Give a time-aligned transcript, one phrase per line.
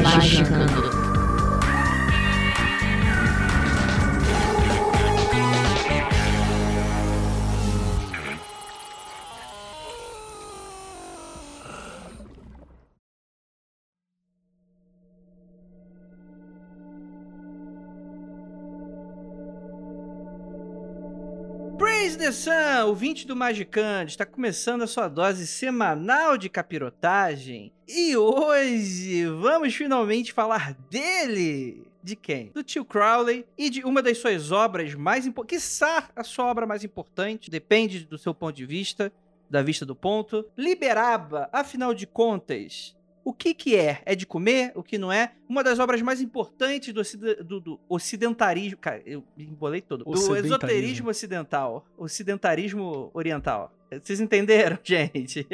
[0.00, 0.72] Magicando.
[0.72, 1.11] Praise the
[22.32, 27.70] Sun, ouvinte do Magicante, está começando a sua dose semanal de capirotagem.
[27.86, 31.86] E hoje vamos finalmente falar dele.
[32.02, 32.50] De quem?
[32.54, 36.66] Do tio Crowley e de uma das suas obras mais importantes, quiçá a sua obra
[36.66, 39.12] mais importante, depende do seu ponto de vista,
[39.50, 40.44] da vista do ponto.
[40.56, 44.02] Liberaba, afinal de contas, o que que é?
[44.04, 44.72] É de comer?
[44.74, 45.32] O que não é?
[45.48, 48.78] Uma das obras mais importantes do, ocide- do- do ocidentarismo...
[48.78, 50.04] Cara, eu me embolei todo.
[50.04, 51.86] Do esoterismo ocidental.
[51.96, 53.72] Ocidentarismo oriental.
[54.02, 55.46] Vocês entenderam, gente?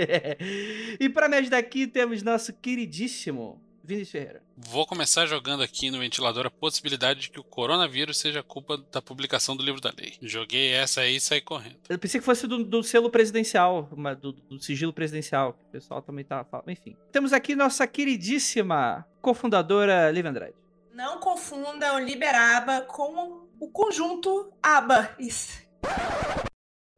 [1.00, 4.42] e pra me ajudar aqui temos nosso queridíssimo Vinícius Ferreira.
[4.56, 9.00] Vou começar jogando aqui no ventilador a possibilidade de que o coronavírus seja culpa da
[9.00, 10.16] publicação do livro da lei.
[10.20, 11.78] Joguei essa aí e saí correndo.
[11.88, 15.54] Eu pensei que fosse do, do selo presidencial, uma- do, do sigilo presidencial.
[15.54, 16.68] que O pessoal também tá falando.
[16.70, 16.96] Enfim.
[17.10, 20.54] Temos aqui nossa queridíssima cofundadora Liv Andrade.
[20.92, 25.14] Não confunda o Liberaba com o conjunto ABA.
[25.18, 25.62] Isso.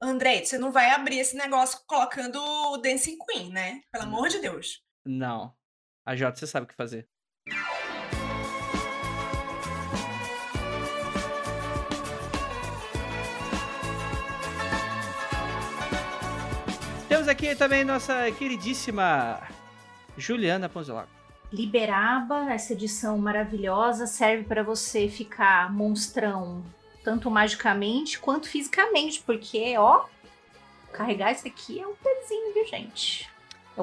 [0.03, 3.83] André, você não vai abrir esse negócio colocando o Dancing Queen, né?
[3.93, 4.81] Pelo amor de Deus.
[5.05, 5.53] Não.
[6.11, 7.07] A Jota, você sabe o que fazer.
[17.09, 19.41] Temos aqui também nossa queridíssima
[20.19, 21.09] Juliana Ponzelago.
[21.53, 26.65] Liberaba, essa edição maravilhosa, serve para você ficar monstrão
[27.05, 30.07] tanto magicamente quanto fisicamente, porque, ó,
[30.93, 33.30] carregar isso aqui é um pezinho, viu, gente?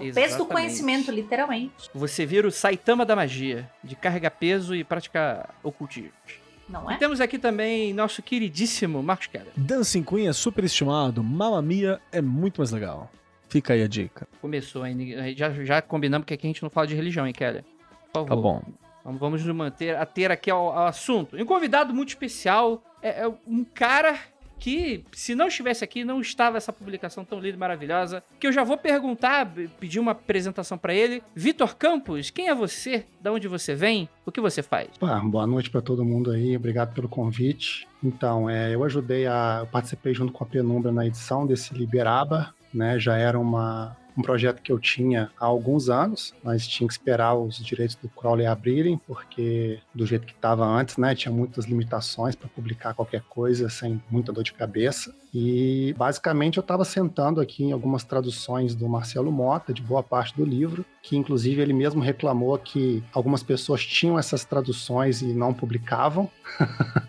[0.04, 0.50] É o peso do Exatamente.
[0.52, 6.12] conhecimento, literalmente, Você vira o Saitama da magia, de carregar peso e praticar ocultismo.
[6.70, 6.98] não E é?
[6.98, 9.52] temos aqui também nosso queridíssimo Marcos Keller.
[9.56, 13.10] Dancing Queen é super estimado, Mamma Mia é muito mais legal.
[13.50, 14.28] Fica aí a dica.
[14.42, 15.34] Começou ainda.
[15.34, 17.64] Já, já combinamos que aqui a gente não fala de religião, hein, Keller?
[18.12, 18.28] Por favor.
[18.28, 18.62] Tá bom.
[19.06, 21.38] Vamos, vamos nos manter a ter aqui ao, ao assunto.
[21.38, 24.20] E um convidado muito especial é, é um cara
[24.60, 28.24] que, se não estivesse aqui, não estava essa publicação tão linda e maravilhosa.
[28.40, 31.24] Que eu já vou perguntar, pedir uma apresentação pra ele.
[31.36, 33.06] Vitor Campos, quem é você?
[33.22, 34.10] Da onde você vem?
[34.26, 34.90] O que você faz?
[35.00, 37.88] Pá, boa noite para todo mundo aí, obrigado pelo convite.
[38.04, 39.60] Então, é, eu ajudei a.
[39.62, 43.00] Eu participei junto com a Penumbra na edição desse Liberaba, né?
[43.00, 47.36] Já era uma, um projeto que eu tinha há alguns anos, mas tinha que esperar
[47.36, 51.14] os direitos do Crowley abrirem, porque do jeito que estava antes, né?
[51.14, 55.14] Tinha muitas limitações para publicar qualquer coisa sem muita dor de cabeça.
[55.40, 60.36] E basicamente eu estava sentando aqui em algumas traduções do Marcelo Mota, de boa parte
[60.36, 65.54] do livro, que inclusive ele mesmo reclamou que algumas pessoas tinham essas traduções e não
[65.54, 66.28] publicavam.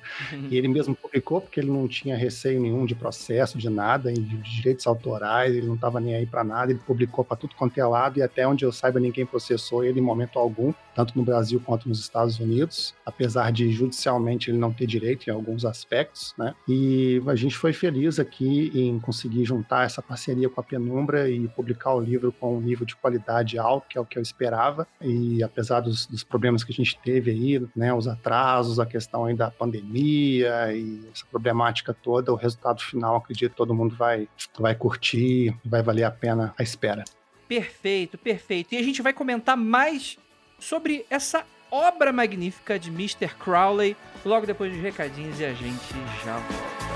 [0.50, 4.20] E ele mesmo publicou porque ele não tinha receio nenhum de processo, de nada, de
[4.20, 7.84] direitos autorais, ele não estava nem aí para nada, ele publicou para tudo quanto é
[7.84, 11.60] lado e até onde eu saiba ninguém processou ele em momento algum, tanto no Brasil
[11.64, 16.54] quanto nos Estados Unidos, apesar de judicialmente ele não ter direito em alguns aspectos, né?
[16.66, 21.48] E a gente foi feliz aqui em conseguir juntar essa parceria com a Penumbra e
[21.48, 24.86] publicar o livro com um nível de qualidade alto, que é o que eu esperava,
[25.00, 29.24] e apesar dos, dos problemas que a gente teve aí, né, os atrasos, a questão
[29.24, 34.74] aí da pandemia e essa problemática toda, o resultado final, acredito todo mundo vai, vai
[34.74, 37.04] curtir, vai valer a pena a espera.
[37.48, 38.74] Perfeito, perfeito.
[38.74, 40.18] E a gente vai comentar mais
[40.58, 43.28] sobre essa obra magnífica de Mr.
[43.38, 45.94] Crowley logo depois dos recadinhos e a gente
[46.24, 46.87] já volta.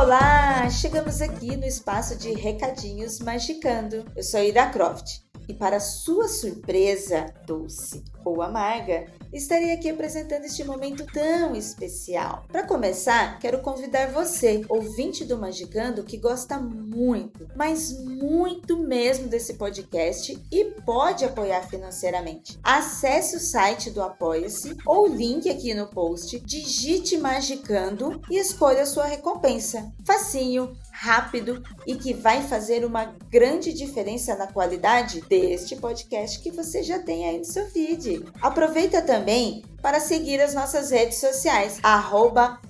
[0.00, 4.04] Olá, chegamos aqui no espaço de recadinhos magicando.
[4.14, 5.27] Eu sou Ida Croft.
[5.48, 12.44] E para sua surpresa, doce ou amarga, estarei aqui apresentando este momento tão especial.
[12.48, 19.54] Para começar, quero convidar você, ouvinte do Magicando, que gosta muito, mas muito mesmo desse
[19.54, 22.58] podcast e pode apoiar financeiramente.
[22.62, 28.84] Acesse o site do Apoia-se ou o link aqui no post, digite Magicando e escolha
[28.84, 29.90] sua recompensa.
[30.04, 36.82] Facinho, rápido e que vai fazer uma grande diferença na qualidade deste podcast que você
[36.82, 38.24] já tem aí no seu feed.
[38.42, 41.78] Aproveita também para seguir as nossas redes sociais,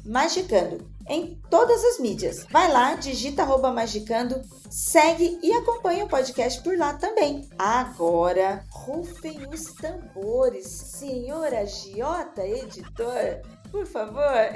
[0.05, 2.45] Magicando, em todas as mídias.
[2.51, 7.49] Vai lá, digita Magicando, segue e acompanha o podcast por lá também.
[7.59, 13.41] Agora, rufem os tambores, senhora Giota, editor,
[13.71, 14.53] por favor.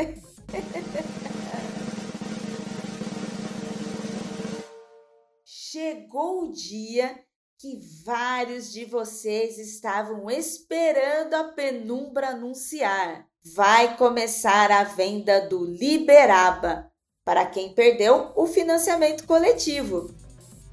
[5.73, 7.19] chegou o dia
[7.59, 13.27] que vários de vocês estavam esperando a penumbra anunciar.
[13.55, 16.91] Vai começar a venda do Liberaba
[17.25, 20.15] para quem perdeu o financiamento coletivo.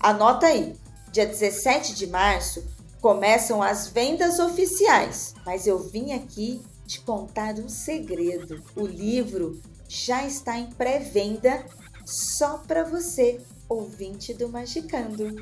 [0.02, 0.76] Anota aí,
[1.14, 2.62] dia 17 de março
[3.00, 8.62] começam as vendas oficiais, mas eu vim aqui te contar um segredo.
[8.76, 11.66] O livro já está em pré-venda
[12.06, 15.36] só para você ouvinte do Magicando.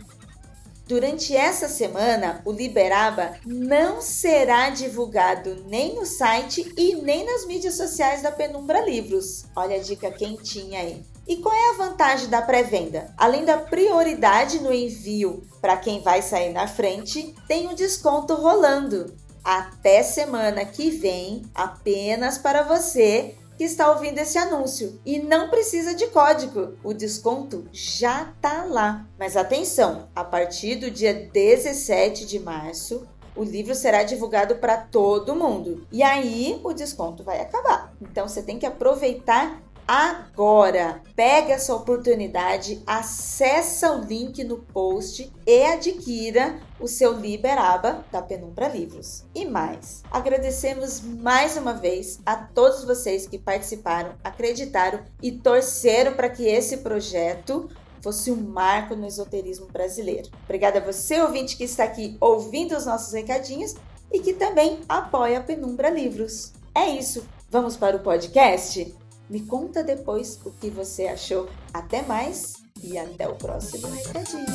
[0.85, 7.75] Durante essa semana, o Liberaba não será divulgado nem no site e nem nas mídias
[7.75, 9.43] sociais da Penumbra Livros.
[9.53, 11.03] Olha a dica quentinha aí.
[11.27, 13.13] E qual é a vantagem da pré-venda?
[13.17, 19.13] Além da prioridade no envio para quem vai sair na frente, tem um desconto rolando.
[19.43, 25.95] Até semana que vem, apenas para você que está ouvindo esse anúncio e não precisa
[25.95, 26.77] de código.
[26.83, 29.07] O desconto já tá lá.
[29.17, 35.35] Mas atenção, a partir do dia 17 de março, o livro será divulgado para todo
[35.35, 35.85] mundo.
[35.91, 37.93] E aí o desconto vai acabar.
[38.01, 41.01] Então você tem que aproveitar agora.
[41.15, 48.67] Pega essa oportunidade, acessa o link no post e adquira o seu Liberaba da Penumbra
[48.67, 49.23] Livros.
[49.33, 56.29] E mais, agradecemos mais uma vez a todos vocês que participaram, acreditaram e torceram para
[56.29, 57.69] que esse projeto
[58.01, 60.29] fosse um marco no esoterismo brasileiro.
[60.43, 63.75] Obrigada a você, ouvinte, que está aqui ouvindo os nossos recadinhos
[64.11, 66.53] e que também apoia a Penumbra Livros.
[66.75, 67.25] É isso.
[67.49, 68.93] Vamos para o podcast?
[69.29, 71.49] Me conta depois o que você achou.
[71.73, 74.45] Até mais e até o próximo recadinho.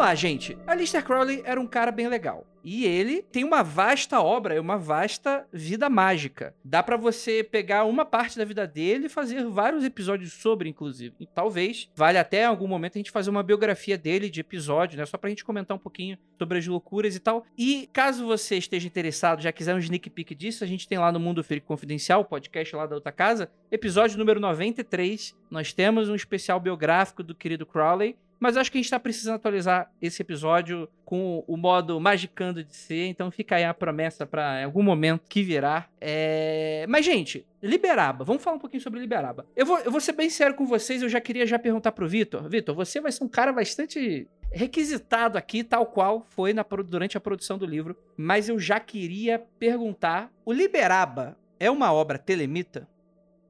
[0.00, 0.56] Lá, gente.
[0.66, 2.46] Alistair Crowley era um cara bem legal.
[2.64, 6.54] E ele tem uma vasta obra, uma vasta vida mágica.
[6.64, 11.14] Dá para você pegar uma parte da vida dele e fazer vários episódios sobre, inclusive.
[11.18, 15.06] E talvez valha até algum momento a gente fazer uma biografia dele de episódio, né?
[15.06, 17.44] Só pra gente comentar um pouquinho sobre as loucuras e tal.
[17.56, 21.10] E caso você esteja interessado, já quiser um sneak peek disso, a gente tem lá
[21.10, 25.34] no Mundo Freak Confidencial, podcast lá da outra casa, episódio número 93.
[25.50, 28.16] Nós temos um especial biográfico do querido Crowley.
[28.40, 32.74] Mas acho que a gente tá precisando atualizar esse episódio com o modo magicando de
[32.74, 35.86] ser, então fica aí a promessa para algum momento que virá.
[36.00, 36.86] É...
[36.88, 39.44] Mas, gente, Liberaba, vamos falar um pouquinho sobre Liberaba.
[39.54, 42.08] Eu vou, eu vou ser bem sério com vocês, eu já queria já perguntar pro
[42.08, 42.48] Vitor.
[42.48, 47.20] Vitor, você vai ser um cara bastante requisitado aqui, tal qual foi na, durante a
[47.20, 52.88] produção do livro, mas eu já queria perguntar: o Liberaba é uma obra telemita?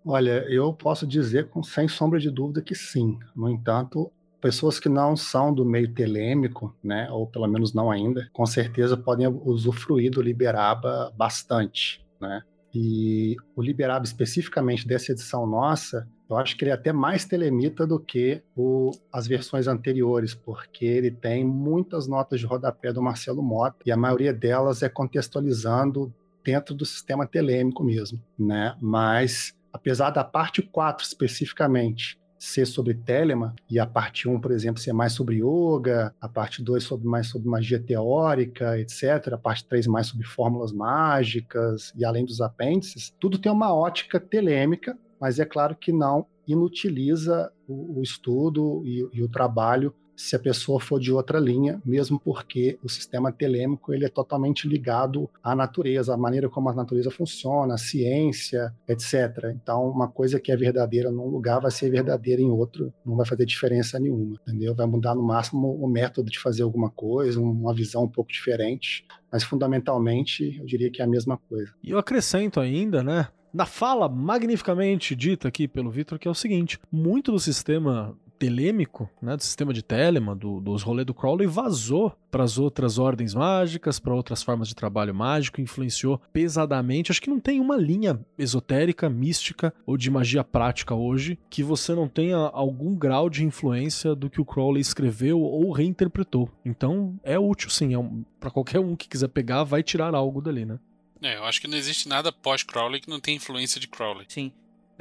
[0.05, 3.19] Olha, eu posso dizer com sem sombra de dúvida que sim.
[3.37, 8.29] No entanto, pessoas que não são do meio telêmico, né, ou pelo menos não ainda,
[8.33, 12.43] com certeza podem usufruir do Liberaba bastante, né?
[12.73, 17.85] E o Liberaba especificamente dessa edição nossa, eu acho que ele é até mais telemita
[17.85, 23.43] do que o, as versões anteriores, porque ele tem muitas notas de rodapé do Marcelo
[23.43, 28.77] Mota e a maioria delas é contextualizando dentro do sistema telêmico mesmo, né?
[28.81, 34.81] Mas apesar da parte 4 especificamente ser sobre Telema, e a parte 1, por exemplo,
[34.81, 39.67] ser mais sobre yoga, a parte 2 sobre mais sobre magia teórica, etc., a parte
[39.67, 45.39] 3 mais sobre fórmulas mágicas e além dos apêndices, tudo tem uma ótica telêmica, mas
[45.39, 50.79] é claro que não inutiliza o, o estudo e, e o trabalho se a pessoa
[50.79, 56.13] for de outra linha, mesmo porque o sistema telêmico ele é totalmente ligado à natureza,
[56.13, 59.51] à maneira como a natureza funciona, a ciência, etc.
[59.55, 63.25] Então, uma coisa que é verdadeira num lugar vai ser verdadeira em outro, não vai
[63.25, 64.75] fazer diferença nenhuma, entendeu?
[64.75, 69.07] Vai mudar no máximo o método de fazer alguma coisa, uma visão um pouco diferente,
[69.33, 71.73] mas fundamentalmente eu diria que é a mesma coisa.
[71.83, 73.29] E eu acrescento ainda, né?
[73.55, 79.09] Na fala magnificamente dita aqui pelo Vitor, que é o seguinte: muito do sistema telêmico,
[79.21, 83.35] né, do sistema de Telemann, do, dos rolês do Crowley, vazou para as outras ordens
[83.35, 87.13] mágicas, para outras formas de trabalho mágico, influenciou pesadamente.
[87.13, 91.95] Acho que não tem uma linha esotérica, mística ou de magia prática hoje que você
[91.95, 96.51] não tenha algum grau de influência do que o Crowley escreveu ou reinterpretou.
[96.65, 100.41] Então é útil sim, é um, para qualquer um que quiser pegar, vai tirar algo
[100.41, 100.79] dali, né?
[101.21, 104.25] É, eu acho que não existe nada pós-Crowley que não tenha influência de Crowley.
[104.29, 104.51] Sim.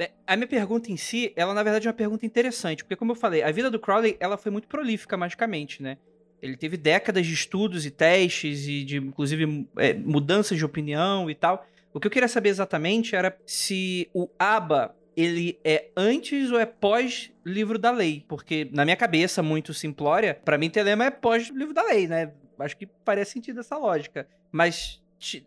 [0.00, 3.12] É, A minha pergunta em si, ela na verdade é uma pergunta interessante, porque como
[3.12, 5.98] eu falei, a vida do Crowley, ela foi muito prolífica magicamente, né?
[6.40, 11.34] Ele teve décadas de estudos e testes e de, inclusive, é, mudanças de opinião e
[11.34, 11.66] tal.
[11.92, 16.64] O que eu queria saber exatamente era se o ABBA, ele é antes ou é
[16.64, 18.24] pós livro da lei?
[18.26, 22.32] Porque na minha cabeça, muito simplória, pra mim Telema é pós livro da lei, né?
[22.58, 24.26] Acho que faria sentido essa lógica.
[24.50, 25.02] Mas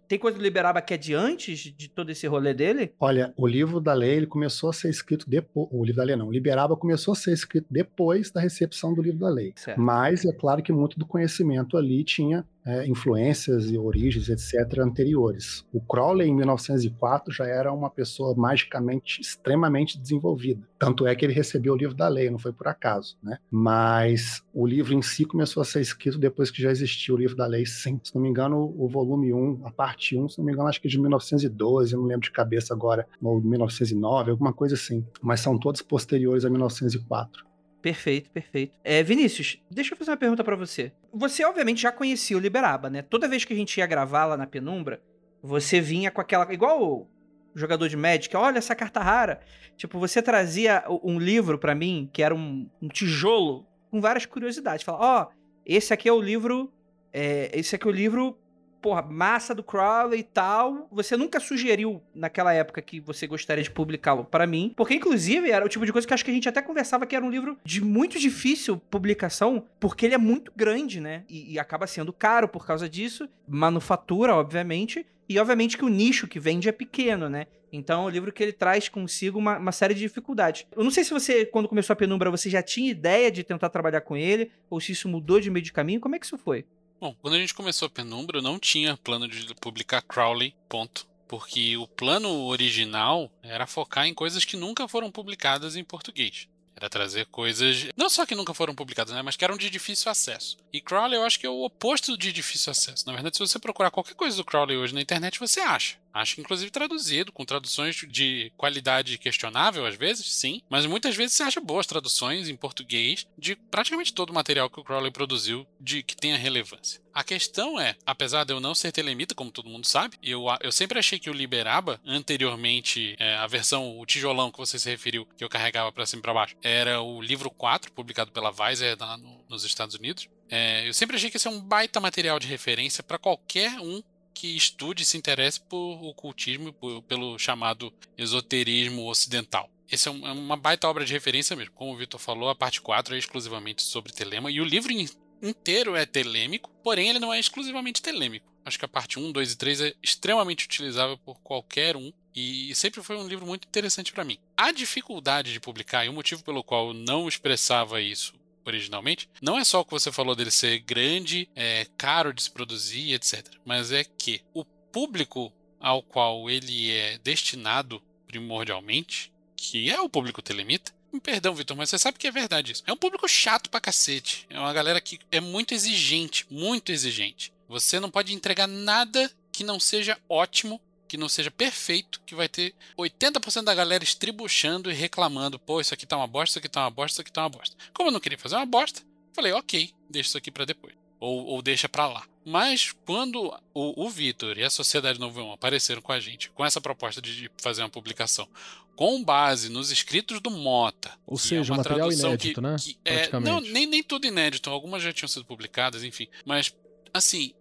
[0.07, 2.93] tem coisa do Liberaba que é de antes de todo esse rolê dele?
[2.99, 5.67] Olha, o livro da lei ele começou a ser escrito depois.
[5.71, 9.01] O livro da lei não, o Liberaba começou a ser escrito depois da recepção do
[9.01, 9.53] livro da lei.
[9.55, 9.81] Certo.
[9.81, 15.65] Mas é claro que muito do conhecimento ali tinha é, influências e origens, etc., anteriores.
[15.73, 20.67] O Crowley, em 1904, já era uma pessoa magicamente extremamente desenvolvida.
[20.79, 23.17] Tanto é que ele recebeu o livro da lei, não foi por acaso.
[23.21, 23.37] Né?
[23.49, 27.35] Mas o livro em si começou a ser escrito depois que já existia o livro
[27.35, 27.99] da lei, sim.
[28.03, 30.81] Se não me engano, o volume 1, a parte 1, se não me engano, acho
[30.81, 35.05] que é de 1912, eu não lembro de cabeça agora, ou 1909, alguma coisa assim.
[35.21, 37.52] Mas são todos posteriores a 1904.
[37.83, 38.77] Perfeito, perfeito.
[38.81, 40.93] É, Vinícius, deixa eu fazer uma pergunta pra você.
[41.13, 43.01] Você obviamente já conhecia o Liberaba, né?
[43.01, 45.01] Toda vez que a gente ia gravar lá na penumbra,
[45.41, 46.51] você vinha com aquela.
[46.53, 47.09] Igual
[47.53, 49.41] jogador de Magic, olha essa carta rara.
[49.75, 54.85] Tipo, você trazia um livro pra mim, que era um, um tijolo, com várias curiosidades.
[54.85, 55.27] Fala, ó,
[55.65, 56.71] esse aqui é o livro.
[57.11, 58.37] é, esse aqui é o livro.
[58.83, 60.89] Porra, massa do Crowley e tal.
[60.91, 64.73] Você nunca sugeriu naquela época que você gostaria de publicá-lo pra mim.
[64.75, 67.15] Porque, inclusive, era o tipo de coisa que acho que a gente até conversava que
[67.15, 71.23] era um livro de muito difícil publicação, porque ele é muito grande, né?
[71.29, 73.29] E, e acaba sendo caro por causa disso.
[73.47, 75.05] Manufatura, obviamente.
[75.29, 77.47] E obviamente que o nicho que vende é pequeno, né?
[77.71, 80.67] Então é um livro que ele traz consigo uma, uma série de dificuldades.
[80.75, 83.69] Eu não sei se você, quando começou a penumbra, você já tinha ideia de tentar
[83.69, 86.01] trabalhar com ele, ou se isso mudou de meio de caminho.
[86.01, 86.65] Como é que isso foi?
[87.03, 91.05] Bom, quando a gente começou a Penumbra, eu não tinha plano de publicar Crowley, ponto.
[91.27, 96.47] Porque o plano original era focar em coisas que nunca foram publicadas em português.
[96.73, 100.09] Era trazer coisas, não só que nunca foram publicadas, né, mas que eram de difícil
[100.09, 100.55] acesso.
[100.71, 103.05] E Crowley eu acho que é o oposto de difícil acesso.
[103.05, 105.97] Na verdade, se você procurar qualquer coisa do Crowley hoje na internet, você acha.
[106.13, 110.61] Acho que inclusive traduzido, com traduções de qualidade questionável às vezes, sim.
[110.69, 114.79] Mas muitas vezes você acha boas traduções em português de praticamente todo o material que
[114.79, 117.01] o Crowley produziu de que tenha relevância.
[117.13, 120.71] A questão é, apesar de eu não ser telemita, como todo mundo sabe, eu, eu
[120.71, 121.99] sempre achei que o Liberaba,
[122.43, 126.19] anteriormente, é, a versão, o tijolão que você se referiu, que eu carregava pra cima
[126.19, 130.27] e pra baixo, era o livro 4, publicado pela Weiser lá no- nos Estados Unidos.
[130.49, 134.01] É, eu sempre achei que esse é um baita material de referência para qualquer um
[134.33, 139.69] que estude e se interesse por ocultismo, por- pelo chamado esoterismo ocidental.
[139.89, 141.73] Esse é, é uma baita obra de referência mesmo.
[141.73, 145.07] Como o Vitor falou, a parte 4 é exclusivamente sobre telema, e o livro in-
[145.41, 148.51] inteiro é telêmico, porém ele não é exclusivamente telêmico.
[148.65, 152.73] Acho que a parte 1, 2 e 3 é extremamente utilizável por qualquer um, e
[152.73, 154.37] sempre foi um livro muito interessante para mim.
[154.57, 158.33] A dificuldade de publicar, e o motivo pelo qual eu não expressava isso
[158.65, 162.51] originalmente, não é só o que você falou dele ser grande, é, caro de se
[162.51, 163.45] produzir, etc.
[163.65, 170.41] Mas é que o público ao qual ele é destinado primordialmente, que é o público
[170.41, 172.83] telemita, perdão, Vitor, mas você sabe que é verdade isso.
[172.87, 174.47] É um público chato pra cacete.
[174.49, 177.53] É uma galera que é muito exigente, muito exigente.
[177.67, 180.81] Você não pode entregar nada que não seja ótimo,
[181.13, 185.93] que não seja perfeito, que vai ter 80% da galera estribuchando e reclamando: pô, isso
[185.93, 187.75] aqui tá uma bosta, isso aqui tá uma bosta, isso aqui tá uma bosta.
[187.93, 190.95] Como eu não queria fazer uma bosta, falei: ok, deixa isso aqui pra depois.
[191.19, 192.23] Ou, ou deixa pra lá.
[192.43, 196.65] Mas quando o, o Vitor e a Sociedade Novo 1 apareceram com a gente, com
[196.65, 198.49] essa proposta de fazer uma publicação
[198.95, 201.11] com base nos escritos do Mota.
[201.27, 202.75] Ou que é seja, uma material inédito, né?
[202.79, 204.71] que é, não, nem, nem tudo inédito.
[204.71, 206.27] Algumas já tinham sido publicadas, enfim.
[206.43, 206.75] Mas,
[207.13, 207.53] assim,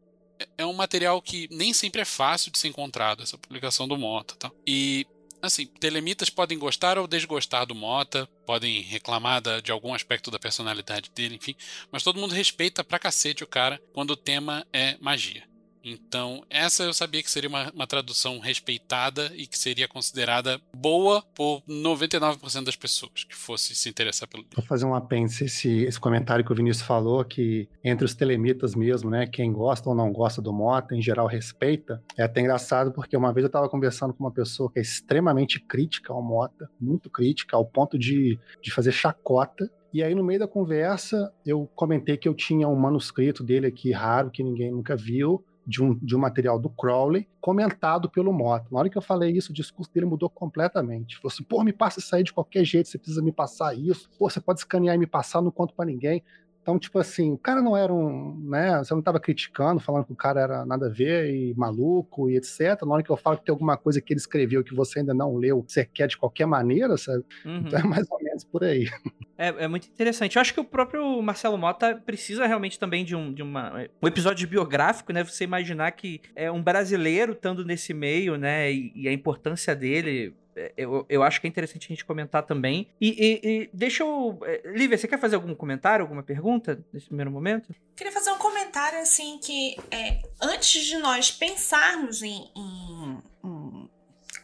[0.58, 4.34] é- um material que nem sempre é fácil de ser encontrado, essa publicação do Mota.
[4.36, 4.50] Tá?
[4.66, 5.06] E
[5.44, 10.38] Assim, telemitas podem gostar ou desgostar do Mota, podem reclamar da- de algum aspecto da
[10.38, 11.56] personalidade dele, enfim,
[11.90, 15.42] mas todo mundo respeita pra cacete o cara quando o tema é magia.
[15.84, 21.22] Então, essa eu sabia que seria uma, uma tradução respeitada e que seria considerada boa
[21.34, 24.56] por 99% das pessoas que fosse se interessar pelo livro.
[24.56, 28.74] Vou fazer um apêndice esse, esse comentário que o Vinícius falou, que entre os telemitas
[28.74, 32.02] mesmo, né, quem gosta ou não gosta do Mota, em geral respeita.
[32.16, 35.60] É até engraçado porque uma vez eu estava conversando com uma pessoa que é extremamente
[35.60, 39.70] crítica ao Mota, muito crítica, ao ponto de, de fazer chacota.
[39.92, 43.92] E aí, no meio da conversa, eu comentei que eu tinha um manuscrito dele aqui
[43.92, 48.66] raro, que ninguém nunca viu, de um, de um material do Crowley, comentado pelo Mota.
[48.70, 51.16] Na hora que eu falei isso, o discurso dele mudou completamente.
[51.16, 54.10] Falou assim: pô, me passa isso aí de qualquer jeito, você precisa me passar isso.
[54.18, 56.22] Pô, você pode escanear e me passar, não conto pra ninguém.
[56.62, 60.12] Então, tipo assim, o cara não era um, né, você não estava criticando, falando que
[60.12, 62.80] o cara era nada a ver e maluco e etc.
[62.82, 65.12] Na hora que eu falo que tem alguma coisa que ele escreveu que você ainda
[65.12, 67.24] não leu, você quer de qualquer maneira, sabe?
[67.44, 67.64] Uhum.
[67.66, 68.88] Então é mais ou menos por aí.
[69.38, 70.36] É, é muito interessante.
[70.36, 74.06] Eu acho que o próprio Marcelo Mota precisa realmente também de um, de uma, um
[74.06, 75.24] episódio biográfico, né?
[75.24, 78.70] Você imaginar que é um brasileiro estando nesse meio, né?
[78.70, 80.36] E, e a importância dele.
[80.54, 82.86] é, Eu, eu acho que é interessante a gente comentar também.
[83.00, 84.38] E, e- e deixa eu.
[84.44, 87.74] é, Lívia, você quer fazer algum comentário, alguma pergunta nesse primeiro momento?
[87.96, 93.90] Queria fazer um comentário assim que é, antes de nós pensarmos em, em- em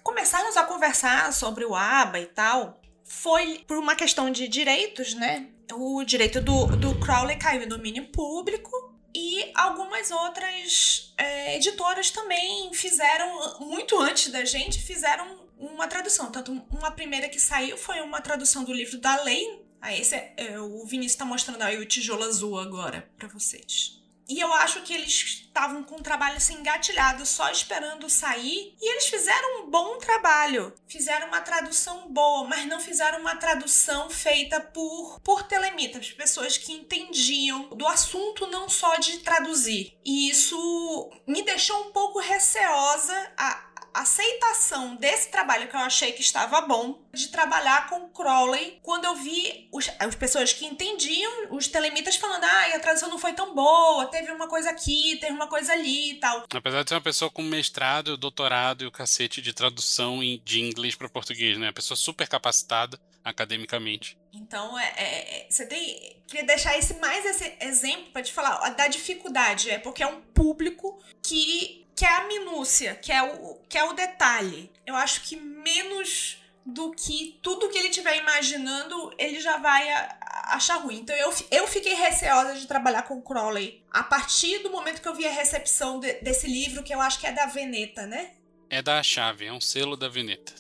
[0.03, 2.78] começarmos a conversar sobre o ABA e tal,
[3.09, 5.49] foi por uma questão de direitos, né?
[5.73, 8.71] O direito do, do Crowley caiu em domínio público
[9.15, 16.31] e algumas outras é, editoras também fizeram, muito antes da gente, fizeram uma tradução.
[16.31, 19.63] Tanto uma primeira que saiu foi uma tradução do livro da lei.
[19.81, 24.01] Ah, esse é, é, o Vinícius está mostrando aí o tijolo azul agora para vocês.
[24.29, 28.75] E eu acho que eles estavam com um trabalho assim engatilhado, só esperando sair.
[28.81, 30.73] E eles fizeram um bom trabalho.
[30.87, 36.73] Fizeram uma tradução boa, mas não fizeram uma tradução feita por, por telemitas, pessoas que
[36.73, 39.99] entendiam do assunto não só de traduzir.
[40.05, 46.21] E isso me deixou um pouco receosa a aceitação desse trabalho que eu achei que
[46.21, 51.69] estava bom, de trabalhar com Crowley, quando eu vi os, as pessoas que entendiam, os
[51.69, 55.47] telemitas falando, ah, a tradução não foi tão boa, teve uma coisa aqui, teve uma
[55.49, 56.45] coisa ali e tal.
[56.53, 60.95] Apesar de ser uma pessoa com mestrado, doutorado e o cacete de tradução de inglês
[60.95, 61.67] para português, né?
[61.67, 64.19] Uma pessoa super capacitada academicamente.
[64.33, 66.23] Então, é, é- é- você tem.
[66.27, 69.71] Queria deixar esse mais esse exemplo para te falar ó, da dificuldade.
[69.71, 73.93] É porque é um público que quer a minúcia, que é o, que é o
[73.93, 74.71] detalhe.
[74.87, 80.17] Eu acho que menos do que tudo que ele estiver imaginando, ele já vai a-
[80.21, 80.99] a- achar ruim.
[80.99, 85.15] Então, eu, eu fiquei receosa de trabalhar com Crowley a partir do momento que eu
[85.15, 88.33] vi a recepção de- desse livro, que eu acho que é da Veneta, né?
[88.71, 90.53] É da chave, é um selo da Veneta.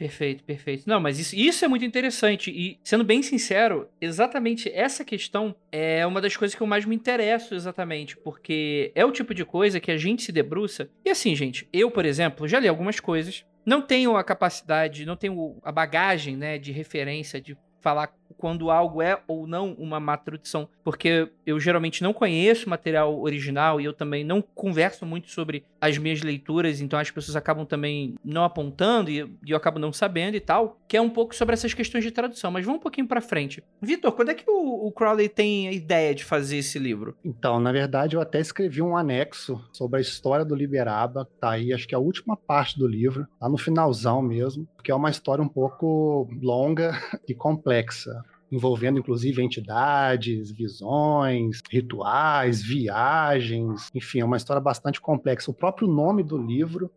[0.00, 0.84] Perfeito, perfeito.
[0.86, 2.50] Não, mas isso, isso é muito interessante.
[2.50, 6.96] E, sendo bem sincero, exatamente essa questão é uma das coisas que eu mais me
[6.96, 8.16] interesso, exatamente.
[8.16, 10.88] Porque é o tipo de coisa que a gente se debruça.
[11.04, 13.44] E assim, gente, eu, por exemplo, já li algumas coisas.
[13.66, 19.02] Não tenho a capacidade, não tenho a bagagem, né, de referência, de falar quando algo
[19.02, 23.92] é ou não uma má tradução, porque eu geralmente não conheço material original e eu
[23.92, 29.10] também não converso muito sobre as minhas leituras, então as pessoas acabam também não apontando
[29.10, 32.10] e eu, acabo não sabendo e tal, que é um pouco sobre essas questões de
[32.10, 32.50] tradução.
[32.50, 33.62] Mas vamos um pouquinho pra frente.
[33.80, 37.14] Vitor, quando é que o, Crowley tem a ideia de fazer esse livro?
[37.24, 41.72] Então, na verdade, eu até escrevi um anexo sobre a história do Liberaba, tá aí,
[41.72, 45.10] acho que é a última parte do livro, lá no finalzão mesmo, porque é uma
[45.10, 46.92] história um pouco longa
[47.28, 55.50] e complexa, envolvendo inclusive entidades, visões, rituais, viagens, enfim, é uma história bastante complexa.
[55.50, 56.90] O próprio nome do livro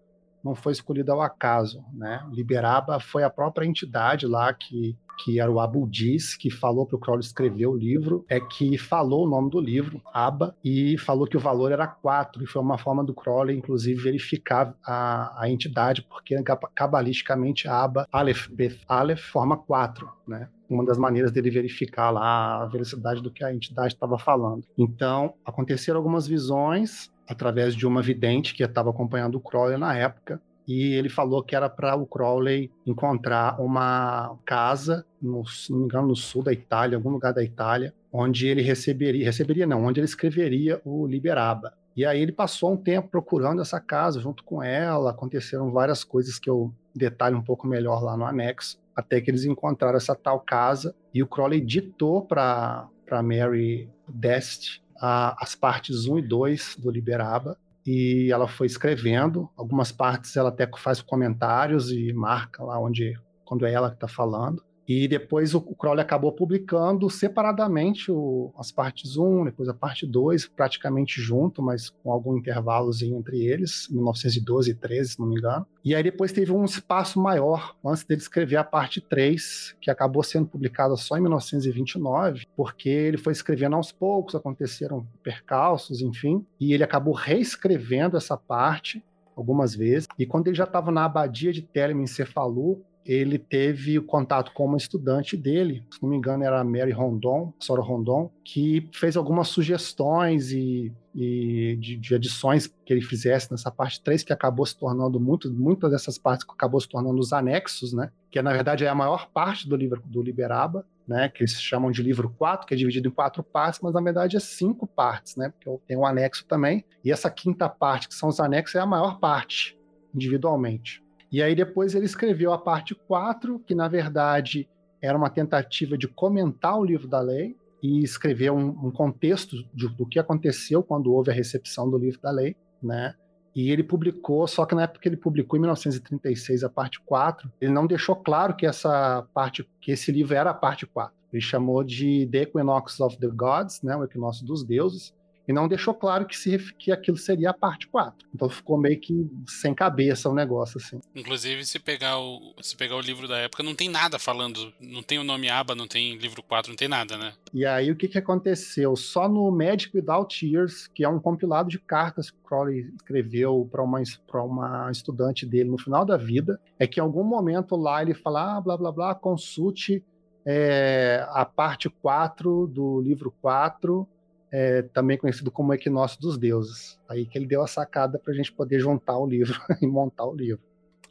[0.44, 2.26] não foi escolhido ao acaso, né?
[2.32, 6.96] Liberaba foi a própria entidade lá que que era o Abu Diz, que falou para
[6.96, 11.28] o Crowley escrever o livro, é que falou o nome do livro, Aba, e falou
[11.28, 15.50] que o valor era 4, e foi uma forma do Crowley, inclusive, verificar a, a
[15.50, 16.36] entidade, porque
[16.76, 20.50] cabalisticamente Aba, Aleph, Beth, Aleph forma 4, né?
[20.70, 24.64] Uma das maneiras dele verificar lá a velocidade do que a entidade estava falando.
[24.76, 30.42] Então, aconteceram algumas visões através de uma vidente que estava acompanhando o Crowley na época,
[30.68, 35.86] e ele falou que era para o Crowley encontrar uma casa, no, se não me
[35.86, 40.00] engano, no sul da Itália, algum lugar da Itália, onde ele receberia, receberia não, onde
[40.00, 41.74] ele escreveria o Liberaba.
[41.96, 46.40] E aí ele passou um tempo procurando essa casa junto com ela, aconteceram várias coisas
[46.40, 50.40] que eu detalho um pouco melhor lá no anexo, até que eles encontraram essa tal
[50.40, 52.88] casa e o Crowley ditou para
[53.22, 59.50] Mary Dest a, as partes 1 e 2 do Liberaba, e ela foi escrevendo.
[59.58, 63.14] Algumas partes ela até faz comentários e marca lá onde
[63.44, 64.64] quando é ela que está falando.
[64.88, 70.48] E depois o, Crowley acabou publicando separadamente o, as partes 1, depois a parte 2,
[70.48, 75.66] praticamente junto, mas com algum intervalozinho entre eles, 1912 e 13, se não me engano.
[75.84, 80.24] E aí depois teve um espaço maior antes dele escrever a parte 3, que acabou
[80.24, 86.74] sendo publicada só em 1929, porque ele foi escrevendo aos poucos, aconteceram percalços, enfim, e
[86.74, 89.04] ele acabou reescrevendo essa parte
[89.36, 90.08] algumas vezes.
[90.18, 94.52] E quando ele já estava na abadia de Telem em Cefalu, ele teve o contato
[94.54, 98.90] com uma estudante dele, se não me engano era a Mary Rondon, Sora Rondon, que
[98.94, 104.32] fez algumas sugestões e, e de, de, adições que ele fizesse nessa parte 3, que
[104.32, 108.12] acabou se tornando muito, muitas dessas partes que acabou se tornando os anexos, né?
[108.32, 111.28] Que na verdade é a maior parte do livro do Liberaba, né?
[111.28, 114.38] Que eles chamam de livro 4, que é dividido em quatro partes, mas na verdade
[114.38, 115.50] é cinco partes, né?
[115.50, 116.86] Porque tem um anexo também.
[117.04, 119.78] E essa quinta parte, que são os anexos, é a maior parte,
[120.16, 121.03] individualmente.
[121.34, 124.70] E aí depois ele escreveu a parte 4, que na verdade
[125.02, 129.90] era uma tentativa de comentar o livro da lei e escrever um, um contexto de,
[129.90, 133.16] do que aconteceu quando houve a recepção do livro da lei, né?
[133.56, 137.52] E ele publicou, só que na época que ele publicou em 1936 a parte 4,
[137.60, 141.16] ele não deixou claro que essa parte, que esse livro era a parte 4.
[141.32, 145.16] Ele chamou de The Equinox of the Gods, né, o equinócio dos deuses,
[145.48, 148.28] e não deixou claro que, se, que aquilo seria a parte 4.
[148.34, 151.00] Então ficou meio que sem cabeça o negócio, assim.
[151.14, 155.04] Inclusive, se pegar o, se pegar o livro da época, não tem nada falando, não
[155.04, 157.34] tem o nome aba, não tem livro 4, não tem nada, né?
[157.54, 158.96] E aí o que, que aconteceu?
[158.96, 163.84] Só no Magic Without Tears, que é um compilado de cartas que Crowley escreveu para
[163.84, 164.02] uma,
[164.46, 168.58] uma estudante dele no final da vida, é que em algum momento lá ele fala,
[168.58, 170.04] ah, blá blá blá, consulte
[170.46, 174.08] é, a parte 4 do livro 4
[174.56, 177.00] é, também conhecido como Equinócio dos Deuses.
[177.10, 180.26] Aí que ele deu a sacada para a gente poder juntar o livro e montar
[180.26, 180.62] o livro.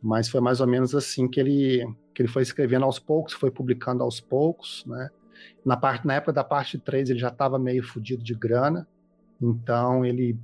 [0.01, 3.51] Mas foi mais ou menos assim que ele, que ele foi escrevendo aos poucos, foi
[3.51, 5.11] publicando aos poucos, né?
[5.65, 8.87] Na, parte, na época da parte 3 ele já estava meio fodido de grana,
[9.51, 10.39] então ele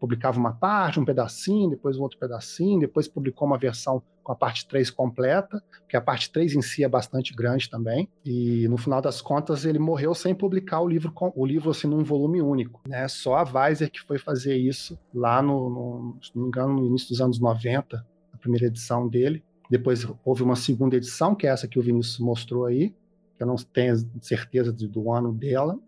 [0.00, 4.36] publicava uma parte, um pedacinho, depois um outro pedacinho, depois publicou uma versão com a
[4.36, 8.08] parte 3 completa, porque a parte 3 em si é bastante grande também.
[8.24, 12.04] E no final das contas ele morreu sem publicar o livro, o livro assim num
[12.04, 12.80] volume único.
[12.86, 13.06] Né?
[13.08, 16.86] Só a Weiser que foi fazer isso lá no, no, se não me engano, no
[16.86, 19.42] início dos anos 90, a primeira edição dele.
[19.70, 22.94] Depois houve uma segunda edição, que é essa que o Vinícius mostrou aí,
[23.36, 25.78] que eu não tenho certeza do ano dela.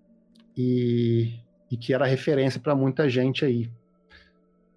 [0.56, 1.34] E
[1.70, 3.70] e que era referência para muita gente aí.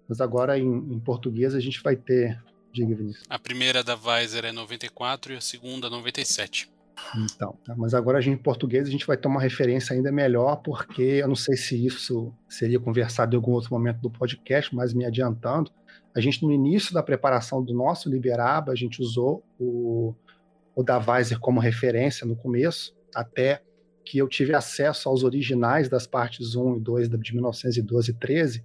[0.08, 2.42] Mas agora em, em, português a gente vai ter.
[2.72, 3.24] Diga, Vinícius.
[3.28, 6.70] A primeira da Weiser é 94 e a segunda 97.
[7.16, 7.74] Então, tá?
[7.76, 11.02] mas agora a gente, em português a gente vai ter uma referência ainda melhor, porque
[11.02, 15.04] eu não sei se isso seria conversado em algum outro momento do podcast, mas me
[15.04, 15.70] adiantando,
[16.14, 20.14] a gente no início da preparação do nosso Liberaba, a gente usou o,
[20.74, 23.62] o da Weiser como referência no começo, até
[24.08, 28.64] que eu tive acesso aos originais das partes 1 e 2 de 1912 e 13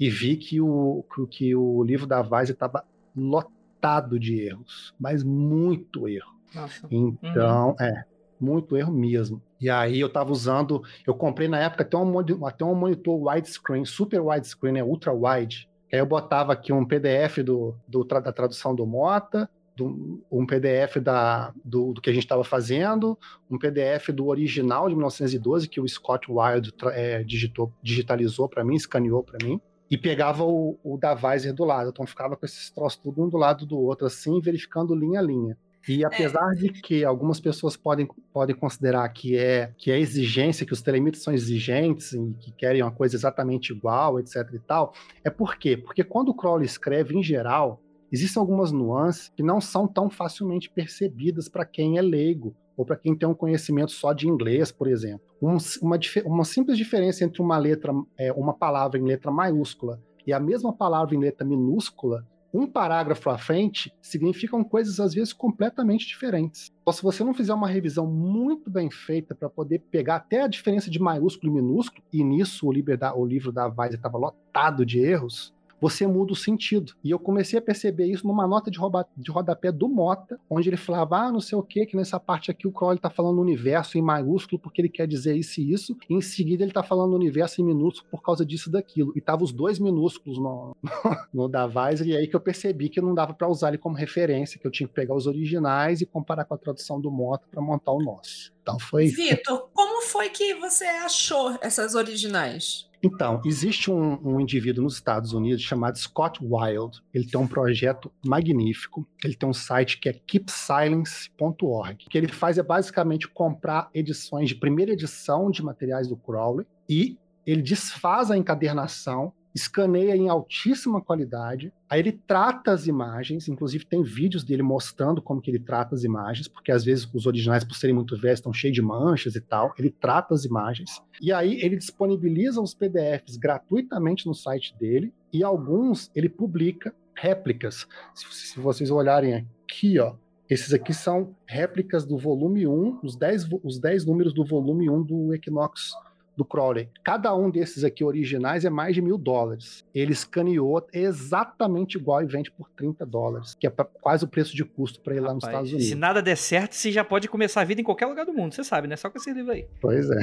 [0.00, 2.84] e vi que o, que o livro da Weiss estava
[3.16, 6.34] lotado de erros, mas muito erro.
[6.52, 6.88] Nossa.
[6.90, 7.86] Então, uhum.
[7.86, 8.04] é,
[8.40, 9.40] muito erro mesmo.
[9.60, 13.84] E aí eu estava usando, eu comprei na época até um, até um monitor widescreen,
[13.84, 15.68] super widescreen, é ultra wide.
[15.92, 20.96] Aí eu botava aqui um PDF do, do da tradução do Mota, do, um PDF
[21.00, 23.16] da, do, do que a gente estava fazendo,
[23.48, 28.74] um PDF do original de 1912 que o Scott Wilde é, digitou, digitalizou para mim,
[28.74, 31.90] escaneou para mim, e pegava o, o da Weiser do lado.
[31.90, 35.22] Então ficava com esses troços tudo um do lado do outro, assim, verificando linha a
[35.22, 35.56] linha.
[35.88, 36.56] E apesar é.
[36.56, 41.22] de que algumas pessoas podem, podem considerar que é, que é exigência, que os telemitos
[41.22, 44.92] são exigentes e que querem uma coisa exatamente igual, etc e tal,
[45.24, 45.76] é por quê?
[45.76, 50.70] Porque quando o Crowley escreve, em geral, existem algumas nuances que não são tão facilmente
[50.70, 54.86] percebidas para quem é leigo ou para quem tem um conhecimento só de inglês, por
[54.86, 55.26] exemplo.
[55.42, 60.32] Um, uma, uma, simples diferença entre uma letra, é, uma palavra em letra maiúscula e
[60.32, 66.06] a mesma palavra em letra minúscula, um parágrafo à frente, significam coisas às vezes completamente
[66.06, 66.72] diferentes.
[66.80, 70.48] Então, se você não fizer uma revisão muito bem feita para poder pegar até a
[70.48, 75.00] diferença de maiúsculo e minúsculo, e nisso o, o livro da Weiser estava lotado de
[75.00, 76.94] erros, você muda o sentido.
[77.02, 78.78] E eu comecei a perceber isso numa nota de,
[79.16, 82.50] de rodapé do Mota, onde ele falava, ah, não sei o que, que nessa parte
[82.50, 85.96] aqui o Crowley tá falando universo em maiúsculo porque ele quer dizer isso e isso,
[86.08, 89.12] e em seguida ele tá falando universo em minúsculo por causa disso e daquilo.
[89.16, 90.76] E tava os dois minúsculos no,
[91.32, 93.96] no, da Weiser, e aí que eu percebi que não dava para usar ele como
[93.96, 97.44] referência, que eu tinha que pegar os originais e comparar com a tradução do Mota
[97.50, 98.52] para montar o nosso.
[98.62, 99.06] Então foi.
[99.06, 102.87] Vitor, como foi que você achou essas originais?
[103.02, 107.00] Então, existe um, um, indivíduo nos Estados Unidos chamado Scott Wild.
[107.14, 109.06] Ele tem um projeto magnífico.
[109.22, 112.06] Ele tem um site que é keepsilence.org.
[112.06, 116.66] O que ele faz é basicamente comprar edições de primeira edição de materiais do Crowley
[116.88, 123.86] e ele desfaz a encadernação escaneia em altíssima qualidade, aí ele trata as imagens, inclusive
[123.86, 127.64] tem vídeos dele mostrando como que ele trata as imagens, porque às vezes os originais,
[127.64, 131.32] por serem muito velhos, estão cheios de manchas e tal, ele trata as imagens, e
[131.32, 137.86] aí ele disponibiliza os PDFs gratuitamente no site dele, e alguns ele publica réplicas.
[138.14, 140.14] Se, se vocês olharem aqui, ó,
[140.48, 145.02] esses aqui são réplicas do volume 1, os 10, os 10 números do volume 1
[145.02, 145.92] do Equinox
[146.38, 146.88] do Crowley.
[147.02, 149.84] Cada um desses aqui originais é mais de mil dólares.
[149.92, 153.70] Ele escaneou exatamente igual e vende por 30 dólares, que é
[154.00, 155.88] quase o preço de custo para ir lá nos Estados Unidos.
[155.88, 158.54] Se nada der certo, você já pode começar a vida em qualquer lugar do mundo,
[158.54, 158.94] você sabe, né?
[158.94, 159.66] Só com esse livro aí.
[159.80, 160.20] Pois é.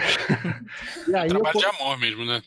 [1.10, 2.42] e aí é trabalho eu, de amor mesmo, né?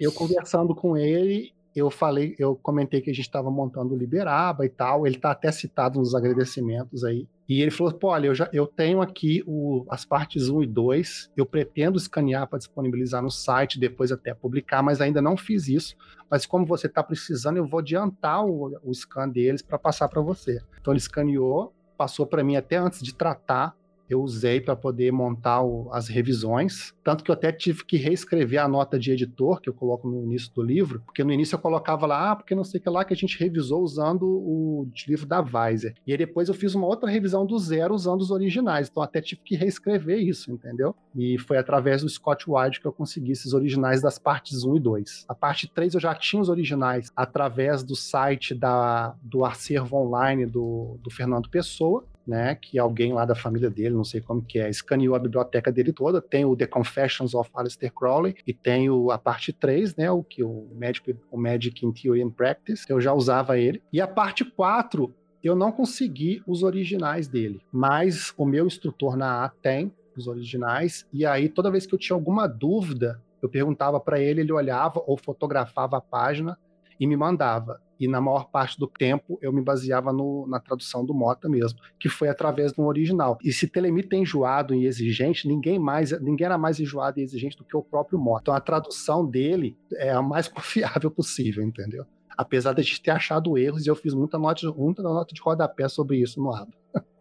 [0.00, 4.64] Eu conversando com ele, eu falei, eu comentei que a gente estava montando o Liberaba
[4.64, 5.06] e tal.
[5.06, 7.26] Ele está até citado nos agradecimentos aí.
[7.48, 10.66] E ele falou: pô, olha, eu, já, eu tenho aqui o, as partes 1 e
[10.66, 15.68] 2, eu pretendo escanear para disponibilizar no site, depois até publicar, mas ainda não fiz
[15.68, 15.96] isso.
[16.30, 20.20] Mas como você está precisando, eu vou adiantar o, o scan deles para passar para
[20.20, 20.60] você.
[20.78, 23.74] Então ele escaneou, passou para mim até antes de tratar
[24.08, 28.62] eu usei para poder montar o, as revisões, tanto que eu até tive que reescrever
[28.62, 31.58] a nota de editor que eu coloco no início do livro, porque no início eu
[31.58, 34.88] colocava lá, ah, porque não sei o que lá que a gente revisou usando o
[35.06, 35.94] livro da Weiser.
[36.06, 39.20] E aí depois eu fiz uma outra revisão do zero usando os originais, então até
[39.20, 40.94] tive que reescrever isso, entendeu?
[41.14, 44.80] E foi através do Scott Wide que eu consegui esses originais das partes 1 e
[44.80, 45.24] 2.
[45.28, 50.46] A parte 3 eu já tinha os originais através do site da, do acervo online
[50.46, 54.58] do, do Fernando Pessoa, né, que alguém lá da família dele, não sei como que
[54.58, 58.90] é, escaneou a biblioteca dele toda, tem o The Confessions of Aleister Crowley e tem
[58.90, 62.84] o, a parte 3, né, o que o Magic, o Magic in Theory and Practice,
[62.86, 63.82] eu já usava ele.
[63.90, 65.12] E a parte 4,
[65.42, 71.06] eu não consegui os originais dele, mas o meu instrutor na A tem os originais,
[71.12, 75.02] e aí toda vez que eu tinha alguma dúvida, eu perguntava para ele, ele olhava
[75.06, 76.58] ou fotografava a página
[77.00, 81.04] e me mandava e na maior parte do tempo eu me baseava no, na tradução
[81.04, 83.38] do Mota mesmo, que foi através do original.
[83.42, 87.56] E se Telemita é enjoado e exigente, ninguém mais, ninguém era mais enjoado e exigente
[87.56, 88.42] do que o próprio Mota.
[88.42, 92.04] Então a tradução dele é a mais confiável possível, entendeu?
[92.36, 96.18] Apesar de ter achado erros, e eu fiz muita nota, muita nota de rodapé sobre
[96.18, 96.72] isso no ABA.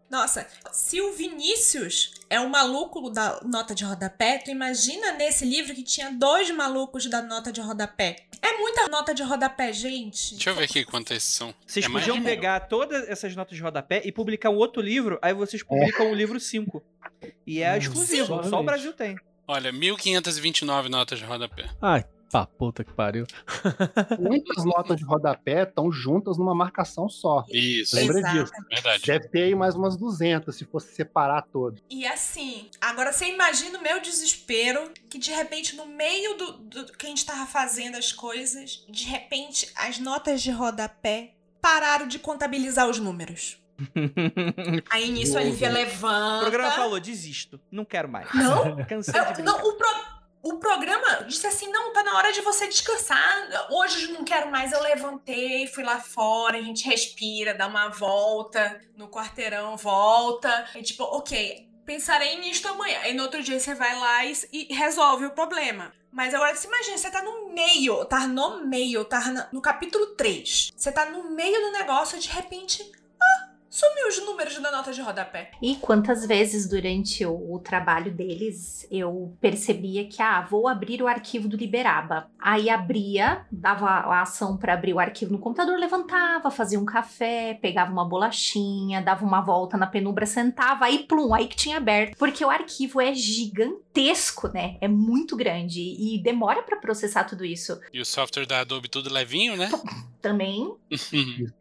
[0.09, 5.75] Nossa, se o Vinícius é o maluco da nota de rodapé, tu imagina nesse livro
[5.75, 8.15] que tinha dois malucos da nota de rodapé.
[8.41, 10.35] É muita nota de rodapé, gente.
[10.35, 11.53] Deixa eu ver aqui quantas são.
[11.65, 15.33] Vocês é podiam pegar todas essas notas de rodapé e publicar um outro livro, aí
[15.33, 16.11] vocês publicam é.
[16.11, 16.81] o livro 5.
[17.45, 18.49] E é exclusivo, Sim.
[18.49, 19.17] só o Brasil tem.
[19.47, 21.69] Olha, 1529 notas de rodapé.
[21.81, 23.25] Ai, Pá, puta que pariu.
[24.19, 27.45] Muitas notas de rodapé estão juntas numa marcação só.
[27.49, 27.95] Isso.
[27.95, 28.51] Lembra disso?
[28.69, 29.03] Verdade.
[29.05, 31.81] Deve ter aí mais umas 200 se fosse separar todo.
[31.89, 36.85] E assim, agora você imagina o meu desespero que de repente no meio do, do
[36.93, 42.19] que a gente tava fazendo as coisas, de repente as notas de rodapé pararam de
[42.19, 43.61] contabilizar os números.
[44.89, 46.37] Aí nisso a Lívia levanta.
[46.37, 48.27] O programa falou: desisto, não quero mais.
[48.33, 48.83] Não?
[48.85, 49.87] Cansei de não, o, pro,
[50.47, 53.47] o programa disse assim: não, tá na hora de você descansar.
[53.69, 54.71] Hoje eu não quero mais.
[54.71, 60.69] Eu levantei, fui lá fora, a gente respira, dá uma volta no quarteirão, volta.
[60.75, 63.07] E tipo, ok, pensarei nisto amanhã.
[63.07, 65.93] E no outro dia você vai lá e, e resolve o problema.
[66.11, 70.71] Mas agora, você imagina, você tá no meio, tá no meio, tá no capítulo 3.
[70.75, 72.91] Você tá no meio do negócio e de repente
[73.77, 75.51] Sumiu os números da nota de rodapé.
[75.61, 81.07] E quantas vezes durante o, o, trabalho deles eu percebia que, ah, vou abrir o
[81.07, 82.27] arquivo do Liberaba.
[82.39, 87.53] Aí abria, dava a ação para abrir o arquivo no computador, levantava, fazia um café,
[87.61, 92.17] pegava uma bolachinha, dava uma volta na penumbra, sentava, aí plum, aí que tinha aberto.
[92.17, 94.77] Porque o arquivo é gigantesco, né?
[94.81, 97.79] É muito grande e demora para processar tudo isso.
[97.93, 99.69] E o software da Adobe tudo levinho, né?
[100.19, 100.73] Também.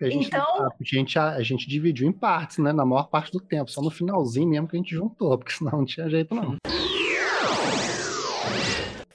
[0.00, 2.72] a gente, então, a gente, a, a gente dividiu em partes, né?
[2.72, 3.70] Na maior parte do tempo.
[3.70, 6.56] Só no finalzinho mesmo que a gente juntou, porque senão não tinha jeito, não.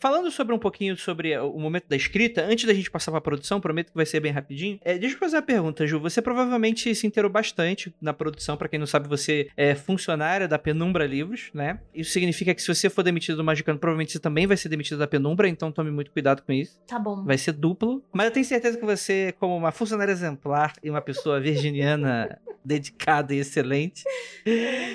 [0.02, 3.22] Falando sobre um pouquinho sobre o momento da escrita, antes da gente passar para a
[3.22, 4.80] produção, prometo que vai ser bem rapidinho.
[4.84, 6.00] É, deixa eu fazer uma pergunta, Ju.
[6.00, 8.58] Você provavelmente se inteirou bastante na produção.
[8.58, 11.80] Para quem não sabe, você é funcionária da Penumbra Livros, né?
[11.94, 14.98] Isso significa que se você for demitido do Magicano, provavelmente você também vai ser demitido
[14.98, 16.80] da Penumbra, então tome muito cuidado com isso.
[16.88, 17.24] Tá bom.
[17.24, 18.04] Vai ser duplo.
[18.12, 23.34] Mas eu tenho certeza que você, como uma funcionária exemplar e uma pessoa virginiana dedicada
[23.34, 24.04] e excelente,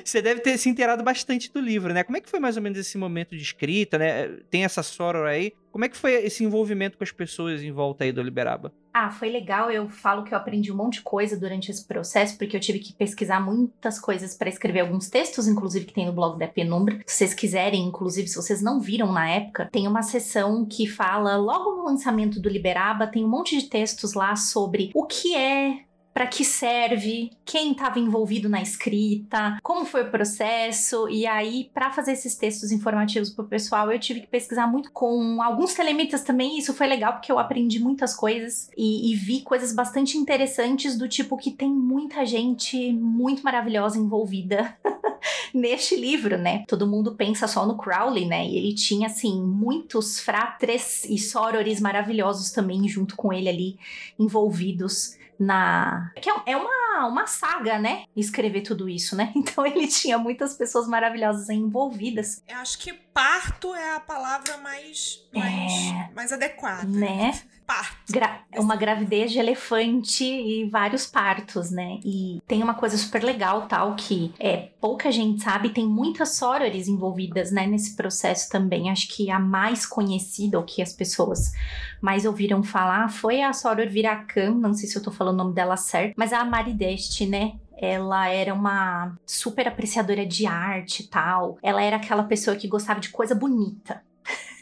[0.04, 2.02] você deve ter se inteirado bastante do livro, né?
[2.02, 4.28] Como é que foi mais ou menos esse momento de escrita, né?
[4.50, 5.52] Tem essa Aí.
[5.70, 8.72] Como é que foi esse envolvimento com as pessoas em volta aí do Liberaba?
[8.94, 9.70] Ah, foi legal.
[9.70, 12.78] Eu falo que eu aprendi um monte de coisa durante esse processo, porque eu tive
[12.78, 16.98] que pesquisar muitas coisas para escrever alguns textos, inclusive que tem no blog da Penumbra.
[17.06, 21.37] Se vocês quiserem, inclusive, se vocês não viram na época, tem uma sessão que fala,
[21.37, 25.80] logo no lançamento do Liberaba, tem um monte de textos lá sobre o que é
[26.16, 31.07] para que serve, quem estava envolvido na escrita, como foi o processo.
[31.11, 34.90] E aí, para fazer esses textos informativos para o pessoal, eu tive que pesquisar muito
[34.92, 36.59] com alguns telemitas também.
[36.59, 41.07] Isso foi legal porque eu aprendi muitas coisas e, e vi coisas bastante interessantes do
[41.07, 44.74] tipo que tem muita gente muito maravilhosa envolvida.
[45.52, 46.64] neste livro, né?
[46.68, 48.46] Todo mundo pensa só no Crowley, né?
[48.46, 53.79] E ele tinha, assim, muitos fratres e sorores maravilhosos também junto com ele ali,
[54.18, 56.12] envolvidos na.
[56.20, 58.05] Que é, é uma, uma saga, né?
[58.16, 59.33] Escrever tudo isso, né?
[59.46, 62.42] Então ele tinha muitas pessoas maravilhosas envolvidas.
[62.49, 66.14] Eu acho que parto é a palavra mais, mais, é...
[66.14, 66.87] mais adequada.
[66.87, 67.33] Né?
[67.66, 67.96] Parto.
[68.11, 71.98] Gra uma gravidez de elefante e vários partos, né?
[72.05, 76.88] E tem uma coisa super legal, tal, que é pouca gente sabe, tem muitas sorores
[76.88, 78.90] envolvidas, né, nesse processo também.
[78.90, 81.52] Acho que a mais conhecida, ou que as pessoas
[82.00, 85.55] mais ouviram falar, foi a soror Viracam, não sei se eu tô falando o nome
[85.55, 87.55] dela certo, mas a Marideste, né?
[87.79, 91.59] ela era uma super apreciadora de arte e tal.
[91.62, 94.02] Ela era aquela pessoa que gostava de coisa bonita.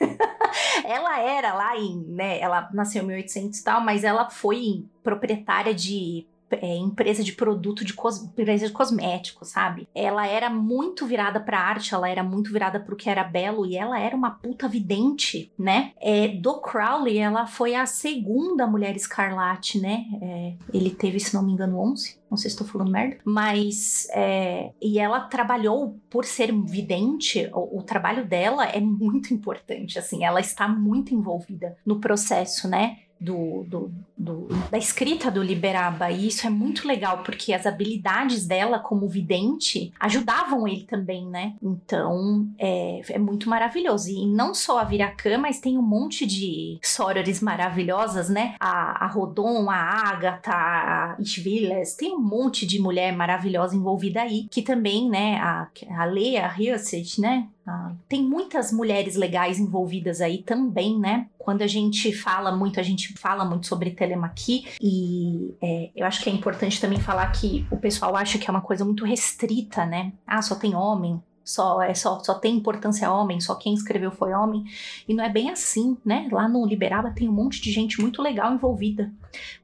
[0.84, 5.74] ela era lá em, né, ela nasceu em 1800 e tal, mas ela foi proprietária
[5.74, 6.26] de
[6.62, 9.88] é, empresa de produto de cos, empresa de cosméticos, sabe?
[9.94, 13.76] Ela era muito virada pra arte, ela era muito virada pro que era belo e
[13.76, 15.92] ela era uma puta vidente, né?
[16.00, 20.04] É, do Crowley, ela foi a segunda mulher escarlate, né?
[20.20, 22.18] É, ele teve, se não me engano, 11.
[22.30, 23.18] Não sei se estou falando merda.
[23.24, 24.08] Mas.
[24.10, 27.48] É, e ela trabalhou por ser vidente.
[27.52, 29.98] O, o, trabalho dela é muito importante.
[29.98, 32.98] Assim, ela está muito envolvida no processo, né?
[33.20, 36.10] do, do, do, da escrita do Liberaba.
[36.10, 41.54] E isso é muito legal, porque as habilidades dela como vidente ajudavam ele também, né?
[41.62, 44.10] Então é, é muito maravilhoso.
[44.10, 48.54] E não só a Viracã, mas tem um monte de sorores maravilhosas, né?
[48.60, 54.46] A, a Rodon, a Agatha, a Ishviles, tem um monte de mulher maravilhosa envolvida aí,
[54.50, 55.36] que também, né?
[55.36, 57.48] A, a Leia Hirset, né?
[57.66, 61.26] Ah, tem muitas mulheres legais envolvidas aí também, né?
[61.38, 66.22] Quando a gente fala muito, a gente fala muito sobre telemaqui e é, eu acho
[66.22, 69.86] que é importante também falar que o pessoal acha que é uma coisa muito restrita,
[69.86, 70.12] né?
[70.26, 74.32] Ah, só tem homem, só é só, só tem importância homem, só quem escreveu foi
[74.32, 74.64] homem.
[75.08, 76.28] E não é bem assim, né?
[76.30, 79.10] Lá no Liberaba tem um monte de gente muito legal envolvida,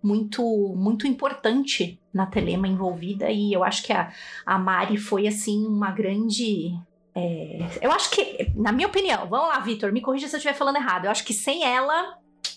[0.03, 0.43] muito
[0.77, 4.13] muito importante na Telema envolvida e eu acho que a,
[4.45, 6.75] a Mari foi assim uma grande
[7.15, 10.55] é, eu acho que, na minha opinião, vamos lá, Vitor, me corrija se eu estiver
[10.55, 11.07] falando errado.
[11.07, 12.17] Eu acho que sem ela,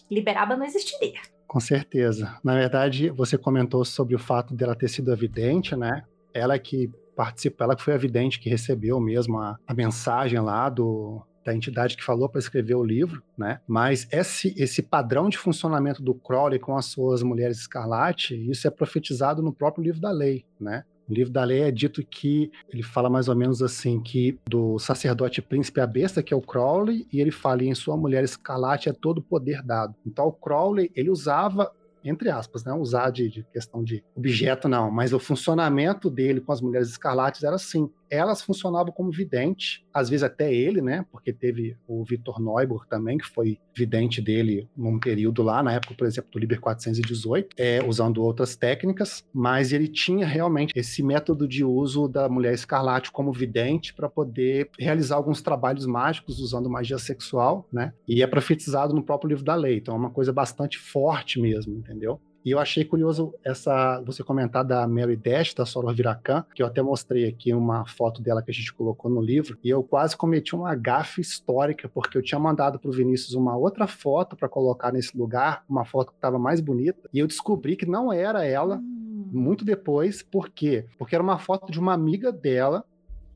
[0.09, 1.19] Liberaba não existiria.
[1.53, 2.35] Com certeza.
[2.43, 6.01] Na verdade, você comentou sobre o fato dela ter sido evidente, né?
[6.33, 10.67] Ela que participou, ela que foi a vidente que recebeu mesmo a, a mensagem lá
[10.67, 13.59] do, da entidade que falou para escrever o livro, né?
[13.67, 18.71] Mas esse, esse padrão de funcionamento do Crowley com as suas mulheres escarlate, isso é
[18.71, 20.83] profetizado no próprio livro da lei, né?
[21.07, 24.79] No livro da lei é dito que ele fala mais ou menos assim que do
[24.79, 28.89] sacerdote príncipe a besta, que é o Crowley, e ele fala em sua mulher escalate
[28.89, 29.95] é todo poder dado.
[30.05, 31.71] Então o Crowley, ele usava
[32.03, 32.73] entre aspas, né?
[32.73, 34.91] Usar de, de, questão de objeto, não.
[34.91, 40.09] Mas o funcionamento dele com as mulheres escarlates era assim elas funcionavam como vidente, às
[40.09, 41.05] vezes até ele, né?
[41.11, 45.95] Porque teve o Vitor Neubor também, que foi vidente dele num período lá, na época,
[45.95, 51.47] por exemplo, do Liber 418, é, usando outras técnicas, mas ele tinha realmente esse método
[51.47, 56.97] de uso da mulher escarlate como vidente para poder realizar alguns trabalhos mágicos usando magia
[56.97, 57.93] sexual, né?
[58.07, 61.75] E é profetizado no próprio livro da lei, então é uma coisa bastante forte mesmo,
[61.77, 62.19] entendeu?
[62.45, 66.67] E eu achei curioso essa você comentar da Mary Dash, da Soror Viracan, que eu
[66.67, 70.17] até mostrei aqui uma foto dela que a gente colocou no livro, e eu quase
[70.17, 74.49] cometi uma gafe histórica, porque eu tinha mandado para o Vinícius uma outra foto para
[74.49, 78.45] colocar nesse lugar, uma foto que estava mais bonita, e eu descobri que não era
[78.45, 79.29] ela hum.
[79.31, 80.85] muito depois, por quê?
[80.97, 82.83] Porque era uma foto de uma amiga dela,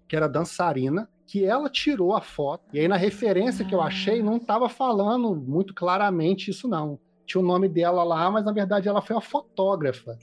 [0.05, 2.63] que era dançarina, que ela tirou a foto.
[2.73, 7.41] E aí, na referência que eu achei, não estava falando muito claramente isso, não tinha
[7.41, 10.17] o nome dela lá, mas na verdade ela foi a fotógrafa.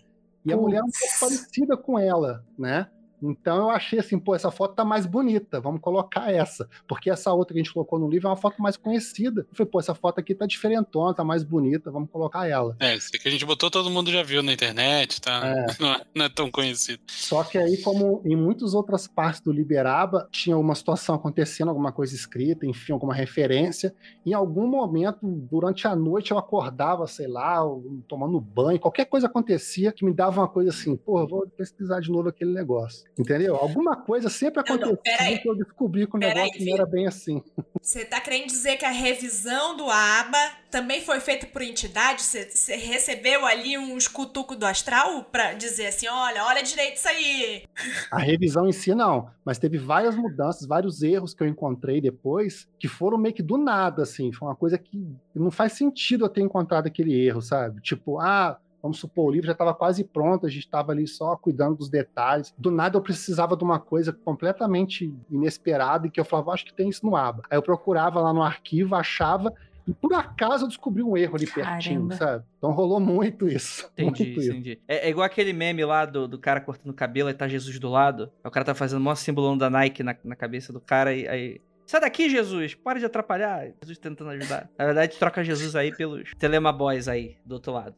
[0.44, 2.88] E a mulher é um pouco parecida com ela, né?
[3.30, 6.68] Então eu achei assim, pô, essa foto tá mais bonita, vamos colocar essa.
[6.86, 9.46] Porque essa outra que a gente colocou no livro é uma foto mais conhecida.
[9.50, 12.76] Eu falei, pô, essa foto aqui tá diferentona, tá mais bonita, vamos colocar ela.
[12.80, 15.42] É, isso que a gente botou, todo mundo já viu na internet, tá?
[15.44, 15.64] É.
[15.84, 17.00] Não, é, não é tão conhecido.
[17.08, 21.92] Só que aí, como em muitas outras partes do Liberaba, tinha alguma situação acontecendo, alguma
[21.92, 23.94] coisa escrita, enfim, alguma referência.
[24.24, 27.60] Em algum momento, durante a noite, eu acordava, sei lá,
[28.08, 32.10] tomando banho, qualquer coisa acontecia que me dava uma coisa assim, pô, vou pesquisar de
[32.10, 33.04] novo aquele negócio.
[33.16, 33.54] Entendeu?
[33.54, 34.62] Alguma coisa sempre
[35.02, 35.38] peraí.
[35.38, 37.42] que eu descobri que o negócio não era bem assim.
[37.80, 40.38] Você tá querendo dizer que a revisão do ABA
[40.70, 42.22] também foi feita por entidade?
[42.22, 47.08] Você, você recebeu ali uns cutucos do astral pra dizer assim, olha, olha direito isso
[47.08, 47.62] aí.
[48.10, 49.30] A revisão em si, não.
[49.44, 53.56] Mas teve várias mudanças, vários erros que eu encontrei depois, que foram meio que do
[53.56, 54.32] nada, assim.
[54.32, 57.80] Foi uma coisa que não faz sentido eu ter encontrado aquele erro, sabe?
[57.80, 61.34] Tipo, ah, vamos supor, o livro já estava quase pronto, a gente estava ali só
[61.36, 62.54] cuidando dos detalhes.
[62.58, 66.74] Do nada eu precisava de uma coisa completamente inesperada e que eu falava, acho que
[66.74, 67.42] tem isso no aba.
[67.50, 69.54] Aí eu procurava lá no arquivo, achava.
[69.88, 72.16] E por acaso eu descobri um erro ali pertinho, Caramba.
[72.16, 72.44] sabe?
[72.58, 73.90] Então rolou muito isso.
[73.96, 74.50] Entendi, muito isso.
[74.50, 74.78] entendi.
[74.86, 77.78] É, é igual aquele meme lá do, do cara cortando o cabelo e tá Jesus
[77.78, 78.24] do lado.
[78.42, 81.14] Aí o cara tá fazendo o maior símbolo da Nike na, na cabeça do cara
[81.14, 81.60] e aí.
[81.86, 82.74] Sai daqui, Jesus!
[82.74, 83.72] Para de atrapalhar!
[83.82, 84.70] Jesus tentando ajudar.
[84.78, 87.94] Na verdade, troca Jesus aí pelos Telema Boys aí, do outro lado.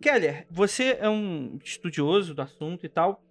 [0.00, 3.22] Keller, você é um estudioso do assunto e tal.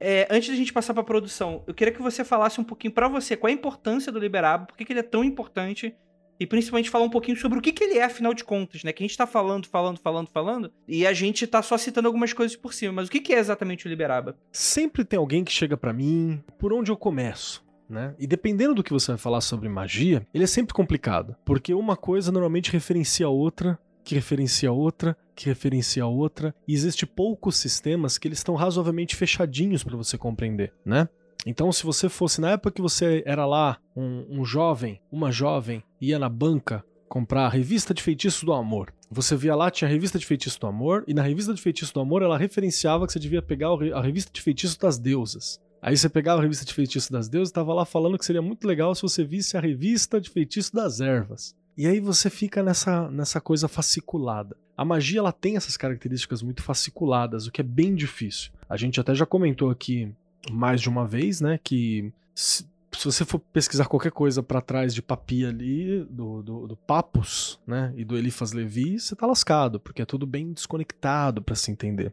[0.00, 3.08] É, antes da gente passar pra produção, eu queria que você falasse um pouquinho pra
[3.08, 5.94] você qual a importância do Liberabo, por que, que ele é tão importante
[6.38, 8.92] e principalmente falar um pouquinho sobre o que, que ele é, afinal de contas, né?
[8.92, 12.32] Que a gente tá falando, falando, falando, falando, e a gente tá só citando algumas
[12.32, 12.92] coisas por cima.
[12.92, 14.36] Mas o que, que é exatamente o Liberaba?
[14.50, 17.64] Sempre tem alguém que chega pra mim, por onde eu começo?
[17.88, 18.14] Né?
[18.18, 21.96] E dependendo do que você vai falar sobre magia, ele é sempre complicado, porque uma
[21.96, 28.18] coisa normalmente referencia a outra, que referencia outra, que referencia outra, e existe poucos sistemas
[28.18, 31.08] que eles estão razoavelmente fechadinhos pra você compreender, né?
[31.46, 35.82] Então, se você fosse na época que você era lá um, um jovem, uma jovem,
[36.00, 38.92] ia na banca comprar a revista de feitiços do amor.
[39.10, 41.92] Você via lá, tinha a revista de feitiços do amor, e na revista de feitiços
[41.92, 45.60] do amor ela referenciava que você devia pegar a revista de feitiços das deusas.
[45.82, 48.40] Aí você pegava a revista de feitiços das deusas e tava lá falando que seria
[48.40, 51.54] muito legal se você visse a revista de feitiços das ervas.
[51.76, 54.56] E aí você fica nessa, nessa coisa fasciculada.
[54.76, 58.52] A magia ela tem essas características muito fasciculadas, o que é bem difícil.
[58.68, 60.12] A gente até já comentou aqui
[60.50, 64.94] mais de uma vez, né, que se, se você for pesquisar qualquer coisa pra trás
[64.94, 69.80] de Papi ali, do, do, do Papus, né, e do Eliphas Levi, você tá lascado,
[69.80, 72.12] porque é tudo bem desconectado pra se entender.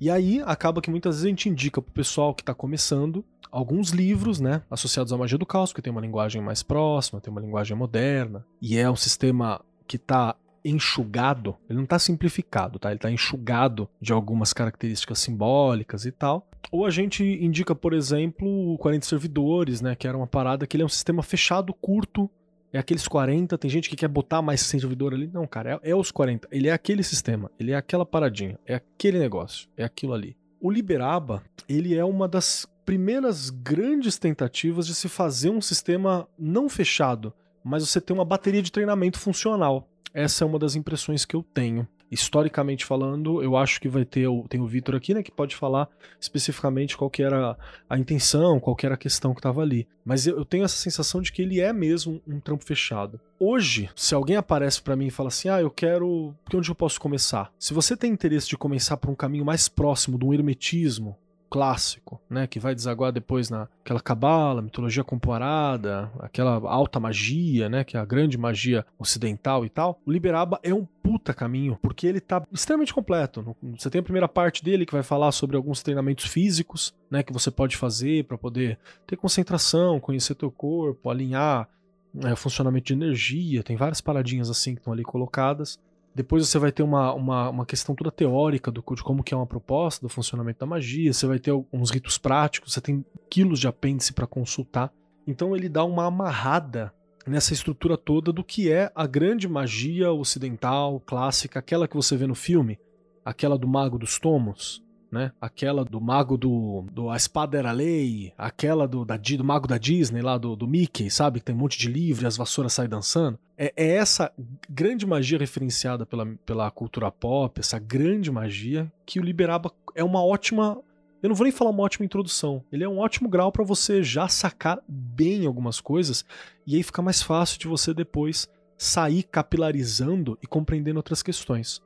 [0.00, 3.90] E aí acaba que muitas vezes a gente indica pro pessoal que tá começando alguns
[3.90, 7.40] livros, né, associados à magia do caos, que tem uma linguagem mais próxima, tem uma
[7.40, 12.90] linguagem moderna, e é um sistema que tá enxugado, ele não tá simplificado, tá?
[12.90, 16.46] Ele tá enxugado de algumas características simbólicas e tal.
[16.70, 20.76] Ou a gente indica, por exemplo, o 40 servidores, né, que era uma parada que
[20.76, 22.30] ele é um sistema fechado, curto,
[22.72, 25.28] é aqueles 40, tem gente que quer botar mais 100 servidor ali.
[25.32, 26.48] Não, cara, é, é os 40.
[26.52, 30.36] Ele é aquele sistema, ele é aquela paradinha, é aquele negócio, é aquilo ali.
[30.60, 36.68] O Liberaba, ele é uma das primeiras grandes tentativas de se fazer um sistema não
[36.68, 37.32] fechado,
[37.62, 39.88] mas você ter uma bateria de treinamento funcional.
[40.12, 41.86] Essa é uma das impressões que eu tenho.
[42.10, 45.88] Historicamente falando, eu acho que vai ter tem o Vitor aqui, né, que pode falar
[46.20, 47.56] especificamente qual que era
[47.88, 49.86] a intenção, qual que era a questão que estava ali.
[50.04, 53.20] Mas eu, eu tenho essa sensação de que ele é mesmo um trampo fechado.
[53.38, 57.00] Hoje, se alguém aparece pra mim e fala assim: "Ah, eu quero, onde eu posso
[57.00, 57.52] começar?".
[57.56, 61.16] Se você tem interesse de começar por um caminho mais próximo de um hermetismo,
[61.50, 67.96] clássico, né, que vai desaguar depois naquela cabala, mitologia comparada, aquela alta magia, né, que
[67.96, 70.00] é a grande magia ocidental e tal.
[70.06, 73.56] O Liberaba é um puta caminho, porque ele tá extremamente completo.
[73.76, 77.32] Você tem a primeira parte dele que vai falar sobre alguns treinamentos físicos, né, que
[77.32, 81.68] você pode fazer para poder ter concentração, conhecer teu corpo, alinhar
[82.14, 85.78] o funcionamento de energia, tem várias paradinhas assim que estão ali colocadas.
[86.14, 89.36] Depois você vai ter uma, uma, uma questão toda teórica do, de como que é
[89.36, 93.60] uma proposta do funcionamento da magia, você vai ter alguns ritos práticos, você tem quilos
[93.60, 94.92] de apêndice para consultar.
[95.26, 96.92] Então ele dá uma amarrada
[97.26, 102.26] nessa estrutura toda do que é a grande magia ocidental, clássica, aquela que você vê
[102.26, 102.78] no filme,
[103.24, 105.32] aquela do Mago dos Tomos, né?
[105.40, 109.78] Aquela do Mago do, do A Espada Era Lei, aquela do, da, do Mago da
[109.78, 111.40] Disney, lá do, do Mickey, sabe?
[111.40, 113.38] Que tem um monte de livro e as vassouras saem dançando.
[113.58, 114.32] É, é essa
[114.68, 120.24] grande magia referenciada pela, pela cultura pop, essa grande magia, que o Liberaba é uma
[120.24, 120.78] ótima.
[121.22, 122.62] Eu não vou nem falar uma ótima introdução.
[122.72, 126.24] Ele é um ótimo grau para você já sacar bem algumas coisas
[126.66, 128.48] e aí fica mais fácil de você depois
[128.78, 131.82] sair capilarizando e compreendendo outras questões.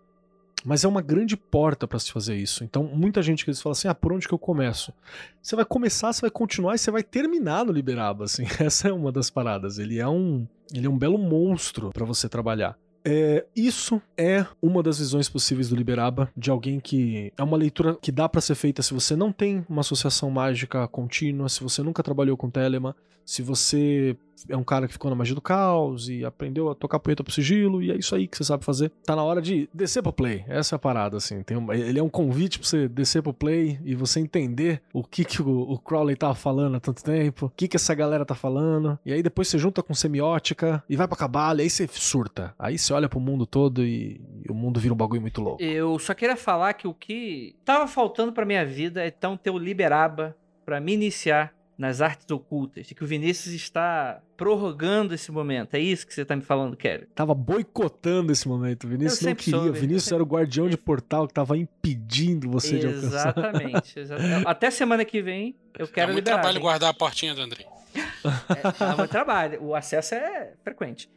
[0.65, 2.65] Mas é uma grande porta para se fazer isso.
[2.65, 4.93] Então, muita gente que eles falam assim: ah, por onde que eu começo?
[5.43, 8.45] Você vai começar, você vai continuar e você vai terminar no Liberaba, assim.
[8.59, 9.79] Essa é uma das paradas.
[9.79, 12.79] Ele é um, ele é um belo monstro para você trabalhar.
[13.07, 17.97] É, isso é uma das visões possíveis do Liberaba, de alguém que é uma leitura
[18.01, 21.83] que dá para ser feita se você não tem uma associação mágica contínua, se você
[21.83, 24.17] nunca trabalhou com Telema, se você
[24.49, 27.33] é um cara que ficou na magia do caos e aprendeu a tocar punheta pro
[27.33, 28.91] sigilo, e é isso aí que você sabe fazer.
[29.05, 30.45] Tá na hora de descer pro play.
[30.49, 31.43] Essa é a parada, assim.
[31.43, 35.25] Tem ele é um convite pra você descer pro play e você entender o que,
[35.25, 38.35] que o, o Crowley tava falando há tanto tempo, o que, que essa galera tá
[38.35, 38.99] falando.
[39.05, 42.55] E aí depois você junta com semiótica e vai pra cabala, e aí você surta.
[42.59, 45.63] Aí você olha pro mundo todo e, e o mundo vira um bagulho muito louco.
[45.63, 49.51] Eu só queria falar que o que tava faltando pra minha vida é então ter
[49.51, 55.33] o Liberaba pra me iniciar nas artes ocultas, e que o Vinícius está prorrogando esse
[55.33, 55.75] momento.
[55.75, 57.07] É isso que você está me falando, Kelly?
[57.15, 58.85] Tava boicotando esse momento.
[58.85, 59.59] O Vinícius não queria.
[59.59, 63.07] soube, o Vinícius sempre- era o guardião de portal que tava impedindo você de alcançar.
[63.09, 63.99] Exatamente.
[63.99, 64.47] exatamente.
[64.49, 66.37] Até semana que vem eu Dá quero muito liberar.
[66.37, 66.63] trabalho hein?
[66.63, 67.67] guardar a portinha do André.
[67.97, 69.63] É, dá muito trabalho.
[69.63, 71.09] O acesso é frequente.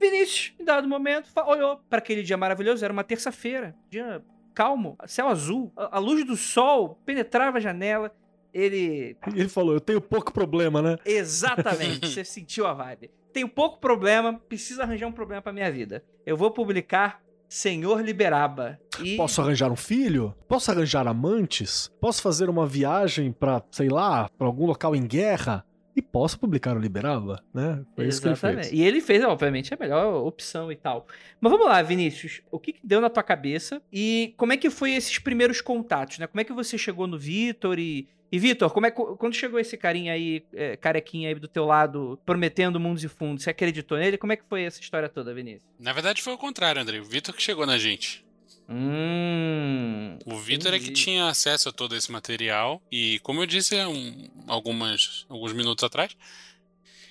[0.00, 2.84] Vinícius, em dado momento, olhou para aquele dia maravilhoso.
[2.84, 4.22] Era uma terça-feira, dia
[4.54, 8.12] calmo, céu azul, a a luz do sol penetrava a janela.
[8.52, 10.96] Ele ele falou: Eu tenho pouco problema, né?
[11.04, 13.10] Exatamente, você sentiu a vibe.
[13.32, 16.04] Tenho pouco problema, preciso arranjar um problema pra minha vida.
[16.26, 18.78] Eu vou publicar Senhor Liberaba.
[19.02, 20.34] E Posso arranjar um filho?
[20.48, 21.90] Posso arranjar amantes?
[22.00, 25.64] Posso fazer uma viagem pra, sei lá, pra algum local em guerra?
[25.94, 27.84] E posso publicar o Liberava, né?
[27.96, 28.68] Foi isso que ele Exatamente.
[28.68, 28.78] fez.
[28.78, 31.06] E ele fez, obviamente, a melhor opção e tal.
[31.40, 32.40] Mas vamos lá, Vinícius.
[32.50, 33.82] O que, que deu na tua cabeça?
[33.92, 36.26] E como é que foi esses primeiros contatos, né?
[36.26, 38.08] Como é que você chegou no Vitor e.
[38.32, 41.64] E, Vitor, como é que- quando chegou esse carinha aí, é, carequinha aí do teu
[41.64, 44.16] lado, prometendo mundos e fundos, você acreditou nele?
[44.16, 45.64] Como é que foi essa história toda, Vinícius?
[45.80, 47.00] Na verdade foi o contrário, André.
[47.00, 48.24] O Vitor que chegou na gente.
[48.70, 50.18] Hum.
[50.24, 52.80] O Vitor é que tinha acesso a todo esse material.
[52.90, 56.16] E como eu disse há um- algumas, alguns minutos atrás,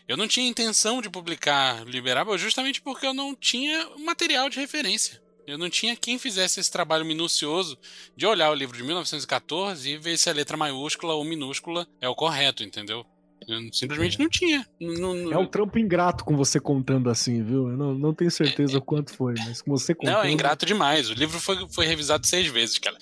[0.08, 5.22] eu não tinha intenção de publicar Liberaba justamente porque eu não tinha material de referência.
[5.46, 7.78] Eu não tinha quem fizesse esse trabalho minucioso
[8.16, 12.08] de olhar o livro de 1914 e ver se a letra maiúscula ou minúscula é
[12.08, 13.06] o correto, entendeu?
[13.50, 14.66] Eu simplesmente não tinha.
[14.80, 17.70] Não- não- É um trampo ingrato com você contando assim, viu?
[17.70, 20.14] Eu não, não tenho certeza o quanto foi, mas com você contando.
[20.16, 21.10] Não, é ingrato demais.
[21.10, 22.98] O livro foi, foi revisado seis vezes, cara.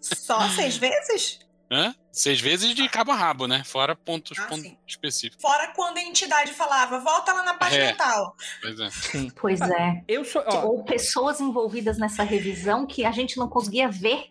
[0.00, 1.38] Só seis vezes?
[1.70, 1.94] Hã?
[2.10, 3.62] Seis vezes de cabo a rabo, né?
[3.64, 5.40] Fora pontos, Ah, pontos específicos.
[5.40, 7.94] Fora quando a entidade falava, volta lá na página É.
[7.94, 8.36] tal.
[8.60, 8.90] Pois é.
[8.90, 9.30] Sim.
[9.34, 10.02] Pois é.
[10.06, 10.42] Eu sou.
[10.46, 14.26] ó, Ou pessoas envolvidas nessa revisão que a gente não conseguia ver,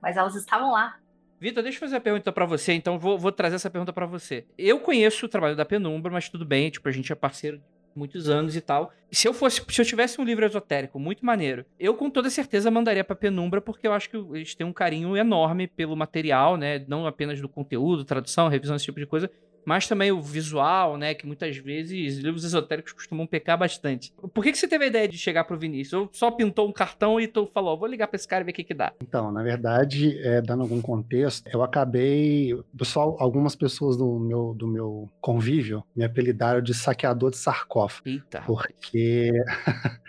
[0.00, 0.96] mas elas estavam lá.
[1.38, 4.06] Vitor, deixa eu fazer a pergunta pra você, então vou, vou trazer essa pergunta pra
[4.06, 4.46] você.
[4.56, 7.64] Eu conheço o trabalho da Penumbra, mas tudo bem, tipo, a gente é parceiro de
[7.94, 8.90] muitos anos e tal.
[9.10, 12.70] Se eu fosse, se eu tivesse um livro esotérico muito maneiro, eu com toda certeza
[12.70, 16.82] mandaria pra Penumbra, porque eu acho que eles têm um carinho enorme pelo material, né?
[16.88, 19.30] Não apenas do conteúdo, tradução, revisão, esse tipo de coisa,
[19.66, 21.12] mas também o visual, né?
[21.12, 24.12] Que muitas vezes livros esotéricos costumam pecar bastante.
[24.32, 25.92] Por que, que você teve a ideia de chegar pro Vinícius?
[25.92, 28.52] Ou só pintou um cartão e tu falou, vou ligar pra esse cara e ver
[28.52, 28.92] o que que dá?
[29.02, 32.56] Então, na verdade, é, dando algum contexto, eu acabei.
[32.78, 38.08] Pessoal, algumas pessoas do meu, do meu convívio me apelidaram de saqueador de sarcófago.
[38.08, 38.42] Eita.
[38.46, 39.32] Porque.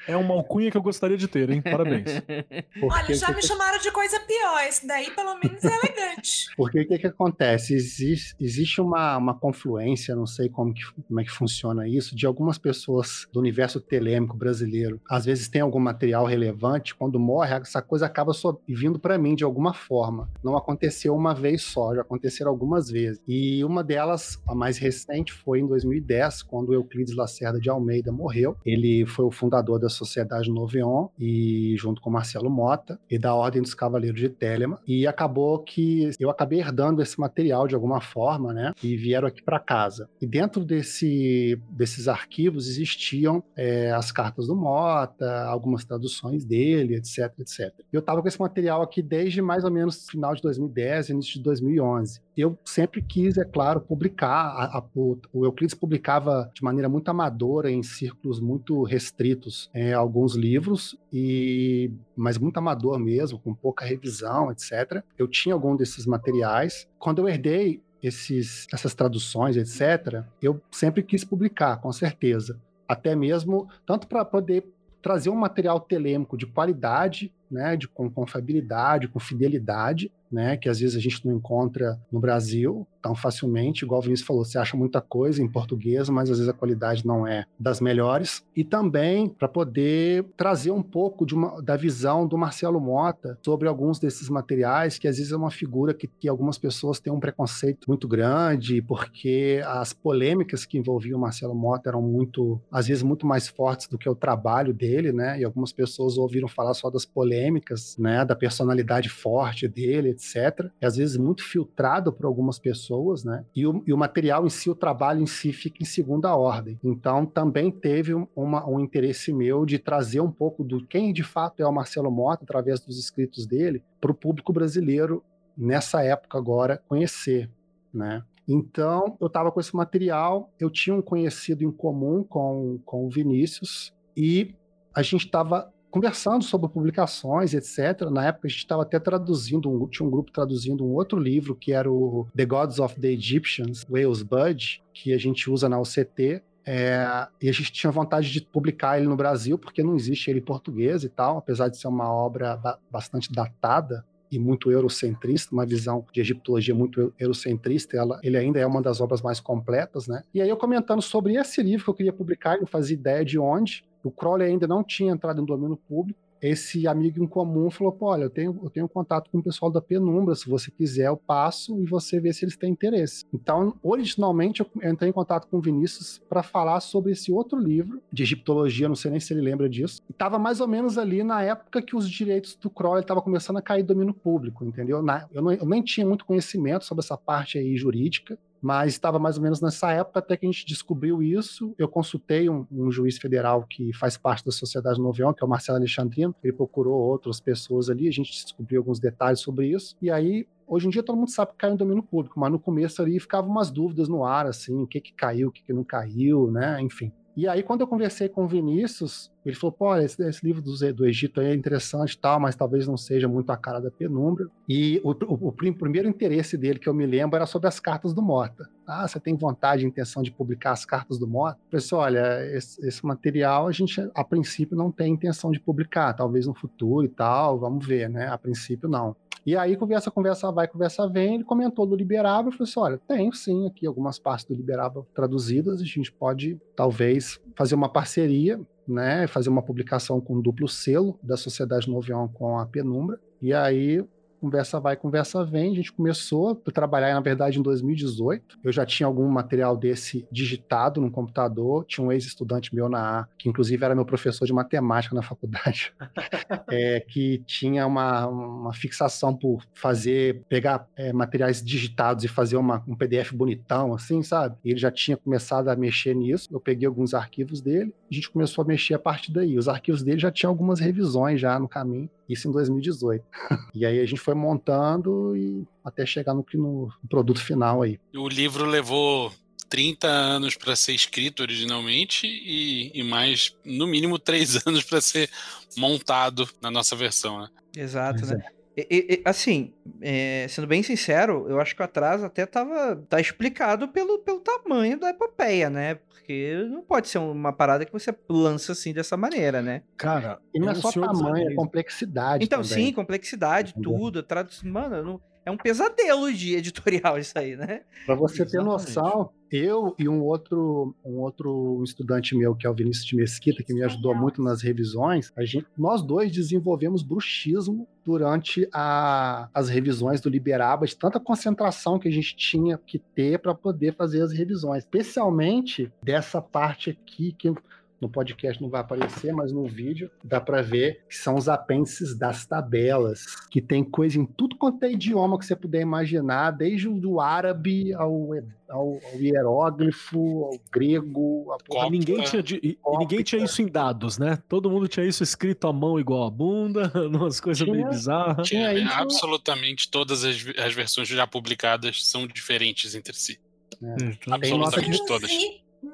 [0.08, 1.62] É uma alcunha que eu gostaria de ter, hein?
[1.62, 2.22] Parabéns.
[2.80, 4.64] porque Olha, já me chamaram de coisa pior.
[4.68, 6.48] Esse daí, pelo menos, é elegante.
[6.56, 7.74] Porque o que, que acontece?
[7.74, 12.26] Existe, existe uma, uma confluência, não sei como, que, como é que funciona isso, de
[12.26, 15.00] algumas pessoas do universo telêmico brasileiro.
[15.10, 19.36] Às vezes tem algum material relevante, quando morre, essa coisa acaba só vindo para mim
[19.36, 20.30] de alguma forma.
[20.44, 23.22] Não aconteceu uma vez só, já aconteceram algumas vezes.
[23.26, 28.58] E uma delas, a mais recente, foi em 2010, quando Euclides Lacerda de Almeida morreu.
[28.66, 33.62] Ele foi o fundador da Sociedade Noveon, e junto com Marcelo Mota, e da Ordem
[33.62, 34.80] dos Cavaleiros de Telema.
[34.86, 38.74] E acabou que eu acabei herdando esse material de alguma forma, né?
[38.84, 40.10] E vieram aqui para casa.
[40.22, 47.34] E dentro desse, desses arquivos existiam é, as cartas do Mota, algumas traduções dele, etc,
[47.40, 47.74] etc.
[47.92, 51.44] Eu estava com esse material aqui desde mais ou menos final de 2010, início de
[51.44, 52.22] 2011.
[52.36, 54.28] Eu sempre quis, é claro, publicar.
[54.28, 59.94] A, a, o, o Euclides publicava de maneira muito amadora, em círculos muito restritos, é,
[59.94, 65.04] alguns livros, e mas muito amador mesmo, com pouca revisão, etc.
[65.18, 66.88] Eu tinha algum desses materiais.
[67.00, 72.60] Quando eu herdei esses, essas traduções, etc., eu sempre quis publicar, com certeza.
[72.88, 74.66] Até mesmo, tanto para poder
[75.02, 80.80] trazer um material telêmico de qualidade, né, de, com confiabilidade, com fidelidade, né, que às
[80.80, 84.76] vezes a gente não encontra no Brasil tão facilmente, igual o Vinícius falou, você acha
[84.76, 89.30] muita coisa em português, mas às vezes a qualidade não é das melhores, e também
[89.30, 95.00] para poder trazer um pouco uma, da visão do Marcelo Mota sobre alguns desses materiais,
[95.00, 98.82] que às vezes é uma figura que, que algumas pessoas têm um preconceito muito grande,
[98.82, 103.88] porque as polêmicas que envolviam o Marcelo Mota eram muito, às vezes, muito mais fortes
[103.88, 108.26] do que o trabalho dele, né, e algumas pessoas ouviram falar só das polêmicas, né,
[108.26, 110.70] da personalidade forte dele, etc.
[110.82, 113.46] E às vezes muito filtrado por algumas pessoas, né?
[113.56, 116.80] E o, e o material em si, o trabalho em si, fica em segunda ordem.
[116.84, 121.62] Então também teve uma, um interesse meu de trazer um pouco do quem de fato
[121.62, 125.24] é o Marcelo Mota, através dos escritos dele, para o público brasileiro
[125.58, 127.50] nessa época agora conhecer,
[127.94, 128.24] né?
[128.48, 133.10] Então, eu estava com esse material, eu tinha um conhecido em comum com, com o
[133.10, 134.56] Vinícius, e
[134.96, 138.10] a gente estava conversando sobre publicações, etc.
[138.12, 141.56] Na época a gente estava até traduzindo, um, tinha um grupo traduzindo um outro livro
[141.56, 145.80] que era o The Gods of the Egyptians, Wales Bud, que a gente usa na
[145.80, 146.44] UCT.
[146.70, 150.40] É, e a gente tinha vontade de publicar ele no Brasil, porque não existe ele
[150.40, 155.56] em português e tal, apesar de ser uma obra ba bastante datada e muito eurocentrista,
[155.56, 160.08] uma visão de egiptologia muito eurocentrista, ela, ele ainda é uma das obras mais completas,
[160.08, 160.22] né?
[160.34, 163.24] E aí eu comentando sobre esse livro que eu queria publicar, eu não fazia ideia
[163.24, 167.70] de onde, o Crowley ainda não tinha entrado em domínio público, esse amigo em comum
[167.70, 170.70] falou: Pô, olha, eu tenho, eu tenho contato com o pessoal da Penumbra, se você
[170.72, 173.26] quiser, eu passo e você vê se eles têm interesse.
[173.34, 178.02] Então, originalmente, eu entrei em contato com o Vinícius para falar sobre esse outro livro
[178.12, 180.02] de egiptologia, não sei nem se ele lembra disso.
[180.08, 183.58] E estava mais ou menos ali na época que os direitos do Crowley estavam começando
[183.58, 185.02] a cair do domínio público, entendeu?
[185.02, 189.20] Na, eu, não, eu nem tinha muito conhecimento sobre essa parte aí jurídica mas estava
[189.20, 191.74] mais ou menos nessa época até que a gente descobriu isso.
[191.78, 195.50] Eu consultei um, um juiz federal que faz parte da Sociedade Noveão, que é o
[195.50, 196.36] Marcelo Alexandrino.
[196.44, 199.96] Ele procurou outras pessoas ali, a gente descobriu alguns detalhes sobre isso.
[200.02, 202.60] E aí Hoje em dia todo mundo sabe que caiu no domínio público, mas no
[202.60, 205.72] começo ali ficavam umas dúvidas no ar, assim, o que que caiu, o que que
[205.72, 206.82] não caiu, né?
[206.82, 207.10] Enfim.
[207.38, 210.74] E aí, quando eu conversei com o Vinícius, ele falou: pô, esse, esse livro do,
[210.92, 213.92] do, Egito aí é interessante e tal, mas talvez não seja muito a cara da
[213.92, 214.48] penumbra.
[214.68, 218.12] E o, o, o, primeiro interesse dele, que eu me lembro, era sobre as cartas
[218.12, 218.68] do Mota.
[218.88, 221.60] Ah, você tem vontade e intenção de publicar as cartas do Mota?
[221.72, 226.48] Eu olha, esse, esse, material a gente, a princípio, não tem intenção de publicar, talvez
[226.48, 228.28] no futuro e tal, vamos ver, né?
[228.30, 229.16] A princípio, não.
[229.48, 233.32] E aí, conversa, conversa vai, conversa vem, ele comentou do Liberável, falei assim, olha, tenho
[233.32, 239.26] sim aqui algumas partes do Liberável traduzidas, a gente pode, talvez, fazer uma parceria, né,
[239.26, 244.04] fazer uma publicação com duplo selo da Sociedade Novião com a Penumbra, e aí
[244.40, 245.72] conversa vai, conversa vem.
[245.72, 248.60] A gente começou a trabalhar, na verdade, em 2018.
[248.64, 251.86] Eu já tinha algum material desse digitado no computador.
[251.86, 255.94] Tinha um ex-estudante meu na A, que inclusive era meu professor de matemática na faculdade,
[256.70, 262.84] é, que tinha uma, uma fixação por fazer, pegar é, materiais digitados e fazer uma,
[262.88, 264.58] um PDF bonitão, assim, sabe?
[264.64, 266.48] Ele já tinha começado a mexer nisso.
[266.52, 269.58] Eu peguei alguns arquivos dele, a gente começou a mexer a partir daí.
[269.58, 272.10] Os arquivos dele já tinham algumas revisões já no caminho.
[272.30, 273.24] Isso em 2018.
[273.74, 278.00] e aí a gente foi montando e até chegar no, no produto final aí.
[278.16, 279.32] O livro levou
[279.70, 285.30] 30 anos para ser escrito originalmente e, e, mais, no mínimo, 3 anos para ser
[285.78, 287.50] montado na nossa versão, né?
[287.76, 288.44] Exato, né?
[288.78, 293.20] E, e, assim, é, sendo bem sincero, eu acho que o atraso até tava tá
[293.20, 295.96] explicado pelo, pelo tamanho da epopeia, né?
[295.96, 299.82] Porque não pode ser uma parada que você lança assim dessa maneira, né?
[299.98, 302.46] Cara, e não é só tamanho, é complexidade.
[302.46, 302.86] Então, também.
[302.86, 303.98] sim, complexidade, Entendeu?
[303.98, 304.22] tudo.
[304.22, 307.82] Tradução, mano, não, é um pesadelo de editorial isso aí, né?
[308.06, 308.52] Para você Exatamente.
[308.52, 313.16] ter noção, eu e um outro, um outro estudante meu, que é o Vinícius de
[313.16, 319.50] Mesquita, que me ajudou muito nas revisões, a gente, nós dois desenvolvemos bruxismo durante a,
[319.54, 323.96] as revisões do Liberaba, de tanta concentração que a gente tinha que ter para poder
[323.96, 327.54] fazer as revisões, especialmente dessa parte aqui que
[328.00, 332.18] no podcast não vai aparecer, mas no vídeo dá para ver que são os apêndices
[332.18, 336.88] das tabelas, que tem coisa em tudo quanto é idioma que você puder imaginar, desde
[336.88, 338.34] o árabe ao,
[338.70, 341.48] ao, ao hieróglifo, ao grego.
[341.76, 341.90] A...
[341.90, 344.38] Ninguém, tinha, de, ninguém tinha isso em dados, né?
[344.48, 348.48] Todo mundo tinha isso escrito à mão igual a bunda, umas coisas tinha, meio bizarras.
[348.48, 348.94] Tinha isso...
[348.94, 353.40] Absolutamente todas as, as versões já publicadas são diferentes entre si.
[353.82, 354.32] É.
[354.32, 355.32] Absolutamente todas.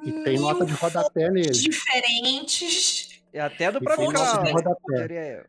[0.04, 1.52] E tem nota de rodapé nele.
[1.52, 3.14] Diferentes.
[3.34, 4.44] É até do próprio canal.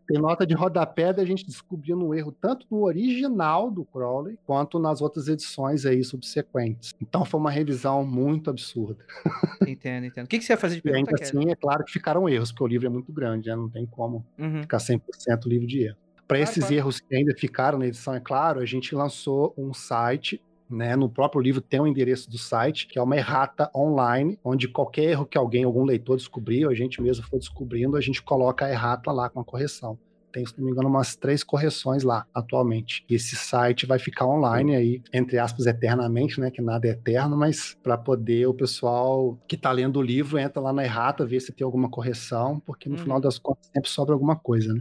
[0.07, 4.79] Tem nota de rodapé da gente descobrindo um erro tanto no original do Crowley quanto
[4.79, 6.95] nas outras edições aí subsequentes.
[6.99, 9.05] Então foi uma revisão muito absurda.
[9.69, 10.25] Entendo, entendo.
[10.25, 11.11] O que, que você ia fazer de pergunta?
[11.11, 13.57] E ainda assim, é claro que ficaram erros, porque o livro é muito grande, né?
[13.57, 14.63] não tem como uhum.
[14.63, 15.01] ficar 100%
[15.47, 15.97] livre de erro.
[16.27, 16.75] Para Claro, esses claro.
[16.75, 20.41] erros que ainda ficaram na edição, é claro, a gente lançou um site.
[20.69, 24.67] Né, no próprio livro tem o endereço do site, que é uma errata online, onde
[24.67, 28.65] qualquer erro que alguém, algum leitor descobriu, a gente mesmo for descobrindo, a gente coloca
[28.65, 29.99] a errata lá com a correção.
[30.33, 33.05] Tem, se não me engano, umas três correções lá atualmente.
[33.09, 36.51] E esse site vai ficar online aí, entre aspas, eternamente, né?
[36.51, 40.61] Que nada é eterno, mas para poder o pessoal que tá lendo o livro entra
[40.61, 43.03] lá na errata, vê se tem alguma correção, porque no Uhum.
[43.03, 44.81] final das contas sempre sobra alguma coisa, né?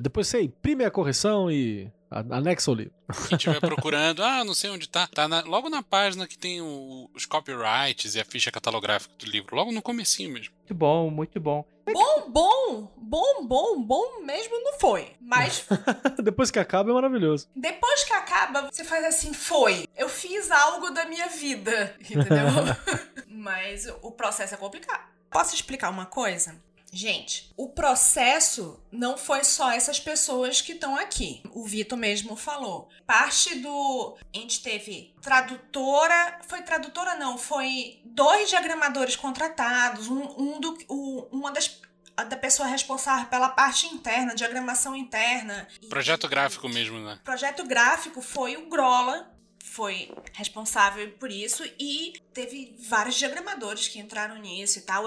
[0.00, 2.92] Depois você imprime a correção e anexa o livro.
[3.28, 5.06] Quem estiver procurando, ah, não sei onde tá.
[5.06, 9.26] Tá na- logo na página que tem o- os copyrights e a ficha catalográfica do
[9.26, 9.54] livro.
[9.56, 10.52] Logo no comecinho mesmo.
[10.60, 11.64] Muito bom, muito bom.
[11.90, 15.12] Bom, bom, bom, bom, bom mesmo não foi.
[15.20, 15.66] Mas
[16.22, 17.48] Depois que acaba é maravilhoso.
[17.56, 19.86] depois que acaba, você faz assim, foi.
[19.96, 22.26] Eu fiz algo da minha vida, entendeu?
[23.26, 25.08] Mas o processo é complicado.
[25.30, 26.56] Posso explicar uma coisa?
[26.92, 31.42] Gente, o processo não foi só essas pessoas que estão aqui.
[31.52, 32.88] O Vitor mesmo falou.
[33.06, 34.16] Parte do.
[34.34, 36.38] A gente teve tradutora.
[36.48, 37.36] Foi tradutora, não.
[37.36, 40.08] Foi dois diagramadores contratados.
[40.08, 41.80] Um, um do, o- uma das.
[42.28, 45.68] Da pessoa responsável pela parte interna, diagramação interna.
[45.88, 47.16] Projeto gráfico mesmo, né?
[47.22, 49.32] projeto gráfico foi o Grola,
[49.62, 55.06] foi responsável por isso e teve vários diagramadores que entraram nisso e tal.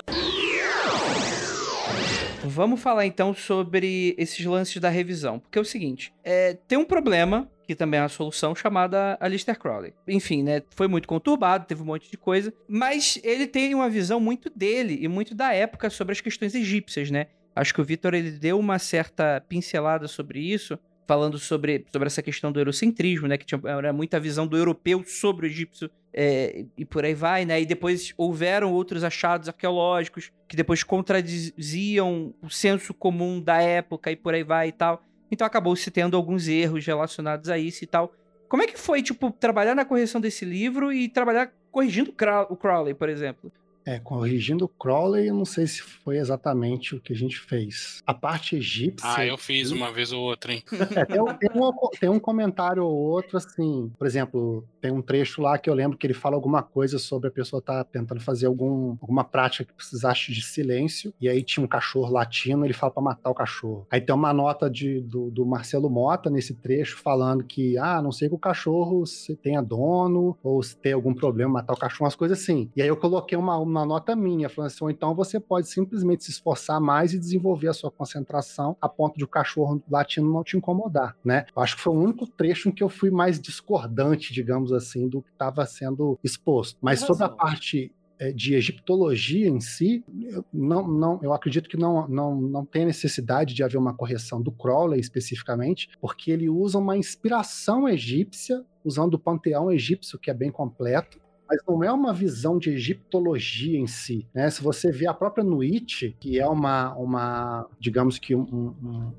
[2.44, 5.40] Vamos falar então sobre esses lances da revisão.
[5.40, 9.60] Porque é o seguinte: é, tem um problema, que também é uma solução, chamada Alistair
[9.60, 9.94] Crowley.
[10.08, 10.64] Enfim, né?
[10.76, 12.54] Foi muito conturbado, teve um monte de coisa.
[12.68, 17.12] Mas ele tem uma visão muito dele e muito da época sobre as questões egípcias,
[17.12, 17.28] né?
[17.56, 22.22] Acho que o Victor ele deu uma certa pincelada sobre isso, falando sobre, sobre essa
[22.22, 23.38] questão do eurocentrismo, né?
[23.38, 27.46] Que tinha era muita visão do europeu sobre o egípcio é, e por aí vai,
[27.46, 27.62] né?
[27.62, 34.16] E depois houveram outros achados arqueológicos que depois contradiziam o senso comum da época e
[34.16, 35.04] por aí vai e tal.
[35.32, 38.14] Então acabou se tendo alguns erros relacionados a isso e tal.
[38.50, 42.48] Como é que foi, tipo, trabalhar na correção desse livro e trabalhar corrigindo o Crow-
[42.50, 43.50] o Crowley, por exemplo?
[43.86, 48.02] É, corrigindo o Crowley, eu não sei se foi exatamente o que a gente fez.
[48.06, 49.10] A parte egípcia.
[49.10, 50.64] Ah, eu fiz uma vez ou outra, hein?
[51.02, 55.02] É, tem, um, tem um- tem um comentário ou outro, assim, por exemplo, tem um
[55.02, 58.20] trecho lá que eu lembro que ele fala alguma coisa sobre a pessoa estar tentando
[58.22, 62.74] fazer algum, alguma prática que precisasse de silêncio, e aí tinha um cachorro latindo, ele
[62.74, 63.88] fala pra matar o cachorro.
[63.90, 68.12] Aí tem uma nota de, do, do Marcelo Mota nesse trecho falando que, ah, não
[68.12, 72.06] sei que o cachorro se tenha dono, ou se tem algum problema matar o cachorro,
[72.06, 72.70] umas coisas assim.
[72.76, 76.24] E aí eu coloquei uma, uma nota minha, falando assim, ou então você pode simplesmente
[76.24, 80.44] se esforçar mais e desenvolver a sua concentração a ponto de o cachorro latindo não
[80.44, 81.46] te incomodar, né?
[81.56, 85.08] Eu acho que foi o único trecho em que eu fui mais discordante, digamos assim,
[85.08, 86.78] do que estava sendo exposto.
[86.82, 91.78] Mas sobre a parte eh, de egiptologia em si, eu, não, não, eu acredito que
[91.78, 96.78] não, não, não tem necessidade de haver uma correção do Crowley especificamente, porque ele usa
[96.78, 101.21] uma inspiração egípcia, usando o panteão egípcio, que é bem completo,
[101.52, 104.26] mas não é uma visão de egiptologia em si.
[104.34, 104.50] Né?
[104.50, 109.12] Se você vê a própria Nuit, que é uma, uma digamos que um, um,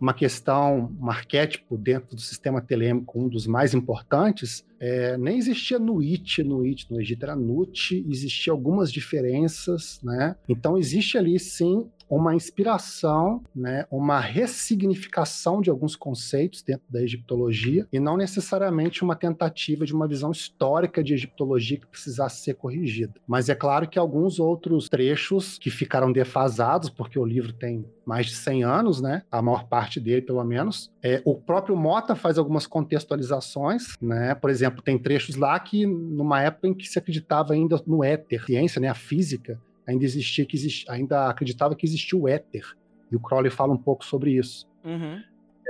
[0.00, 5.78] uma questão, um arquétipo dentro do sistema telêmico, um dos mais importantes, é, nem existia
[5.78, 10.36] Nuit, Nuit no Egito, era Nut, existia algumas diferenças, né?
[10.48, 17.86] Então existe ali sim uma inspiração, né, uma ressignificação de alguns conceitos dentro da egiptologia
[17.92, 23.14] e não necessariamente uma tentativa de uma visão histórica de egiptologia que precisasse ser corrigida.
[23.26, 28.26] Mas é claro que alguns outros trechos que ficaram defasados, porque o livro tem mais
[28.26, 32.38] de 100 anos, né, a maior parte dele pelo menos, é, o próprio Mota faz
[32.38, 37.52] algumas contextualizações, né, por exemplo, tem trechos lá que numa época em que se acreditava
[37.52, 42.18] ainda no éter, ciência, né, a física, ainda existia que existia, ainda acreditava que existia
[42.18, 42.64] o éter.
[43.10, 44.66] E o Crowley fala um pouco sobre isso.
[44.84, 45.20] Uhum.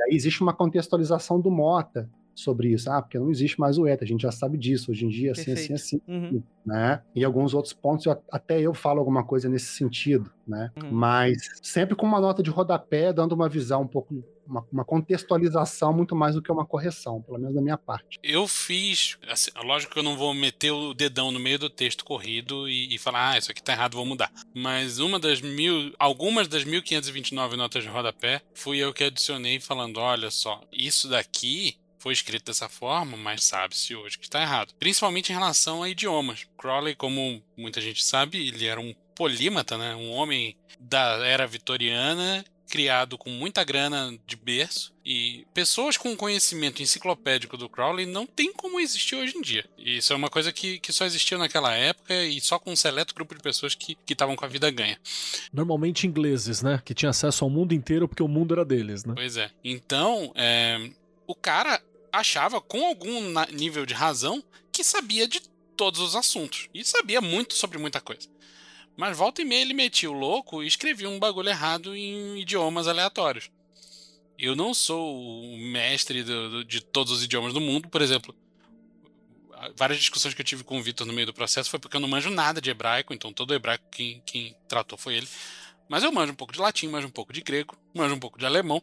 [0.06, 2.90] Aí existe uma contextualização do Mota sobre isso.
[2.90, 4.90] Ah, porque não existe mais o éter, a gente já sabe disso.
[4.90, 5.74] Hoje em dia, assim, assim, Perfeito.
[5.74, 6.00] assim.
[6.08, 6.42] Uhum.
[6.66, 7.00] Né?
[7.14, 10.70] E alguns outros pontos, eu- até eu falo alguma coisa nesse sentido, né?
[10.82, 10.90] Uhum.
[10.90, 15.92] Mas sempre com uma nota de rodapé, dando uma visão um pouco, uma, uma contextualização
[15.92, 18.18] muito mais do que uma correção, pelo menos da minha parte.
[18.22, 19.18] Eu fiz.
[19.28, 22.94] Assim, lógico que eu não vou meter o dedão no meio do texto corrido e,
[22.94, 24.32] e falar, ah, isso aqui tá errado, vou mudar.
[24.54, 25.92] Mas uma das mil.
[25.98, 31.76] Algumas das 1529 notas de rodapé fui eu que adicionei falando: olha só, isso daqui
[32.04, 34.74] foi escrito dessa forma, mas sabe-se hoje que está errado.
[34.78, 36.46] Principalmente em relação a idiomas.
[36.58, 39.94] Crowley, como muita gente sabe, ele era um polímata, né?
[39.94, 46.82] Um homem da era vitoriana criado com muita grana de berço e pessoas com conhecimento
[46.82, 49.64] enciclopédico do Crowley não tem como existir hoje em dia.
[49.78, 53.14] Isso é uma coisa que, que só existia naquela época e só com um seleto
[53.14, 54.98] grupo de pessoas que estavam com a vida ganha.
[55.52, 56.80] Normalmente ingleses, né?
[56.84, 59.14] Que tinham acesso ao mundo inteiro porque o mundo era deles, né?
[59.14, 59.50] Pois é.
[59.62, 60.90] Então, é,
[61.26, 64.42] o cara achava, com algum nível de razão,
[64.72, 65.40] que sabia de
[65.76, 66.68] todos os assuntos.
[66.72, 68.28] E sabia muito sobre muita coisa.
[68.96, 72.86] Mas volta e meia ele metia o louco e escrevia um bagulho errado em idiomas
[72.86, 73.50] aleatórios.
[74.38, 75.20] Eu não sou
[75.54, 78.34] o mestre do, do, de todos os idiomas do mundo, por exemplo.
[79.76, 82.00] Várias discussões que eu tive com o Vitor no meio do processo foi porque eu
[82.00, 85.28] não manjo nada de hebraico, então todo hebraico quem, quem tratou foi ele.
[85.88, 88.38] Mas eu manjo um pouco de latim, manjo um pouco de grego, manjo um pouco
[88.38, 88.82] de alemão.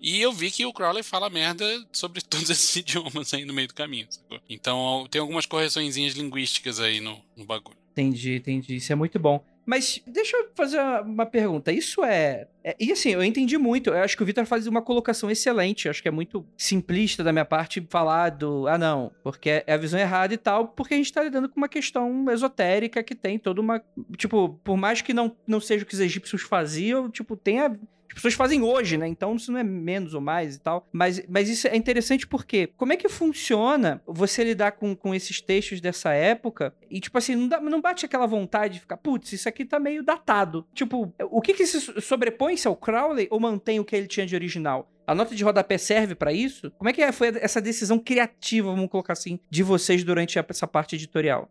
[0.00, 3.68] E eu vi que o Crowley fala merda sobre todos esses idiomas aí no meio
[3.68, 4.06] do caminho.
[4.10, 4.40] Sacou?
[4.48, 7.76] Então tem algumas correções linguísticas aí no, no bagulho.
[7.98, 8.76] Entendi, entendi.
[8.76, 9.44] Isso é muito bom.
[9.66, 11.72] Mas deixa eu fazer uma pergunta.
[11.72, 12.76] Isso é, é.
[12.78, 13.90] E assim, eu entendi muito.
[13.90, 15.86] Eu acho que o Victor faz uma colocação excelente.
[15.86, 18.66] Eu acho que é muito simplista da minha parte falar do.
[18.68, 21.56] Ah, não, porque é a visão errada e tal, porque a gente tá lidando com
[21.56, 23.82] uma questão esotérica que tem toda uma.
[24.16, 27.76] Tipo, por mais que não, não seja o que os egípcios faziam, tipo, tem a
[28.18, 29.08] pessoas fazem hoje, né?
[29.08, 30.86] Então isso não é menos ou mais e tal.
[30.92, 35.40] Mas, mas isso é interessante porque como é que funciona você lidar com, com esses
[35.40, 39.32] textos dessa época e, tipo assim, não, dá, não bate aquela vontade de ficar, putz,
[39.32, 40.66] isso aqui tá meio datado.
[40.74, 44.34] Tipo, o que que se sobrepõe-se ao Crowley ou mantém o que ele tinha de
[44.34, 44.90] original?
[45.06, 46.70] A nota de rodapé serve para isso?
[46.72, 50.96] Como é que foi essa decisão criativa, vamos colocar assim, de vocês durante essa parte
[50.96, 51.50] editorial?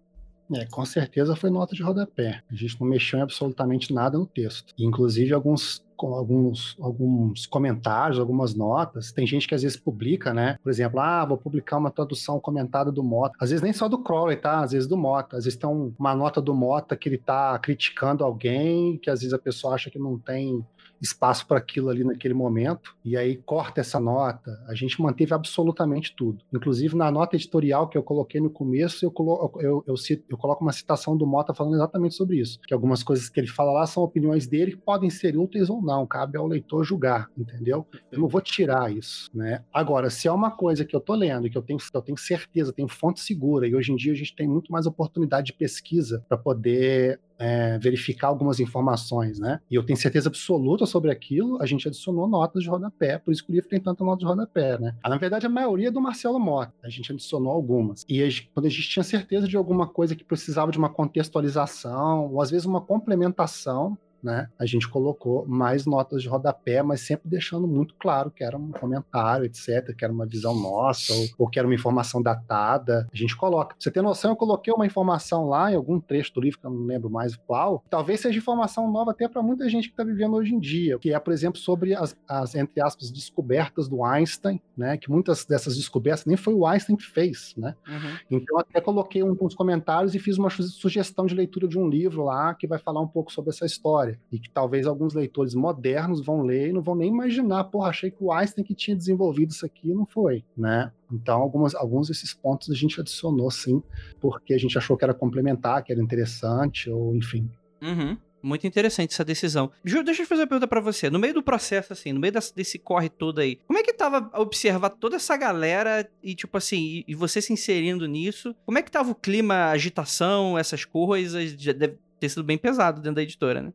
[0.53, 2.41] É, com certeza foi nota de rodapé.
[2.49, 4.73] A gente não mexeu em absolutamente nada no texto.
[4.77, 9.11] Inclusive, alguns alguns, alguns comentários, algumas notas.
[9.11, 10.59] Tem gente que às vezes publica, né?
[10.61, 13.35] Por exemplo, ah, vou publicar uma tradução comentada do Mota.
[13.39, 14.61] Às vezes nem só do Crowley, tá?
[14.61, 15.37] Às vezes do Mota.
[15.37, 19.33] Às vezes tem uma nota do Mota que ele tá criticando alguém, que às vezes
[19.33, 20.63] a pessoa acha que não tem
[21.01, 24.51] espaço para aquilo ali naquele momento, e aí corta essa nota.
[24.67, 26.43] A gente manteve absolutamente tudo.
[26.53, 30.37] Inclusive, na nota editorial que eu coloquei no começo, eu, colo eu, eu, cito, eu
[30.37, 32.59] coloco uma citação do Mota falando exatamente sobre isso.
[32.67, 35.81] Que algumas coisas que ele fala lá são opiniões dele que podem ser úteis ou
[35.81, 37.85] não, cabe ao leitor julgar, entendeu?
[38.11, 39.63] Eu não vou tirar isso, né?
[39.73, 42.73] Agora, se é uma coisa que eu tô lendo, que eu tenho, eu tenho certeza,
[42.73, 46.23] tenho fonte segura, e hoje em dia a gente tem muito mais oportunidade de pesquisa
[46.27, 49.59] para poder é, verificar algumas informações, né?
[49.69, 53.43] E eu tenho certeza absoluta sobre aquilo, a gente adicionou notas de rodapé, por isso
[53.43, 54.95] que o livro tem tanta nota de rodapé, né?
[55.03, 58.05] Ah, na verdade, a maioria é do Marcelo Mota, a gente adicionou algumas.
[58.07, 62.41] E quando a gente tinha certeza de alguma coisa que precisava de uma contextualização, ou
[62.41, 64.49] às vezes uma complementação, né?
[64.57, 68.71] A gente colocou mais notas de rodapé, mas sempre deixando muito claro que era um
[68.71, 73.07] comentário, etc., que era uma visão nossa, ou, ou que era uma informação datada.
[73.11, 73.69] A gente coloca.
[73.69, 76.65] Pra você ter noção, eu coloquei uma informação lá em algum trecho do livro, que
[76.65, 80.03] eu não lembro mais qual, talvez seja informação nova até para muita gente que está
[80.03, 84.03] vivendo hoje em dia, que é, por exemplo, sobre as, as, entre aspas, descobertas do
[84.03, 84.97] Einstein, né?
[84.97, 87.75] Que muitas dessas descobertas nem foi o Einstein que fez, né?
[87.87, 88.17] Uhum.
[88.31, 92.23] Então, até coloquei um, uns comentários e fiz uma sugestão de leitura de um livro
[92.23, 94.19] lá que vai falar um pouco sobre essa história história.
[94.31, 98.09] E que talvez alguns leitores modernos vão ler e não vão nem imaginar, porra, achei
[98.09, 100.91] que o Einstein que tinha desenvolvido isso aqui não foi, né?
[101.11, 103.81] Então, algumas, alguns desses pontos a gente adicionou sim,
[104.19, 107.49] porque a gente achou que era complementar, que era interessante, ou enfim.
[107.81, 108.17] Uhum.
[108.41, 109.71] Muito interessante essa decisão.
[109.83, 111.09] Ju, deixa eu fazer uma pergunta para você.
[111.09, 114.29] No meio do processo, assim, no meio desse corre todo aí, como é que tava
[114.39, 118.55] observar toda essa galera e, tipo assim, e, você se inserindo nisso?
[118.65, 121.53] Como é que tava o clima, agitação, essas coisas?
[121.55, 123.73] Deve ter sido bem pesado dentro da editora, né?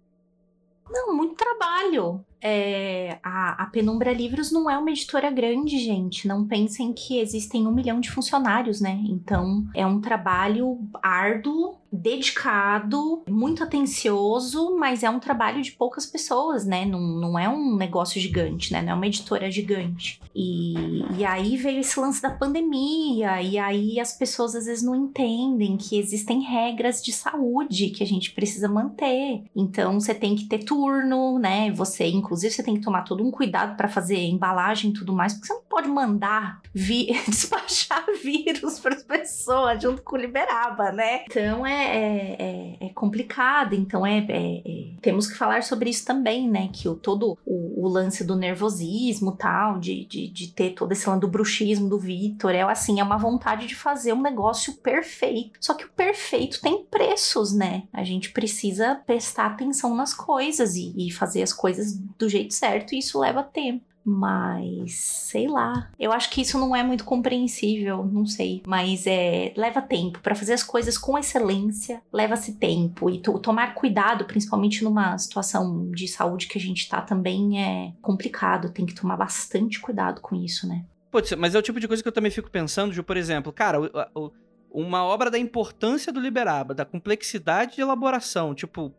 [0.92, 2.24] Não, muito trabalho.
[2.42, 6.26] É, a, a, Penumbra Livros não é uma editora grande, gente.
[6.26, 9.00] Não pensem que existem um milhão de funcionários, né?
[9.08, 16.64] Então é um trabalho árduo, dedicado, muito atencioso, mas é um trabalho de poucas pessoas,
[16.64, 16.86] né?
[16.86, 18.80] Não, não é um negócio gigante, né?
[18.80, 20.18] Não é uma editora gigante.
[20.34, 24.94] E, e aí veio esse lance da pandemia, e aí as pessoas às vezes não
[24.96, 29.44] entendem que existem regras de saúde que a gente precisa manter.
[29.54, 31.70] Então você tem que ter turno, né?
[31.72, 35.12] Você, inclusive, Inclusive, você tem que tomar todo um cuidado para fazer embalagem e tudo
[35.12, 40.18] mais, porque você não pode mandar vi despachar vírus para as pessoas junto com o
[40.18, 41.24] Liberaba, né?
[41.26, 43.74] Então é, é, é, é complicado.
[43.74, 46.68] Então é, é, é, temos que falar sobre isso também, né?
[46.72, 51.08] Que o, todo o, o lance do nervosismo tal, de, de, de, ter todo esse
[51.08, 55.58] lance do bruxismo do Vitor, é assim, é uma vontade de fazer um negócio perfeito.
[55.60, 57.84] Só que o perfeito tem preços, né?
[57.92, 62.94] A gente precisa prestar atenção nas coisas e, e fazer as coisas do jeito certo,
[62.94, 63.91] e isso leva tempo.
[64.04, 65.90] Mas, sei lá.
[65.98, 68.62] Eu acho que isso não é muito compreensível, não sei.
[68.66, 70.20] Mas é leva tempo.
[70.20, 73.08] para fazer as coisas com excelência, leva-se tempo.
[73.08, 78.70] E tomar cuidado, principalmente numa situação de saúde que a gente tá também, é complicado.
[78.70, 80.84] Tem que tomar bastante cuidado com isso, né?
[81.10, 83.52] Putz, mas é o tipo de coisa que eu também fico pensando, de, por exemplo,
[83.52, 84.32] cara, o, o,
[84.70, 88.92] uma obra da importância do Liberaba, da complexidade de elaboração, tipo,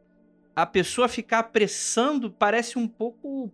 [0.56, 3.52] a pessoa ficar apressando parece um pouco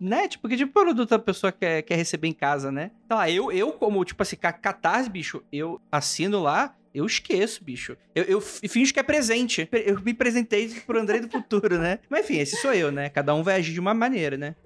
[0.00, 0.26] né?
[0.26, 2.90] Tipo, que tipo de produto a pessoa quer, quer receber em casa, né?
[3.04, 7.96] Então, lá, eu, eu como, tipo assim, catarse, bicho, eu assino lá, eu esqueço, bicho.
[8.14, 9.68] Eu, eu finjo que é presente.
[9.72, 12.00] Eu me presentei pro André do futuro, né?
[12.08, 13.10] Mas enfim, esse sou eu, né?
[13.10, 14.56] Cada um vai agir de uma maneira, né?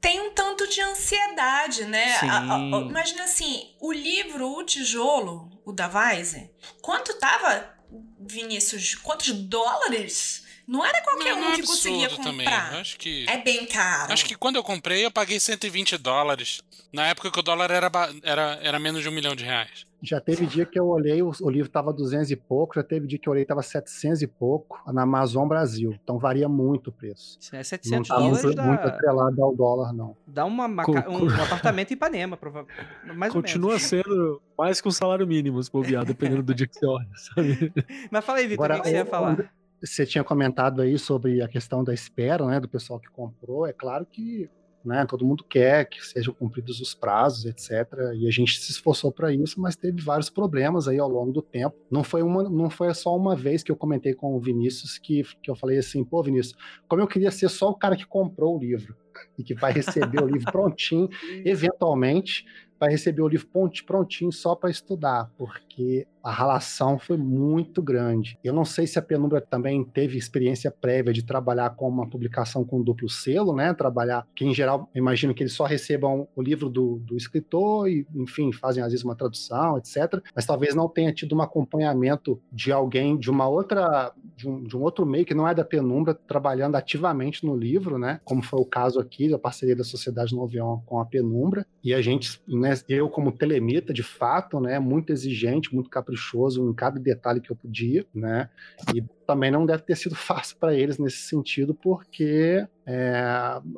[0.00, 2.18] Tem um tanto de ansiedade, né?
[2.18, 2.28] Sim.
[2.28, 6.50] A, a, a, imagina assim, o livro O Tijolo, o da Weiser,
[6.80, 7.74] quanto tava,
[8.18, 8.94] Vinícius?
[8.94, 10.39] Quantos dólares?
[10.70, 12.24] Não era qualquer não, um é que conseguia comprar.
[12.30, 12.46] Também.
[12.46, 14.12] Acho que é bem caro.
[14.12, 16.62] Acho que quando eu comprei eu paguei 120 dólares.
[16.92, 17.90] Na época que o dólar era,
[18.22, 19.84] era, era menos de um milhão de reais.
[20.00, 23.08] Já teve dia que eu olhei, o, o livro estava 200 e pouco, já teve
[23.08, 25.92] dia que eu olhei estava 700 e pouco na Amazon Brasil.
[26.02, 27.36] Então varia muito o preço.
[27.52, 28.62] É 700 não tá dólares muito, dá...
[28.62, 30.16] muito atrelado ao dólar, não.
[30.24, 33.32] Dá uma, um, um apartamento em Ipanema, provavelmente.
[33.32, 37.08] Continua sendo mais que um salário mínimo, se bobear, dependendo do dia que você olha,
[37.16, 37.72] sabe?
[38.08, 39.50] Mas fala aí, Vitor, o que você ia falar?
[39.82, 43.66] Você tinha comentado aí sobre a questão da espera, né, do pessoal que comprou.
[43.66, 44.50] É claro que
[44.84, 47.70] né, todo mundo quer que sejam cumpridos os prazos, etc.
[48.14, 51.42] E a gente se esforçou para isso, mas teve vários problemas aí ao longo do
[51.42, 51.76] tempo.
[51.90, 55.22] Não foi, uma, não foi só uma vez que eu comentei com o Vinícius que,
[55.42, 56.56] que eu falei assim, pô, Vinícius,
[56.88, 58.96] como eu queria ser só o cara que comprou o livro
[59.38, 61.08] e que vai receber o livro prontinho,
[61.44, 62.44] eventualmente,
[62.78, 63.48] vai receber o livro
[63.86, 68.38] prontinho só para estudar, porque a relação foi muito grande.
[68.44, 72.64] Eu não sei se a Penumbra também teve experiência prévia de trabalhar com uma publicação
[72.64, 73.72] com duplo selo, né?
[73.74, 78.06] Trabalhar, que em geral, imagino que eles só recebam o livro do, do escritor e,
[78.14, 80.22] enfim, fazem às vezes uma tradução, etc.
[80.34, 84.76] Mas talvez não tenha tido um acompanhamento de alguém de uma outra, de um, de
[84.76, 88.20] um outro meio que não é da Penumbra, trabalhando ativamente no livro, né?
[88.24, 91.66] Como foi o caso aqui da parceria da Sociedade Noveon com a Penumbra.
[91.82, 96.68] E a gente, né, eu como telemita, de fato, né, muito exigente, muito caprichoso caprichoso
[96.68, 98.48] em cada detalhe que eu podia, né?
[98.94, 103.20] E também não deve ter sido fácil para eles nesse sentido, porque é,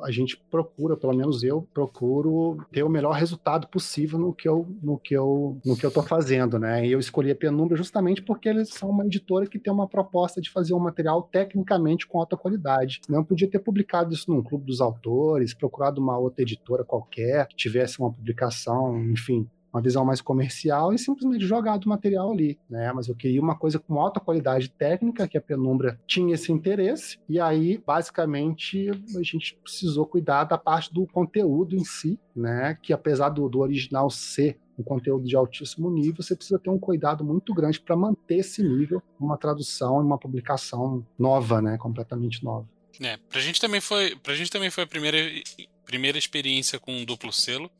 [0.01, 4.67] a gente procura, pelo menos eu procuro ter o melhor resultado possível no que eu
[4.81, 6.85] no que eu no que eu tô fazendo, né?
[6.85, 10.41] E eu escolhi a Penumbra justamente porque eles são uma editora que tem uma proposta
[10.41, 13.01] de fazer um material tecnicamente com alta qualidade.
[13.07, 17.55] Não podia ter publicado isso num clube dos autores, procurado uma outra editora qualquer que
[17.55, 22.93] tivesse uma publicação, enfim, uma visão mais comercial e simplesmente jogado o material ali, né?
[22.93, 27.17] Mas eu queria uma coisa com alta qualidade técnica, que a Penumbra tinha esse interesse,
[27.27, 32.77] e aí, basicamente, a gente precisou cuidar da parte do conteúdo em si, né?
[32.81, 36.79] Que apesar do, do original ser um conteúdo de altíssimo nível, você precisa ter um
[36.79, 41.77] cuidado muito grande para manter esse nível uma tradução e uma publicação nova, né?
[41.77, 42.67] Completamente nova.
[43.01, 45.17] É, pra gente também foi, pra gente também foi a primeira,
[45.85, 47.71] primeira experiência com um duplo selo.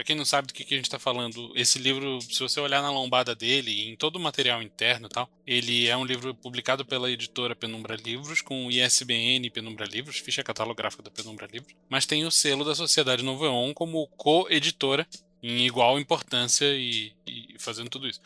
[0.00, 2.58] Para quem não sabe do que, que a gente está falando, esse livro, se você
[2.58, 6.34] olhar na lombada dele, em todo o material interno e tal, ele é um livro
[6.34, 11.74] publicado pela editora Penumbra Livros, com o ISBN Penumbra Livros, ficha catalográfica da Penumbra Livros,
[11.86, 15.06] mas tem o selo da Sociedade Noveon como co-editora,
[15.42, 18.22] em igual importância e, e fazendo tudo isso.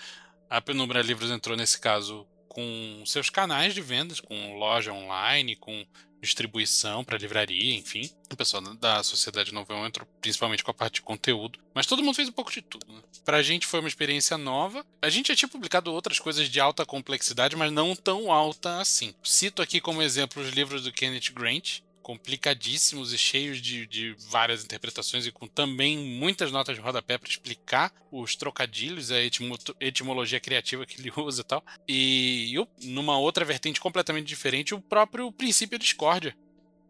[0.49, 5.85] A Penumbra Livros entrou nesse caso com seus canais de vendas, com loja online, com
[6.25, 8.11] distribuição para livraria, enfim.
[8.33, 11.59] O pessoal da Sociedade Novel entrou principalmente com a parte de conteúdo.
[11.75, 12.93] Mas todo mundo fez um pouco de tudo.
[12.93, 13.01] Né?
[13.25, 14.85] Pra gente foi uma experiência nova.
[15.01, 19.14] A gente já tinha publicado outras coisas de alta complexidade, mas não tão alta assim.
[19.22, 24.63] Cito aqui como exemplo os livros do Kenneth Grant, complicadíssimos e cheios de, de, várias
[24.63, 30.39] interpretações e com também muitas notas de rodapé para explicar os trocadilhos, a etimo, etimologia
[30.39, 31.65] criativa que ele usa e tal.
[31.89, 36.37] E eu, numa outra vertente completamente diferente, o próprio Princípio Discórdia,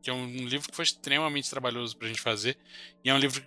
[0.03, 2.59] que é um livro que foi extremamente trabalhoso para a gente fazer.
[3.05, 3.41] E é um livro,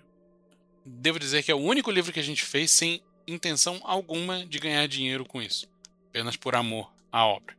[0.86, 4.58] devo dizer que é o único livro que a gente fez sem intenção alguma de
[4.58, 5.68] ganhar dinheiro com isso,
[6.08, 7.57] apenas por amor à obra.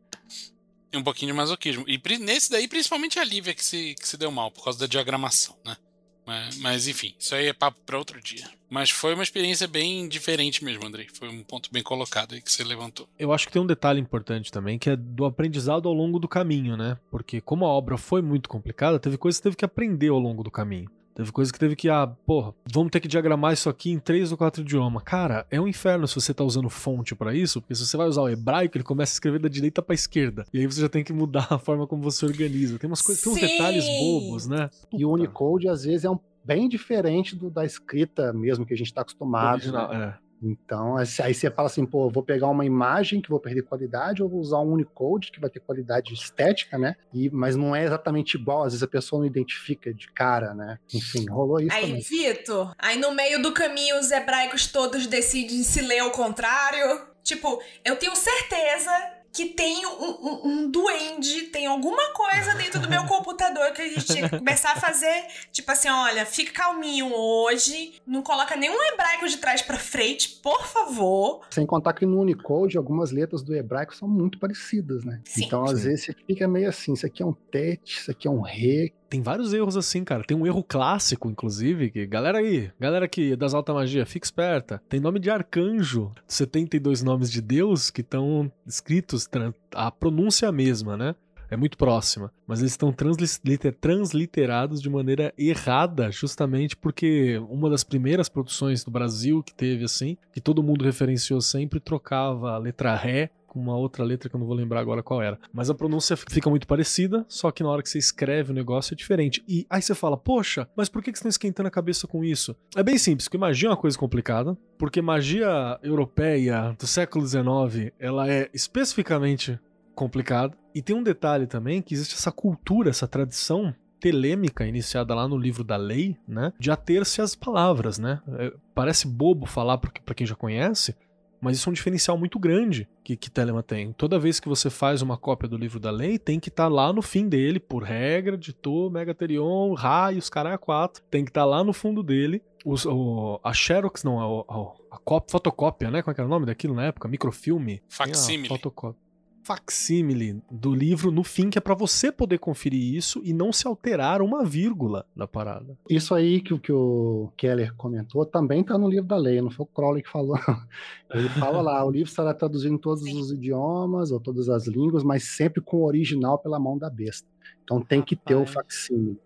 [0.91, 1.85] E um pouquinho de masoquismo.
[1.87, 4.87] E nesse daí, principalmente a Lívia que se, que se deu mal por causa da
[4.87, 5.77] diagramação, né?
[6.25, 8.47] Mas, mas enfim, isso aí é papo para outro dia.
[8.69, 11.07] Mas foi uma experiência bem diferente mesmo, Andrei.
[11.11, 13.09] Foi um ponto bem colocado aí que você levantou.
[13.17, 16.27] Eu acho que tem um detalhe importante também, que é do aprendizado ao longo do
[16.27, 16.99] caminho, né?
[17.09, 20.43] Porque como a obra foi muito complicada, teve coisas que teve que aprender ao longo
[20.43, 20.89] do caminho.
[21.19, 24.31] Teve coisa que teve que, ah, porra, vamos ter que diagramar isso aqui em três
[24.31, 25.03] ou quatro idiomas.
[25.03, 28.07] Cara, é um inferno se você tá usando fonte para isso, porque se você vai
[28.07, 30.45] usar o hebraico, ele começa a escrever da direita pra esquerda.
[30.53, 32.79] E aí você já tem que mudar a forma como você organiza.
[32.79, 34.69] Tem umas coisas, tem uns detalhes bobos, né?
[34.93, 38.77] E o Unicode, às vezes, é um bem diferente do, da escrita mesmo que a
[38.77, 39.55] gente está acostumado.
[39.55, 40.17] Original, é.
[40.41, 44.29] Então, aí você fala assim, pô, vou pegar uma imagem que vou perder qualidade, ou
[44.29, 46.95] vou usar um Unicode que vai ter qualidade estética, né?
[47.13, 50.79] E, mas não é exatamente igual, às vezes a pessoa não identifica de cara, né?
[50.93, 51.99] Enfim, rolou isso Aí.
[51.99, 57.07] Vitor, aí no meio do caminho os hebraicos todos decidem se ler ao contrário.
[57.23, 58.91] Tipo, eu tenho certeza
[59.33, 63.87] que tem um, um, um duende, tem alguma coisa dentro do meu computador que a
[63.87, 65.25] gente tinha que começar a fazer.
[65.51, 70.65] Tipo assim, olha, fica calminho hoje, não coloca nenhum hebraico de trás pra frente, por
[70.65, 71.41] favor.
[71.49, 75.21] Sem contar que no Unicode, algumas letras do hebraico são muito parecidas, né?
[75.23, 75.45] Sim.
[75.45, 75.87] Então, às Sim.
[75.87, 78.93] vezes, você fica meio assim, isso aqui é um tet, isso aqui é um re.
[79.09, 80.23] Tem vários erros assim, cara.
[80.23, 84.81] Tem um erro clássico, inclusive, que galera aí, galera aqui das alta magia, fica esperta.
[84.87, 89.27] Tem nome de arcanjo, 72 nomes de Deus que estão escritos,
[89.73, 91.15] a pronúncia é a mesma, né?
[91.51, 97.83] É muito próxima, mas eles estão transliter- transliterados de maneira errada, justamente porque uma das
[97.83, 102.95] primeiras produções do Brasil que teve assim, que todo mundo referenciou sempre, trocava a letra
[102.95, 105.37] Ré com uma outra letra que eu não vou lembrar agora qual era.
[105.51, 108.93] Mas a pronúncia fica muito parecida, só que na hora que você escreve o negócio
[108.93, 109.43] é diferente.
[109.47, 112.55] E aí você fala, poxa, mas por que você estão esquentando a cabeça com isso?
[112.75, 117.91] É bem simples, porque magia é uma coisa complicada, porque magia europeia do século XIX,
[117.99, 119.59] ela é especificamente
[119.95, 120.57] complicada.
[120.73, 125.37] E tem um detalhe também, que existe essa cultura, essa tradição telêmica iniciada lá no
[125.37, 128.21] livro da lei, né, de ater-se às palavras, né?
[128.37, 130.95] É, parece bobo falar pra quem já conhece,
[131.41, 133.91] mas isso é um diferencial muito grande que, que Telema tem.
[133.93, 136.91] Toda vez que você faz uma cópia do livro da lei, tem que estar lá
[136.93, 141.03] no fim dele, por regra, editor, Megatherion, raios, caralho, 4.
[141.09, 142.41] Tem que estar lá no fundo dele.
[142.65, 146.01] Os- o- a Xerox, não, a, a, a cópia- fotocópia, né?
[146.01, 147.07] Como é que era o nome daquilo na época?
[147.07, 147.81] Microfilme?
[147.87, 148.49] Facsímile.
[148.49, 148.99] fotocópia.
[149.43, 153.67] Facsímile do livro no fim, que é pra você poder conferir isso e não se
[153.67, 155.77] alterar uma vírgula da parada.
[155.89, 159.49] Isso aí que, o- que o Keller comentou também tá no livro da lei, não
[159.49, 160.37] foi o Crowley que falou.
[160.47, 161.19] não.
[161.19, 163.19] Ele fala lá, o livro será traduzido em todos Sim.
[163.19, 167.27] os idiomas ou todas as línguas, mas sempre com o original pela mão da besta.
[167.63, 169.19] Então tem que ter o facsímile.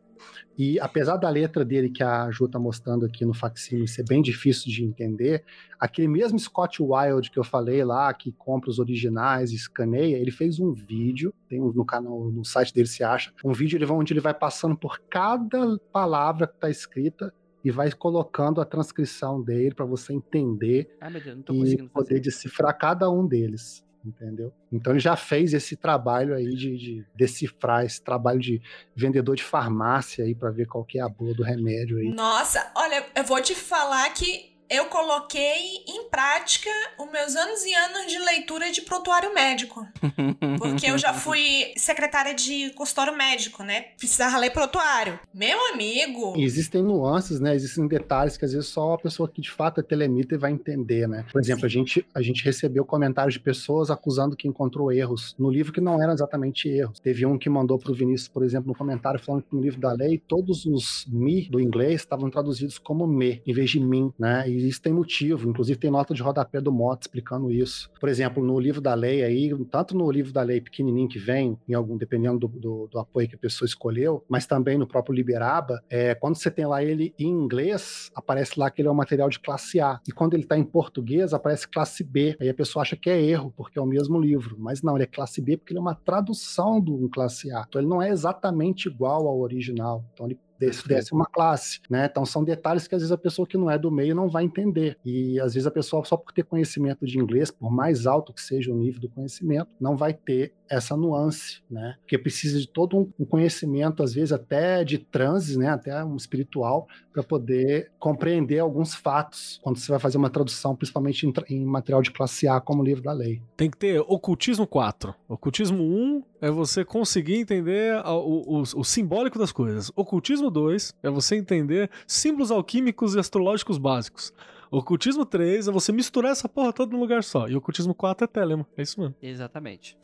[0.58, 4.22] E apesar da letra dele que a Ju tá mostrando aqui no facsímile ser bem
[4.22, 5.44] difícil de entender,
[5.80, 10.32] aquele mesmo Scott Wilde que eu falei lá, que compra os originais e escaneia, ele
[10.32, 14.20] fez um vídeo, tem no canal, no site dele se acha, um vídeo onde ele
[14.20, 17.34] vai passando por cada palavra que tá escrita
[17.64, 22.20] e vai colocando a transcrição dele para você entender meu Deus, e poder fazer.
[22.20, 24.54] decifrar cada um deles, entendeu?
[24.72, 28.62] Então ele já fez esse trabalho aí de, de decifrar, esse trabalho de
[28.96, 32.14] vendedor de farmácia aí para ver qual que é a boa do remédio aí.
[32.14, 37.74] Nossa, olha, eu vou te falar que eu coloquei em prática os meus anos e
[37.74, 39.86] anos de leitura de prontuário médico.
[40.58, 43.86] Porque eu já fui secretária de consultório médico, né?
[43.98, 45.20] Precisava ler prontuário.
[45.34, 46.34] Meu amigo.
[46.38, 47.56] Existem nuances, né?
[47.56, 51.08] Existem detalhes que às vezes só a pessoa que de fato é telemita vai entender,
[51.08, 51.26] né?
[51.32, 55.50] Por exemplo, a gente, a gente recebeu comentários de pessoas acusando que encontrou erros no
[55.50, 57.00] livro que não eram exatamente erros.
[57.00, 59.92] Teve um que mandou pro Vinícius, por exemplo, no comentário falando que no livro da
[59.92, 64.50] lei todos os mi do inglês estavam traduzidos como me, em vez de mim, né?
[64.54, 67.90] E isso tem motivo, inclusive tem nota de rodapé do Mott explicando isso.
[68.00, 71.58] Por exemplo, no livro da lei aí, tanto no livro da lei pequenininho que vem,
[71.68, 75.14] em algum, dependendo do, do, do apoio que a pessoa escolheu, mas também no próprio
[75.14, 78.96] Liberaba, é, quando você tem lá ele em inglês, aparece lá que ele é um
[78.96, 80.00] material de classe A.
[80.08, 82.36] E quando ele está em português, aparece classe B.
[82.40, 84.56] Aí a pessoa acha que é erro, porque é o mesmo livro.
[84.60, 87.66] Mas não, ele é classe B porque ele é uma tradução do classe A.
[87.68, 90.04] Então ele não é exatamente igual ao original.
[90.14, 92.08] Então ele desce uma classe, né?
[92.10, 94.44] Então são detalhes que às vezes a pessoa que não é do meio não vai
[94.44, 94.98] entender.
[95.04, 98.42] E às vezes a pessoa só por ter conhecimento de inglês, por mais alto que
[98.42, 101.96] seja o nível do conhecimento, não vai ter essa nuance, né?
[102.00, 105.70] Porque precisa de todo um- conhecimento, às vezes até de transe, né?
[105.70, 111.26] Até um espiritual, para poder compreender alguns fatos quando você vai fazer uma tradução, principalmente
[111.28, 113.42] em, em material de classe A, como o livro da lei.
[113.56, 115.14] Tem que ter ocultismo 4.
[115.28, 119.92] Ocultismo 1 é você conseguir entender o, o- o simbólico das coisas.
[119.96, 124.34] Ocultismo 2 é você entender símbolos alquímicos e astrológicos básicos.
[124.72, 127.48] Ocultismo 3 é você misturar essa porra toda num lugar só.
[127.48, 128.66] E ocultismo 4 é telema.
[128.76, 129.14] É isso mesmo.
[129.22, 129.96] Exatamente.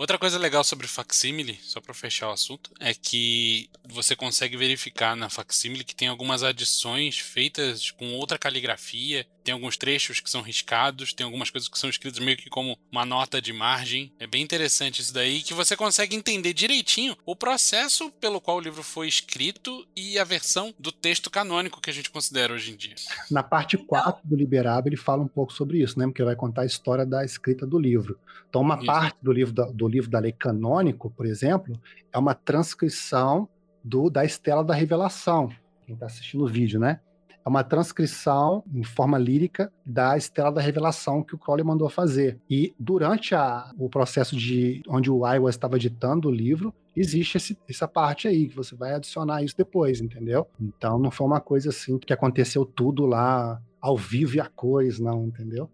[0.00, 5.14] Outra coisa legal sobre facsímile, só pra fechar o assunto, é que você consegue verificar
[5.14, 10.42] na facsímile que tem algumas adições feitas com outra caligrafia, tem alguns trechos que são
[10.42, 14.12] riscados, tem algumas coisas que são escritas meio que como uma nota de margem.
[14.18, 18.60] É bem interessante isso daí, que você consegue entender direitinho o processo pelo qual o
[18.60, 22.76] livro foi escrito e a versão do texto canônico que a gente considera hoje em
[22.76, 22.94] dia.
[23.30, 26.06] Na parte 4 do Liberaba, ele fala um pouco sobre isso, né?
[26.06, 28.18] Porque vai contar a história da escrita do livro.
[28.48, 28.86] Então, uma Isso.
[28.86, 31.80] parte do livro da, do livro da lei canônico, por exemplo,
[32.12, 33.48] é uma transcrição
[33.82, 35.48] do da Estela da Revelação.
[35.86, 37.00] Quem está assistindo o vídeo, né?
[37.44, 42.38] É uma transcrição em forma lírica da Estela da Revelação que o Crowley mandou fazer.
[42.48, 47.58] E durante a, o processo de onde o Iowa estava editando o livro, existe esse,
[47.68, 50.46] essa parte aí, que você vai adicionar isso depois, entendeu?
[50.60, 54.98] Então não foi uma coisa assim que aconteceu tudo lá ao vivo e a cores,
[54.98, 55.70] não, entendeu?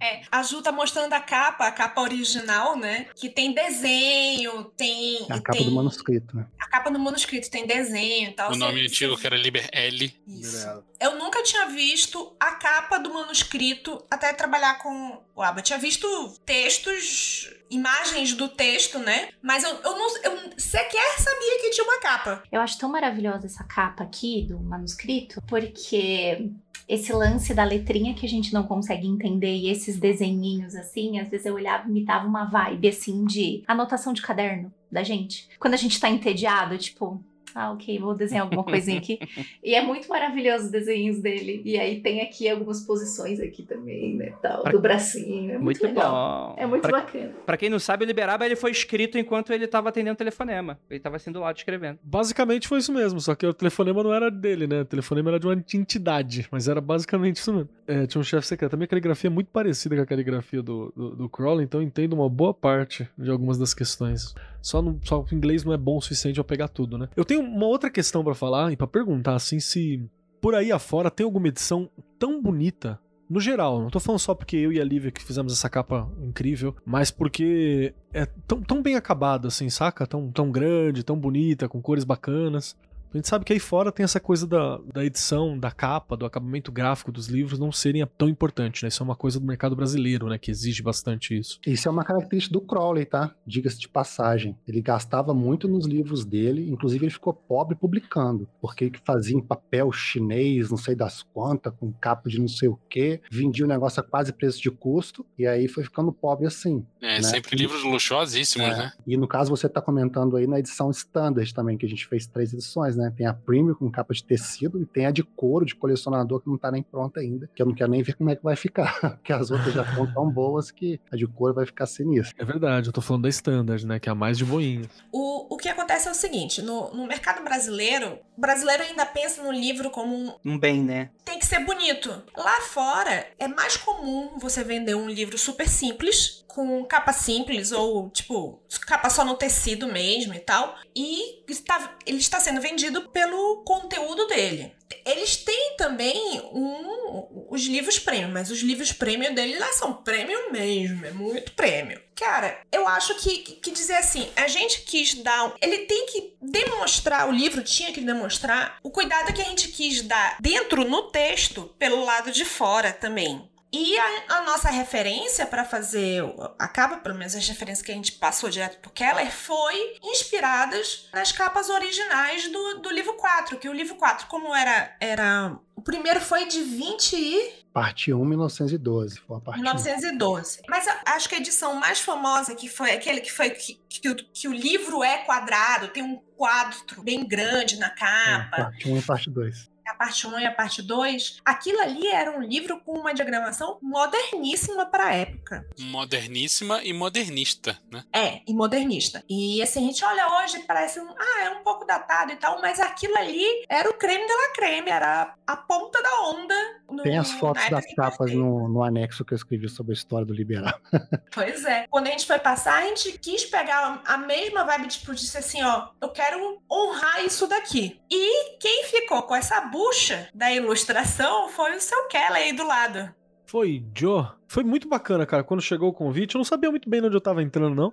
[0.00, 3.06] É, a Ju tá mostrando a capa, a capa original, né?
[3.14, 5.26] Que tem desenho, tem.
[5.28, 5.64] É a capa tem...
[5.64, 6.46] do manuscrito, né?
[6.58, 8.52] A capa do manuscrito tem desenho e tal.
[8.52, 10.14] O nome antigo que era Liber L.
[10.26, 10.84] Isso.
[10.98, 15.62] Eu nunca tinha visto a capa do manuscrito até trabalhar com o Abba.
[15.62, 16.06] Tinha visto
[16.44, 19.28] textos, imagens do texto, né?
[19.42, 22.42] Mas eu, eu não eu sequer sabia que tinha uma capa.
[22.50, 26.50] Eu acho tão maravilhosa essa capa aqui do manuscrito, porque
[26.88, 31.28] esse lance da letrinha que a gente não consegue entender e esses desenhinhos assim, às
[31.28, 35.48] vezes eu olhava e me dava uma vibe assim de anotação de caderno da gente.
[35.58, 37.22] Quando a gente tá entediado, tipo,
[37.56, 39.18] ah, ok, vou desenhar alguma coisinha aqui.
[39.64, 41.62] e é muito maravilhoso os desenhos dele.
[41.64, 45.50] E aí tem aqui algumas posições aqui também, né, tal, Pra- do bracinho.
[45.52, 46.54] É muito, Muito legal.
[46.56, 46.62] bom.
[46.62, 47.32] É muito pra, bacana.
[47.46, 50.78] pra quem não sabe, o Liberaba ele foi escrito enquanto ele tava atendendo o telefonema.
[50.90, 51.98] Ele tava assim do lado escrevendo.
[52.02, 54.82] Basicamente foi isso mesmo, só que o telefonema não era dele, né?
[54.82, 57.68] O telefonema era de uma entidade, mas era basicamente isso mesmo.
[57.86, 58.74] É, tinha um chefe secreto.
[58.74, 61.86] A minha caligrafia é muito parecida com a caligrafia do, do, do Crowley, então eu
[61.86, 64.34] entendo uma boa parte de algumas das questões.
[64.66, 67.08] Só, no, só o inglês não é bom o suficiente pra pegar tudo, né?
[67.14, 70.04] Eu tenho uma outra questão pra falar e pra perguntar, assim, se
[70.40, 71.88] por aí afora tem alguma edição
[72.18, 72.98] tão bonita
[73.30, 76.10] no geral, não tô falando só porque eu e a Lívia que fizemos essa capa
[76.20, 80.04] incrível, mas porque é tão, tão bem acabada, assim, saca?
[80.04, 82.76] Tão, tão grande, tão bonita, com cores bacanas.
[83.16, 86.26] A gente sabe que aí fora tem essa coisa da, da edição, da capa, do
[86.26, 88.88] acabamento gráfico dos livros não serem tão importante, né?
[88.88, 90.36] Isso é uma coisa do mercado brasileiro, né?
[90.36, 91.58] Que exige bastante isso.
[91.66, 93.34] Isso é uma característica do Crowley, tá?
[93.46, 94.54] Diga-se de passagem.
[94.68, 99.40] Ele gastava muito nos livros dele, inclusive ele ficou pobre publicando, porque ele fazia em
[99.40, 103.68] papel chinês, não sei das quantas, com capa de não sei o quê, vendia o
[103.68, 106.84] negócio a quase preço de custo, e aí foi ficando pobre assim.
[107.00, 107.22] É, Né?
[107.22, 108.76] sempre livros luxuosíssimos, É.
[108.76, 108.92] né?
[109.06, 112.26] E no caso você tá comentando aí na edição standard também, que a gente fez
[112.26, 113.05] três edições, né?
[113.10, 116.48] Tem a premium com capa de tecido e tem a de couro de colecionador que
[116.48, 118.56] não tá nem pronta ainda, que eu não quero nem ver como é que vai
[118.56, 122.34] ficar, porque as outras já estão tão boas que a de couro vai ficar sinistra.
[122.38, 123.98] É verdade, eu tô falando da Standard, né?
[123.98, 124.88] Que é a mais de boinha.
[125.12, 129.42] O, o que acontece é o seguinte: no, no mercado brasileiro, o brasileiro ainda pensa
[129.42, 131.10] no livro como um, Um bem, né?
[131.24, 132.10] tem que ser bonito.
[132.36, 138.08] Lá fora, é mais comum você vender um livro super simples, com capa simples, ou
[138.08, 140.74] tipo, capa só no tecido mesmo e tal.
[140.96, 144.72] E está, ele está sendo vendido pelo conteúdo dele.
[145.04, 150.50] Eles têm também um, os livros premium, mas os livros premium dele lá são premium
[150.50, 152.00] mesmo, é muito premium.
[152.14, 155.54] Cara, eu acho que, que dizer assim, a gente quis dar.
[155.60, 160.00] Ele tem que demonstrar, o livro tinha que demonstrar o cuidado que a gente quis
[160.00, 163.46] dar dentro no texto, pelo lado de fora também.
[163.78, 166.22] E a, a nossa referência para fazer
[166.58, 171.08] a capa, pelo menos as referências que a gente passou direto pro Keller, foi inspiradas
[171.12, 173.58] nas capas originais do, do livro 4.
[173.58, 174.96] Que o livro 4, como era.
[174.98, 179.20] era o primeiro foi de 20 e Parte 1, 1912.
[179.20, 179.62] Foi a parte 1.
[179.62, 180.62] 1912.
[180.66, 184.08] Mas eu acho que a edição mais famosa, que foi aquele que foi que, que,
[184.08, 188.88] o, que o livro é quadrado, tem um quadro bem grande na É, capa, parte
[188.88, 189.75] 1 e parte 2.
[189.88, 191.40] A parte 1 e a parte 2.
[191.44, 195.66] Aquilo ali era um livro com uma diagramação moderníssima para a época.
[195.78, 198.04] Moderníssima e modernista, né?
[198.12, 199.22] É, e modernista.
[199.28, 202.60] E assim, a gente olha hoje, parece um, ah, é um pouco datado e tal,
[202.60, 206.54] mas aquilo ali era o creme de la creme, era a ponta da onda.
[206.90, 210.26] no- Tem as fotos das capas no, no anexo que eu escrevi sobre a história
[210.26, 210.78] do Liberal.
[211.32, 211.86] Pois é.
[211.90, 215.62] Quando a gente foi passar, a gente quis pegar a mesma vibe, tipo, disse assim,
[215.62, 218.00] ó, eu quero honrar isso daqui.
[218.10, 223.14] E quem ficou com essa bucha da ilustração foi o seu Keller aí do lado.
[223.44, 224.28] Foi Joe.
[224.48, 225.44] Foi muito bacana, cara.
[225.44, 227.92] Quando chegou o convite, eu não sabia muito bem onde eu tava entrando, não.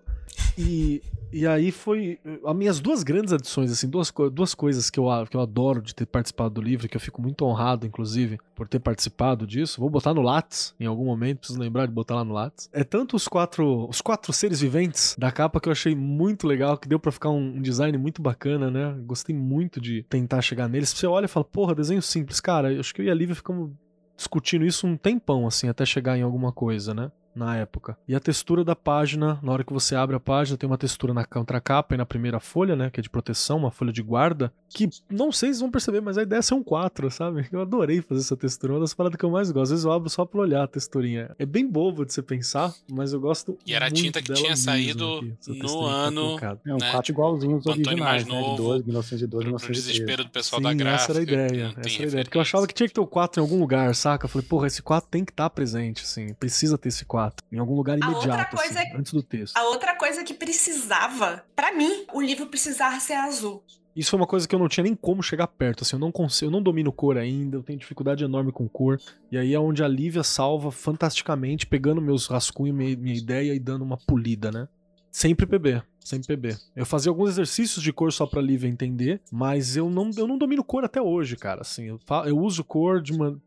[0.57, 1.01] E,
[1.31, 2.19] e aí foi.
[2.45, 5.95] As minhas duas grandes adições, assim, duas, duas coisas que eu, que eu adoro de
[5.95, 9.79] ter participado do livro, que eu fico muito honrado, inclusive, por ter participado disso.
[9.81, 12.69] Vou botar no Lattes em algum momento, preciso lembrar de botar lá no Lattes.
[12.71, 16.77] É tanto os quatro, os quatro seres viventes da capa que eu achei muito legal,
[16.77, 18.95] que deu pra ficar um, um design muito bacana, né?
[19.05, 20.89] Gostei muito de tentar chegar neles.
[20.89, 22.39] Você olha e fala, porra, desenho simples.
[22.39, 23.71] Cara, eu acho que eu e a Lívia ficamos
[24.15, 27.11] discutindo isso um tempão, assim, até chegar em alguma coisa, né?
[27.35, 27.97] Na época.
[28.07, 31.13] E a textura da página, na hora que você abre a página, tem uma textura
[31.13, 32.89] na contracapa e na primeira folha, né?
[32.89, 34.51] Que é de proteção, uma folha de guarda.
[34.69, 37.47] Que não sei se vão perceber, mas a ideia é ser um 4, sabe?
[37.51, 38.73] Eu adorei fazer essa textura.
[38.73, 39.63] Uma das paradas que eu mais gosto.
[39.63, 41.31] Às vezes eu abro só pra olhar a texturinha.
[41.39, 43.57] É bem bobo de você pensar, mas eu gosto.
[43.65, 46.59] E era a tinta que tinha saído aqui, no tá ano- colocada.
[46.65, 48.41] É um né, 4 igualzinho os o Antônio originais, mais né?
[48.41, 49.81] De novo, 12, 1912, Pro, pro 1913.
[49.87, 51.03] desespero do pessoal Sim, da gráfica.
[51.03, 51.65] essa era a ideia.
[51.77, 52.23] Essa era a ideia.
[52.25, 54.25] Porque eu achava que tinha que ter o 4 em algum lugar, saca?
[54.25, 56.33] Eu falei, porra, esse 4 tem que estar presente, assim.
[56.33, 57.22] Precisa ter esse 4.
[57.51, 59.55] Em algum lugar imediato, coisa assim, é- antes do texto.
[59.57, 63.63] A outra coisa que precisava, pra mim, o livro precisava ser azul.
[63.95, 66.11] Isso foi uma coisa que eu não tinha nem como chegar perto, assim, eu não
[66.11, 68.99] consigo, eu não domino cor ainda, eu tenho dificuldade enorme com cor.
[69.31, 73.59] E aí é onde a Lívia salva fantasticamente, pegando meus rascunhos, minha, minha ideia e
[73.59, 74.67] dando uma polida, né?
[75.11, 76.57] Sempre PB, sempre PB.
[76.75, 80.39] Eu fazia alguns exercícios de cor só pra Lívia entender, mas eu não, eu não
[80.39, 81.61] domino cor até hoje, cara.
[81.61, 83.39] Assim, eu, fa- eu uso cor de, uma,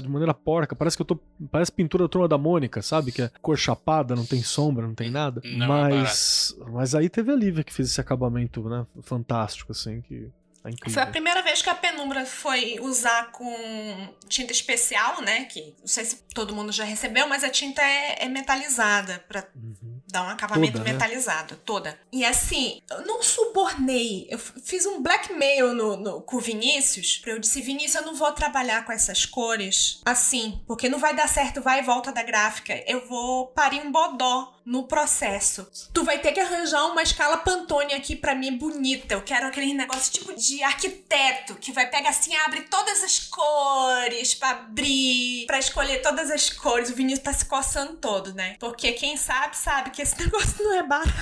[0.00, 0.74] de maneira porca.
[0.74, 1.18] Parece que eu tô.
[1.50, 3.12] Parece pintura da turma da Mônica, sabe?
[3.12, 5.40] Que é cor chapada, não tem sombra, não tem nada.
[5.44, 6.56] Não é mas.
[6.72, 8.86] Mas aí teve a Lívia que fez esse acabamento, né?
[9.02, 10.30] Fantástico, assim, que.
[10.64, 10.92] É incrível.
[10.92, 15.44] Foi a primeira vez que a penumbra foi usar com tinta especial, né?
[15.44, 19.46] Que não sei se todo mundo já recebeu, mas a tinta é, é metalizada pra
[19.54, 19.97] Uhum.
[20.10, 20.92] Dar um acabamento Toda, né?
[20.92, 21.98] metalizado, toda.
[22.10, 24.26] E assim, eu não subornei.
[24.30, 27.22] Eu fiz um blackmail no, no, com o Vinícius.
[27.26, 31.28] Eu disse, Vinícius, eu não vou trabalhar com essas cores assim, porque não vai dar
[31.28, 32.82] certo, vai e volta da gráfica.
[32.86, 35.66] Eu vou parir um bodó no processo.
[35.94, 39.14] Tu vai ter que arranjar uma escala Pantone aqui pra mim bonita.
[39.14, 44.34] Eu quero aquele negócio tipo de arquiteto que vai pegar assim, abre todas as cores
[44.34, 46.90] pra abrir, pra escolher todas as cores.
[46.90, 48.56] O Vinícius tá se coçando todo, né?
[48.60, 51.12] Porque quem sabe, sabe que esse negócio não é barato.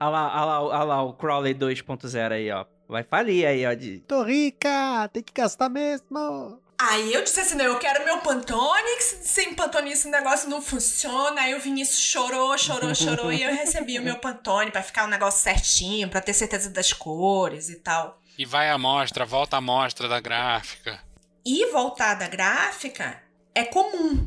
[0.00, 2.64] Olha lá, olha lá, olha lá o Crowley 2.0 aí, ó.
[2.88, 3.74] Vai falir aí, ó.
[3.74, 3.98] De...
[4.00, 6.60] Tô rica, tem que gastar mesmo.
[6.88, 10.60] Aí eu disse assim, não, eu quero meu Pantone, que sem Pantone esse negócio não
[10.60, 11.42] funciona.
[11.42, 15.08] Aí o Vinícius chorou, chorou, chorou, e eu recebi o meu Pantone pra ficar um
[15.08, 18.20] negócio certinho, pra ter certeza das cores e tal.
[18.36, 21.00] E vai a amostra, volta a amostra da gráfica.
[21.44, 23.22] E voltar da gráfica
[23.54, 24.26] é comum.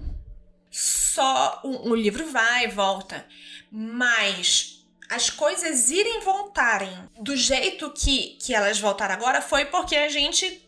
[0.71, 3.25] Só o, o livro vai e volta.
[3.69, 10.07] Mas as coisas irem voltarem do jeito que, que elas voltaram agora foi porque a
[10.07, 10.63] gente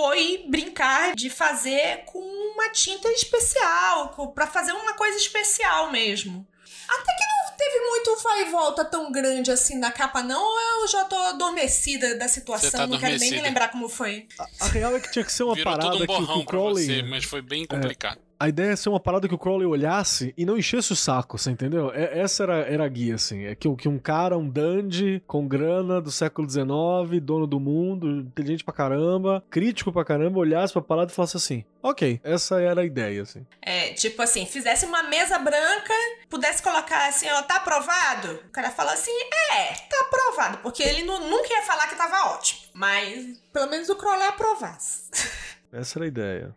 [0.00, 2.18] foi brincar de fazer com
[2.54, 6.46] uma tinta especial, pra fazer uma coisa especial mesmo.
[6.88, 10.42] Até que não teve muito vai e volta tão grande assim na capa, não.
[10.42, 14.26] ou Eu já tô adormecida da situação, tá não quero nem me lembrar como foi.
[14.58, 16.86] A real é que tinha que ser uma Virou parada tudo um que, o- Crowley.
[16.86, 18.18] você, mas foi bem complicado.
[18.42, 21.36] A ideia é ser uma parada que o Crowley olhasse e não enchesse o saco,
[21.36, 21.92] você entendeu?
[21.92, 23.44] É- essa era, era a guia, assim.
[23.44, 27.60] É que, o- que um cara, um dandy, com grana do século XIX, dono do
[27.60, 32.58] mundo, inteligente pra caramba, crítico pra caramba, olhasse pra parada e falasse assim: Ok, essa
[32.62, 33.44] era a ideia, assim.
[33.60, 35.92] É, tipo assim, fizesse uma mesa branca,
[36.30, 38.40] pudesse colocar assim, ó, tá aprovado?
[38.46, 39.12] O cara fala assim,
[39.52, 42.60] é, tá aprovado, porque ele nu- nunca ia falar que tava ótimo.
[42.72, 45.10] Mas pelo menos o Crowley aprovasse.
[45.70, 46.56] Essa era a ideia.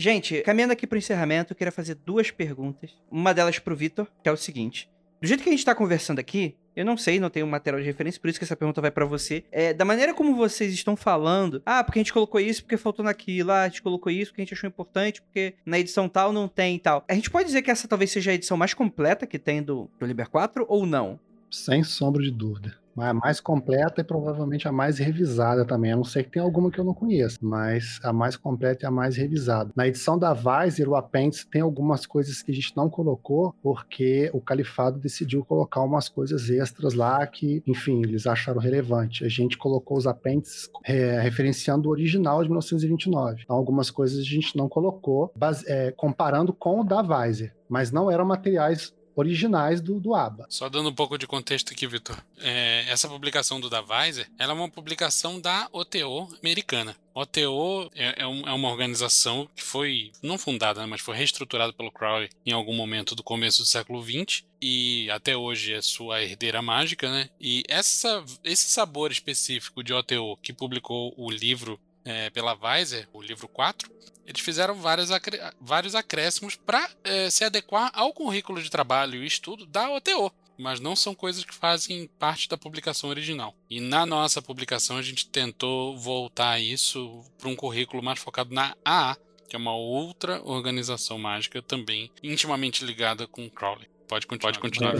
[0.00, 2.92] Gente, caminhando aqui pro encerramento, eu queria fazer duas perguntas.
[3.10, 4.88] Uma delas pro Vitor, que é o seguinte.
[5.20, 7.86] Do jeito que a gente tá conversando aqui, eu não sei, não tenho material de
[7.88, 9.42] referência, por isso que essa pergunta vai pra você.
[9.50, 13.04] É, da maneira como vocês estão falando, ah, porque a gente colocou isso, porque faltou
[13.04, 16.32] naquilo, ah, a gente colocou isso porque a gente achou importante, porque na edição tal
[16.32, 17.04] não tem e tal.
[17.08, 19.90] A gente pode dizer que essa talvez seja a edição mais completa que tem do,
[19.98, 21.18] do Liber 4 ou não?
[21.50, 22.78] Sem sombra de dúvida.
[22.96, 25.92] A mais completa e provavelmente a mais revisada também.
[25.92, 28.86] A não ser que tenha alguma que eu não conheço, mas a mais completa e
[28.86, 29.70] a mais revisada.
[29.76, 34.30] Na edição da Weiser, o apêndice tem algumas coisas que a gente não colocou, porque
[34.32, 39.24] o Califado decidiu colocar umas coisas extras lá que, enfim, eles acharam relevante.
[39.24, 43.42] A gente colocou os apêndices é, referenciando o original de 1929.
[43.44, 47.92] Então, algumas coisas a gente não colocou, base- é, comparando com o da Weiser, mas
[47.92, 50.46] não eram materiais originais do, do ABA.
[50.48, 52.16] Só dando um pouco de contexto aqui, Vitor.
[52.38, 56.96] É, essa publicação do Davaiser, ela é uma publicação da OTO americana.
[57.12, 61.90] OTO é, é é uma organização que foi, não fundada, né, mas foi reestruturada pelo
[61.90, 66.60] Crowley em algum momento do começo do século XX e até hoje é sua herdeira
[66.60, 67.28] mágica, né?
[67.40, 73.20] E essa, esse sabor específico de OTO que publicou o livro é, pela Weiser, o
[73.22, 73.90] livro 4,
[74.26, 76.88] eles fizeram várias acre- vários acréscimos para
[77.30, 80.32] se adequar ao currículo de trabalho e estudo da OTO.
[80.58, 83.54] Mas não são coisas que fazem parte da publicação original.
[83.70, 88.74] E na nossa publicação a gente tentou voltar isso para um currículo mais focado na
[88.84, 89.16] AA,
[89.48, 93.88] que é uma outra organização mágica também intimamente ligada com o Crowley.
[94.08, 94.94] Pode continuar, pode continuar.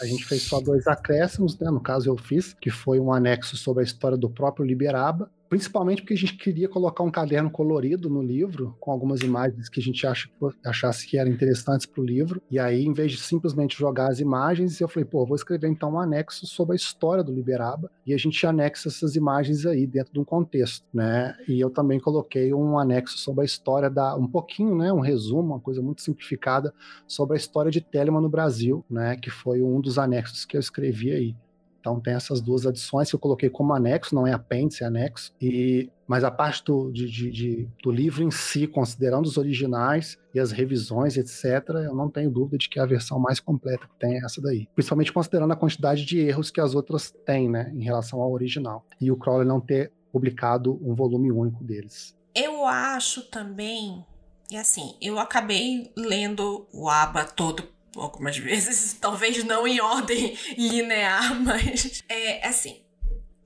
[0.00, 1.70] A gente fez só dois acréscimos, né?
[1.70, 5.30] No caso eu fiz, que foi um anexo sobre a história do próprio Liberaba.
[5.54, 9.78] Principalmente porque a gente queria colocar um caderno colorido no livro, com algumas imagens que
[9.78, 10.28] a gente acha,
[10.66, 12.42] achasse que eram interessantes para o livro.
[12.50, 15.92] E aí, em vez de simplesmente jogar as imagens, eu falei, pô, vou escrever então
[15.92, 20.12] um anexo sobre a história do Liberaba e a gente anexa essas imagens aí dentro
[20.12, 21.36] de um contexto, né?
[21.46, 25.52] E eu também coloquei um anexo sobre a história da, um pouquinho, né, um resumo,
[25.52, 26.74] uma coisa muito simplificada
[27.06, 30.60] sobre a história de Telema no Brasil, né, que foi um dos anexos que eu
[30.60, 31.36] escrevi aí.
[31.84, 35.34] Então tem essas duas adições que eu coloquei como anexo, não é apêndice, é anexo.
[35.38, 40.18] E, mas a parte do, de, de, de, do livro em si, considerando os originais
[40.34, 41.44] e as revisões, etc.,
[41.84, 44.40] eu não tenho dúvida de que é a versão mais completa que tem é essa
[44.40, 44.66] daí.
[44.74, 48.86] Principalmente considerando a quantidade de erros que as outras têm, né, em relação ao original.
[48.98, 52.16] E o Crowley não ter publicado um volume único deles.
[52.34, 54.02] Eu acho também,
[54.50, 61.34] e assim, eu acabei lendo o ABA todo algumas vezes, talvez não em ordem linear,
[61.40, 62.80] mas é assim.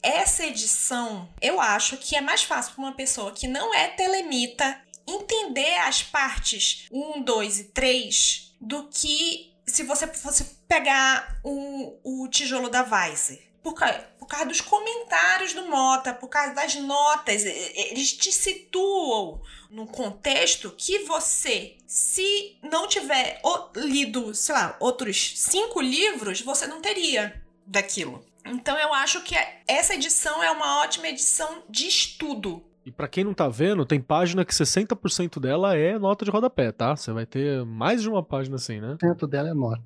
[0.00, 4.80] Essa edição, eu acho que é mais fácil para uma pessoa que não é telemita
[5.06, 12.28] entender as partes 1, 2 e 3 do que se você fosse pegar um, o
[12.28, 13.47] tijolo da Weiser.
[13.68, 19.42] Por causa, por causa dos comentários do Mota, por causa das notas, eles te situam
[19.68, 23.42] num contexto que você, se não tiver
[23.76, 28.24] lido, sei lá, outros cinco livros, você não teria daquilo.
[28.42, 29.34] Então eu acho que
[29.66, 32.64] essa edição é uma ótima edição de estudo.
[32.84, 36.72] E para quem não tá vendo, tem página que 60% dela é nota de rodapé,
[36.72, 36.96] tá?
[36.96, 38.96] Você vai ter mais de uma página assim, né?
[39.02, 39.82] 60% dela é nota.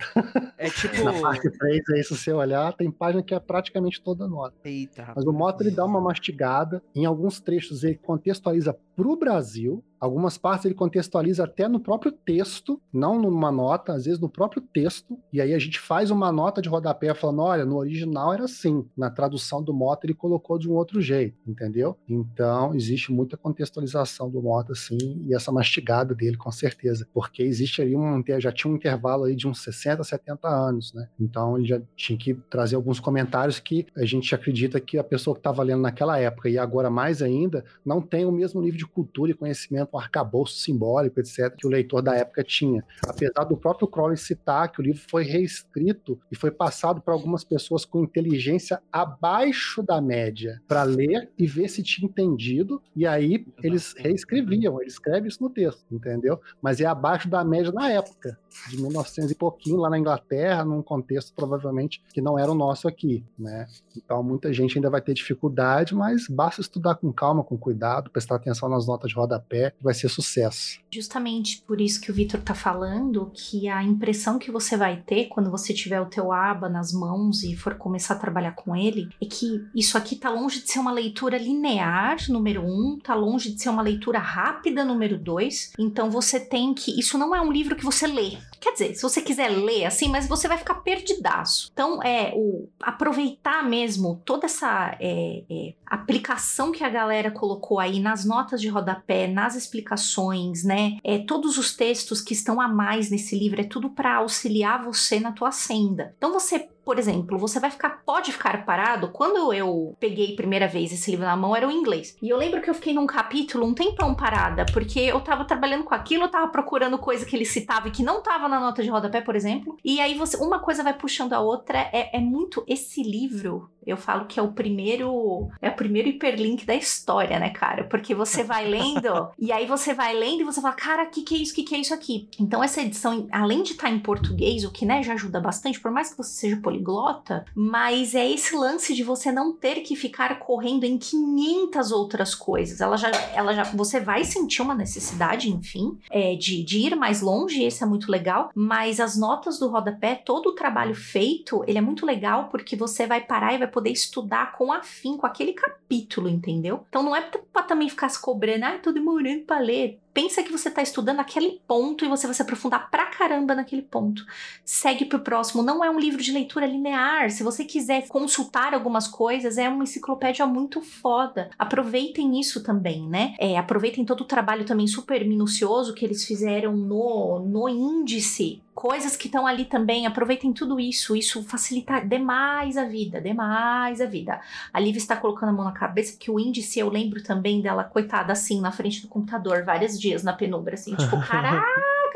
[0.56, 1.02] É tipo.
[1.02, 4.54] Na parte 3 aí, se você olhar, tem página que é praticamente toda nota.
[4.64, 5.24] Eita, rapaz.
[5.24, 6.82] Mas o Mota ele dá uma mastigada.
[6.94, 9.82] Em alguns trechos ele contextualiza pro Brasil.
[10.02, 14.60] Algumas partes ele contextualiza até no próprio texto, não numa nota, às vezes no próprio
[14.60, 15.16] texto.
[15.32, 18.84] E aí a gente faz uma nota de rodapé falando: olha, no original era assim.
[18.96, 21.96] Na tradução do Mota ele colocou de um outro jeito, entendeu?
[22.08, 27.06] Então existe muita contextualização do Mota, assim, e essa mastigada dele, com certeza.
[27.14, 28.24] Porque existe ali um.
[28.40, 31.08] Já tinha um intervalo aí de uns 60, 70 anos, né?
[31.20, 35.36] Então ele já tinha que trazer alguns comentários que a gente acredita que a pessoa
[35.36, 38.86] que estava lendo naquela época e agora mais ainda não tem o mesmo nível de
[38.86, 42.84] cultura e conhecimento, um arcabouço simbólico, etc., que o leitor da época tinha.
[43.06, 47.44] Apesar do próprio Crowley citar que o livro foi reescrito e foi passado para algumas
[47.44, 53.46] pessoas com inteligência abaixo da média para ler e ver se tinha entendido, e aí
[53.62, 56.40] eles reescreviam, ele escreve isso no texto, entendeu?
[56.60, 58.38] Mas é abaixo da média na época,
[58.68, 62.88] de 1900 e pouquinho, lá na Inglaterra, num contexto provavelmente que não era o nosso
[62.88, 63.66] aqui, né?
[63.96, 68.36] Então muita gente ainda vai ter dificuldade, mas basta estudar com calma, com cuidado, prestar
[68.36, 70.80] atenção nas notas de rodapé, vai ser sucesso.
[70.90, 75.26] Justamente por isso que o Vitor tá falando que a impressão que você vai ter
[75.26, 79.08] quando você tiver o teu aba nas mãos e for começar a trabalhar com ele
[79.20, 83.52] é que isso aqui tá longe de ser uma leitura linear, número um, tá longe
[83.52, 85.72] de ser uma leitura rápida, número dois.
[85.78, 86.98] Então você tem que.
[86.98, 88.38] Isso não é um livro que você lê.
[88.60, 91.70] Quer dizer, se você quiser ler assim, mas você vai ficar perdidaço.
[91.72, 97.98] Então, é o aproveitar mesmo toda essa é, é, aplicação que a galera colocou aí
[97.98, 100.98] nas notas de rodapé, nas explicações, né?
[101.02, 105.18] É, todos os textos que estão a mais nesse livro, é tudo para auxiliar você
[105.18, 106.14] na tua senda.
[106.16, 109.08] Então, você por exemplo, você vai ficar, pode ficar parado.
[109.08, 112.16] Quando eu peguei primeira vez esse livro na mão, era o inglês.
[112.20, 115.84] E eu lembro que eu fiquei num capítulo um tempão parada, porque eu tava trabalhando
[115.84, 118.82] com aquilo, eu tava procurando coisa que ele citava e que não tava na nota
[118.82, 119.76] de rodapé, por exemplo.
[119.84, 121.78] E aí você, uma coisa vai puxando a outra.
[121.92, 122.64] É, é muito.
[122.66, 125.48] Esse livro, eu falo que é o primeiro.
[125.60, 127.84] É o primeiro hiperlink da história, né, cara?
[127.84, 131.22] Porque você vai lendo, e aí você vai lendo e você fala, cara, o que,
[131.22, 131.52] que é isso?
[131.52, 132.28] O que, que é isso aqui?
[132.38, 135.90] Então, essa edição, além de estar em português, o que né, já ajuda bastante, por
[135.90, 140.38] mais que você seja poliglota, mas é esse lance de você não ter que ficar
[140.38, 142.80] correndo em 500 outras coisas.
[142.80, 147.20] Ela já, ela já, você vai sentir uma necessidade, enfim, é, de, de ir mais
[147.20, 151.78] longe, esse é muito legal, mas as notas do rodapé, todo o trabalho feito, ele
[151.78, 156.28] é muito legal porque você vai parar e vai poder estudar com afinco aquele capítulo,
[156.28, 156.84] entendeu?
[156.88, 157.22] Então não é
[157.52, 161.20] pra também ficar se cobrando, ai, tô demorando pra ler pensa que você está estudando
[161.20, 164.24] aquele ponto e você vai se aprofundar pra caramba naquele ponto.
[164.64, 165.62] Segue pro próximo.
[165.62, 167.30] Não é um livro de leitura linear.
[167.30, 171.50] Se você quiser consultar algumas coisas, é uma enciclopédia muito foda.
[171.58, 173.34] Aproveitem isso também, né?
[173.38, 179.16] É, aproveitem todo o trabalho também super minucioso que eles fizeram no, no índice coisas
[179.16, 184.40] que estão ali também, aproveitem tudo isso, isso facilita demais a vida, demais a vida.
[184.72, 187.84] A Liv está colocando a mão na cabeça, que o índice eu lembro também dela,
[187.84, 191.64] coitada, assim, na frente do computador, várias dias na penumbra, assim, tipo, caraca,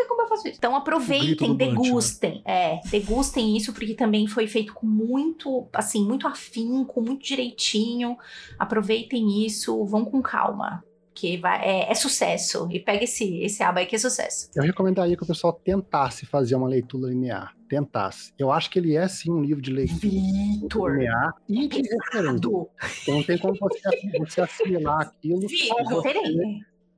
[0.08, 0.56] como eu faço isso?
[0.58, 1.82] Então aproveitem, grito do Bunch, né?
[1.82, 2.42] degustem.
[2.44, 8.16] É, degustem isso, porque também foi feito com muito, assim, muito afinco, muito direitinho.
[8.58, 10.82] Aproveitem isso, vão com calma.
[11.14, 12.68] Que vai, é, é sucesso.
[12.70, 14.50] E pega esse, esse aba aí que é sucesso.
[14.54, 17.54] Eu recomendaria que o pessoal tentasse fazer uma leitura linear.
[17.70, 18.34] Tentasse.
[18.38, 22.36] Eu acho que ele é sim um livro de leitura linear e de referência.
[22.36, 22.68] Então
[23.08, 25.84] não tem como você, você assimilar aquilo Vitor.
[25.88, 26.02] só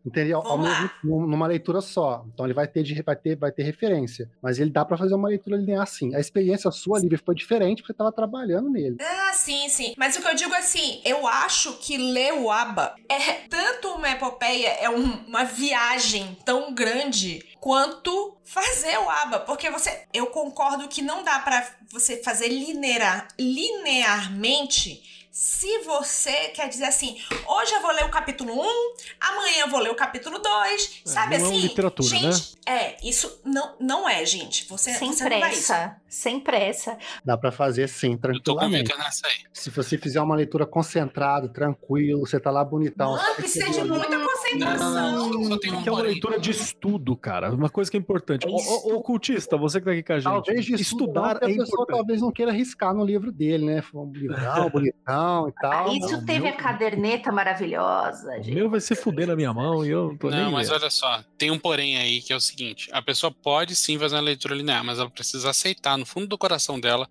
[0.08, 0.38] entendeu?
[0.44, 0.90] Ao mesmo,
[1.26, 2.24] numa leitura só.
[2.32, 4.28] Então ele vai ter, de- vai ter, vai ter referência.
[4.42, 6.14] Mas ele dá pra fazer uma leitura linear sim.
[6.14, 8.96] A experiência sua, Lívia, foi diferente porque você tava trabalhando nele.
[9.00, 9.94] Ah, sim, sim.
[9.96, 13.88] Mas o que eu digo é assim, eu acho que ler o ABBA é tanto
[13.90, 19.40] uma epopeia, é um- uma viagem tão grande quanto fazer o ABBA.
[19.40, 20.04] Porque você.
[20.12, 25.17] Eu concordo que não dá pra você fazer linear, linearmente.
[25.40, 27.16] Se você quer dizer assim,
[27.46, 31.08] hoje eu vou ler o capítulo 1, amanhã eu vou ler o capítulo 2, É,
[31.08, 31.58] sabe não é assim?
[31.58, 32.74] uma literatura, gente, né?
[32.74, 34.64] É, isso não, não é, gente.
[34.64, 35.72] Você, Sem você não vai isso.
[36.08, 36.96] Sem pressa.
[37.24, 38.96] Dá pra fazer sim, Eu tô o tranquilamente.
[38.96, 39.34] Nessa aí.
[39.52, 43.16] Se você fizer uma leitura concentrada, tranquilo, você tá lá bonitão.
[43.16, 45.28] Não, precisa de muita Não, não, concentração.
[45.32, 47.52] não, só tem um Que é uma leitura de estudo, cara.
[47.52, 48.46] Uma coisa que é importante.
[48.46, 50.24] É ô, ocultista, você que tá aqui com a gente.
[50.32, 51.96] Talvez de estudar é a pessoa importante.
[51.96, 53.82] talvez não queira arriscar no livro dele, né?
[53.82, 55.92] Foi um livrão, bonitão e tal.
[55.94, 58.54] Isso não, teve meu- a caderneta maravilhosa, O gente.
[58.54, 60.80] meu vai se fuder na minha mão e eu não tô Não, nem mas vendo.
[60.80, 64.14] olha só, tem um porém aí que é o seguinte: a pessoa pode sim fazer
[64.16, 67.08] uma leitura linear, mas ela precisa aceitar no fundo do coração dela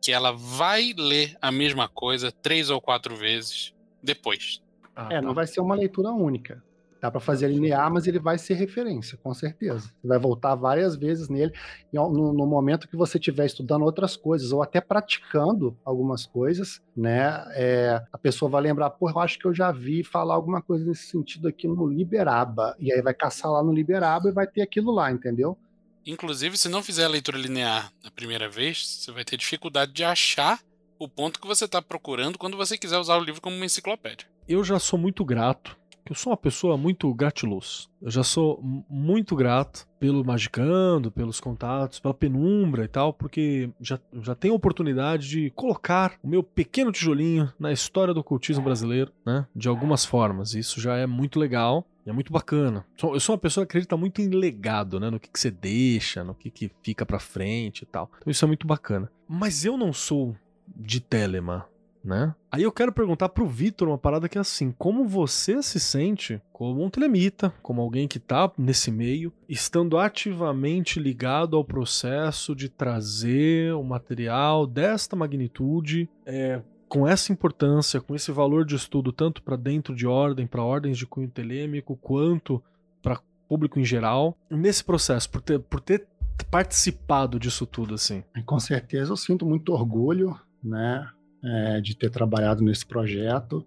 [0.00, 4.62] que ela vai ler a mesma coisa três ou quatro vezes depois.
[4.94, 5.22] Ah, É, tá.
[5.22, 6.62] não vai ser uma leitura única.
[6.98, 9.92] Dá pra fazer linear, mas ele vai ser referência, com certeza.
[10.00, 11.52] Você vai voltar várias vezes nele
[11.92, 16.80] e no, no momento que você estiver estudando outras coisas ou até praticando algumas coisas,
[16.96, 17.44] né?
[17.54, 20.86] é, a pessoa vai lembrar, pô, eu acho que eu já vi falar alguma coisa
[20.86, 22.74] nesse sentido aqui no Liberaba.
[22.78, 25.58] E aí vai caçar lá no Liberaba e vai ter aquilo lá, entendeu?
[26.06, 30.04] Inclusive, se não fizer a leitura linear na primeira vez, você vai ter dificuldade de
[30.04, 30.60] achar
[31.00, 34.28] o ponto que você está procurando quando você quiser usar o livro como uma enciclopédia.
[34.48, 35.76] eu já sou muito grato,
[36.06, 37.88] que eu sou uma pessoa muito gratiluz.
[38.00, 43.98] Eu já sou muito grato pelo Magicando, pelos contatos, pela penumbra e tal, porque já,
[44.22, 49.12] já tenho a oportunidade de colocar o meu pequeno tijolinho na história do ocultismo brasileiro,
[49.26, 49.46] né?
[49.54, 50.54] De algumas formas.
[50.54, 51.84] Isso já é muito legal.
[52.06, 52.86] É muito bacana.
[53.02, 55.10] Eu sou uma pessoa que acredita muito em legado, né?
[55.10, 58.08] No que, que você deixa, no que, que fica pra frente e tal.
[58.18, 59.10] Então isso é muito bacana.
[59.28, 60.36] Mas eu não sou
[60.68, 61.66] de Telema,
[62.06, 62.34] né?
[62.50, 66.40] Aí eu quero perguntar pro Vitor uma parada que é assim, como você se sente
[66.52, 72.68] como um telemita, como alguém que tá nesse meio, estando ativamente ligado ao processo de
[72.68, 79.42] trazer o material desta magnitude, é, com essa importância, com esse valor de estudo tanto
[79.42, 82.62] para dentro de ordem, para ordens de cunho telêmico, quanto
[83.02, 86.06] para público em geral, nesse processo, por ter, por ter
[86.50, 88.22] participado disso tudo assim.
[88.36, 91.08] E com certeza eu sinto muito orgulho, né,
[91.46, 93.64] é, de ter trabalhado nesse projeto.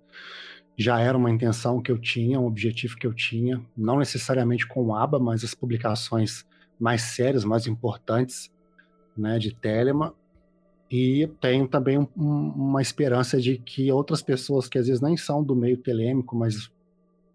[0.77, 4.93] Já era uma intenção que eu tinha, um objetivo que eu tinha, não necessariamente com
[4.93, 6.45] ABA, mas as publicações
[6.79, 8.51] mais sérias, mais importantes,
[9.17, 10.13] né, de Telema.
[10.91, 15.43] E tenho também um- uma esperança de que outras pessoas que às vezes nem são
[15.43, 16.71] do meio telêmico, mas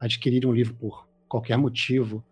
[0.01, 2.25] adquirirem um livro por qualquer motivo,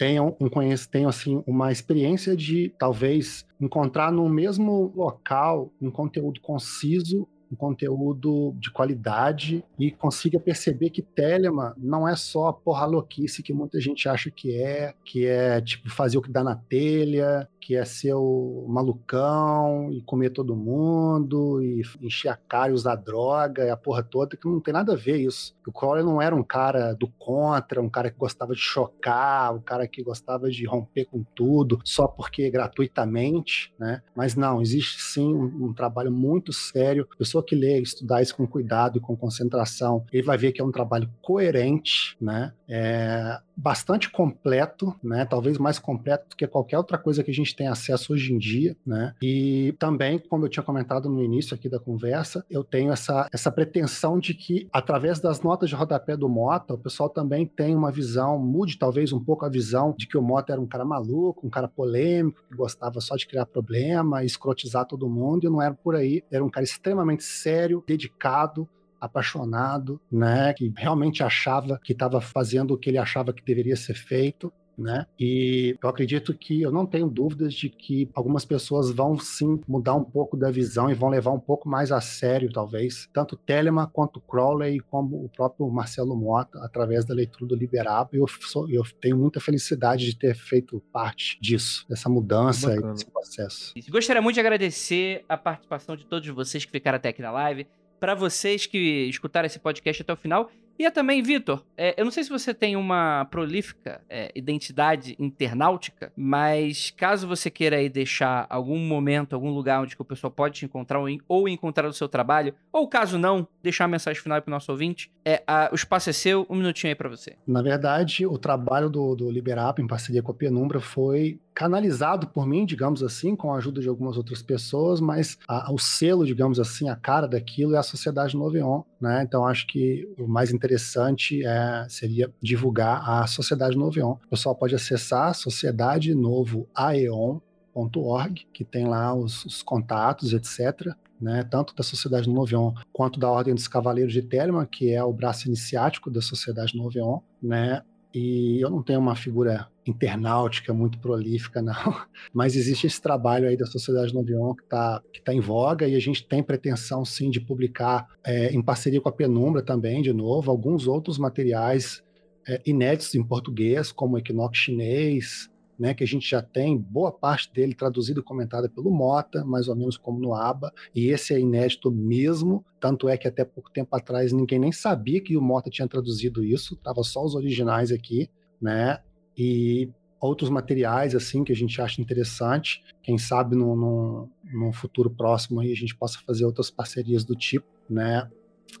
[0.00, 0.48] tenham um
[0.90, 8.54] tenham assim uma experiência de talvez encontrar no mesmo local um conteúdo conciso, um conteúdo
[8.58, 13.78] de qualidade e consiga perceber que Telema não é só a porra louquice que muita
[13.78, 17.84] gente acha que é, que é tipo fazer o que dá na telha, que é
[17.84, 23.70] ser o malucão e comer todo mundo e encher a cara e usar droga e
[23.70, 25.54] a porra toda, que não tem nada a ver isso.
[25.66, 29.60] O Crowley não era um cara do contra, um cara que gostava de chocar, um
[29.60, 34.02] cara que gostava de romper com tudo, só porque gratuitamente, né?
[34.16, 37.06] Mas não, existe sim um, um trabalho muito sério.
[37.12, 40.60] A pessoa que lê, estudar isso com cuidado e com concentração, ele vai ver que
[40.60, 42.52] é um trabalho coerente, né?
[42.68, 45.24] É bastante completo, né?
[45.24, 48.38] Talvez mais completo do que qualquer outra coisa que a gente tem acesso hoje em
[48.38, 49.14] dia, né?
[49.22, 53.52] E também, como eu tinha comentado no início aqui da conversa, eu tenho essa, essa
[53.52, 57.92] pretensão de que, através das notas de rodapé do Mota, o pessoal também tem uma
[57.92, 61.46] visão, mude talvez um pouco a visão de que o Mota era um cara maluco,
[61.46, 65.74] um cara polêmico, que gostava só de criar problema, escrotizar todo mundo, e não era
[65.74, 66.22] por aí.
[66.30, 68.68] Era um cara extremamente sério, dedicado,
[69.00, 73.94] apaixonado, né, que realmente achava que estava fazendo o que ele achava que deveria ser
[73.94, 75.06] feito, né?
[75.18, 79.94] E eu acredito que eu não tenho dúvidas de que algumas pessoas vão sim mudar
[79.94, 83.88] um pouco da visão e vão levar um pouco mais a sério, talvez, tanto Telemann
[83.92, 88.10] quanto Crowley, como o próprio Marcelo Mota, através da leitura do Liberabo.
[88.14, 93.04] Eu, sou, eu tenho muita felicidade de ter feito parte disso, dessa mudança e desse
[93.04, 93.74] processo.
[93.90, 97.66] Gostaria muito de agradecer a participação de todos vocês que ficaram até aqui na live.
[98.00, 100.50] Para vocês que escutaram esse podcast até o final,
[100.80, 105.14] e é também, Vitor, é, eu não sei se você tem uma prolífica é, identidade
[105.18, 110.54] internautica, mas caso você queira aí deixar algum momento, algum lugar onde o pessoal pode
[110.54, 114.40] te encontrar ou, ou encontrar o seu trabalho, ou caso não, deixar a mensagem final
[114.40, 117.36] para o nosso ouvinte, é, a, o espaço é seu, um minutinho aí para você.
[117.46, 122.46] Na verdade, o trabalho do, do Liberap, em parceria com a Penumbra, foi canalizado por
[122.46, 126.58] mim, digamos assim, com a ajuda de algumas outras pessoas, mas a, o selo, digamos
[126.58, 129.22] assim, a cara daquilo é a Sociedade Noveon, né?
[129.22, 134.12] Então acho que o mais interessante é, seria divulgar a Sociedade Noveon.
[134.12, 140.94] O pessoal pode acessar Sociedade Novo Aeon.org, que tem lá os, os contatos, etc.
[141.20, 145.12] Né, tanto da Sociedade Noveon quanto da Ordem dos Cavaleiros de Telemann, que é o
[145.12, 147.82] braço iniciático da Sociedade Noveon, né,
[148.12, 151.96] e eu não tenho uma figura internautica muito prolífica, não.
[152.32, 155.94] Mas existe esse trabalho aí da Sociedade Novion que está que tá em voga e
[155.94, 160.12] a gente tem pretensão, sim, de publicar é, em parceria com a Penumbra também, de
[160.12, 162.02] novo, alguns outros materiais
[162.48, 167.10] é, inéditos em português, como o Equinox chinês, né, que a gente já tem boa
[167.10, 171.32] parte dele traduzido e comentada pelo Mota, mais ou menos como no ABA, e esse
[171.32, 175.42] é inédito mesmo, tanto é que até pouco tempo atrás ninguém nem sabia que o
[175.42, 178.30] Mota tinha traduzido isso, tava só os originais aqui,
[178.60, 178.98] né,
[179.36, 179.88] e
[180.20, 185.60] outros materiais assim que a gente acha interessante, quem sabe no, no, no futuro próximo
[185.60, 188.28] aí a gente possa fazer outras parcerias do tipo, né,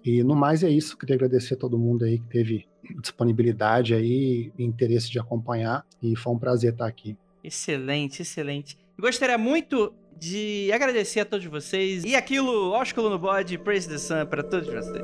[0.04, 2.66] e no mais é isso, queria agradecer a todo mundo aí que teve
[3.00, 7.16] disponibilidade aí, interesse de acompanhar e foi um prazer estar aqui.
[7.42, 8.78] Excelente, excelente.
[9.00, 14.26] Gostaria muito de agradecer a todos vocês e aquilo, ósculo no bode, praise the sun
[14.26, 15.02] para todos vocês.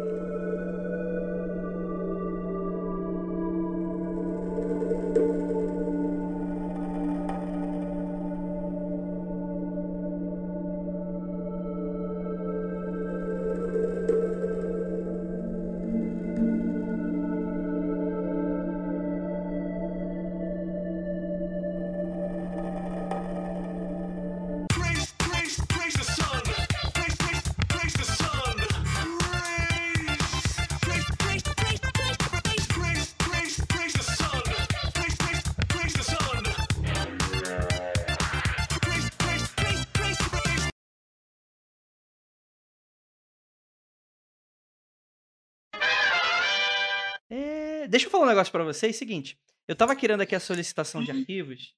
[47.97, 48.97] Deixa eu falar um negócio para vocês.
[48.97, 51.19] Seguinte, eu tava querendo aqui a solicitação de uhum.
[51.19, 51.75] arquivos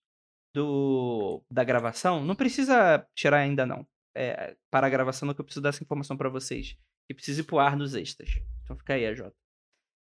[0.55, 2.24] do da gravação.
[2.24, 3.86] Não precisa tirar ainda, não.
[4.16, 6.77] É, para a gravação, não que eu preciso dar essa informação para vocês.
[7.07, 8.31] Que precisa ir pro ar nos extras.
[8.65, 9.31] Então fica aí, AJ.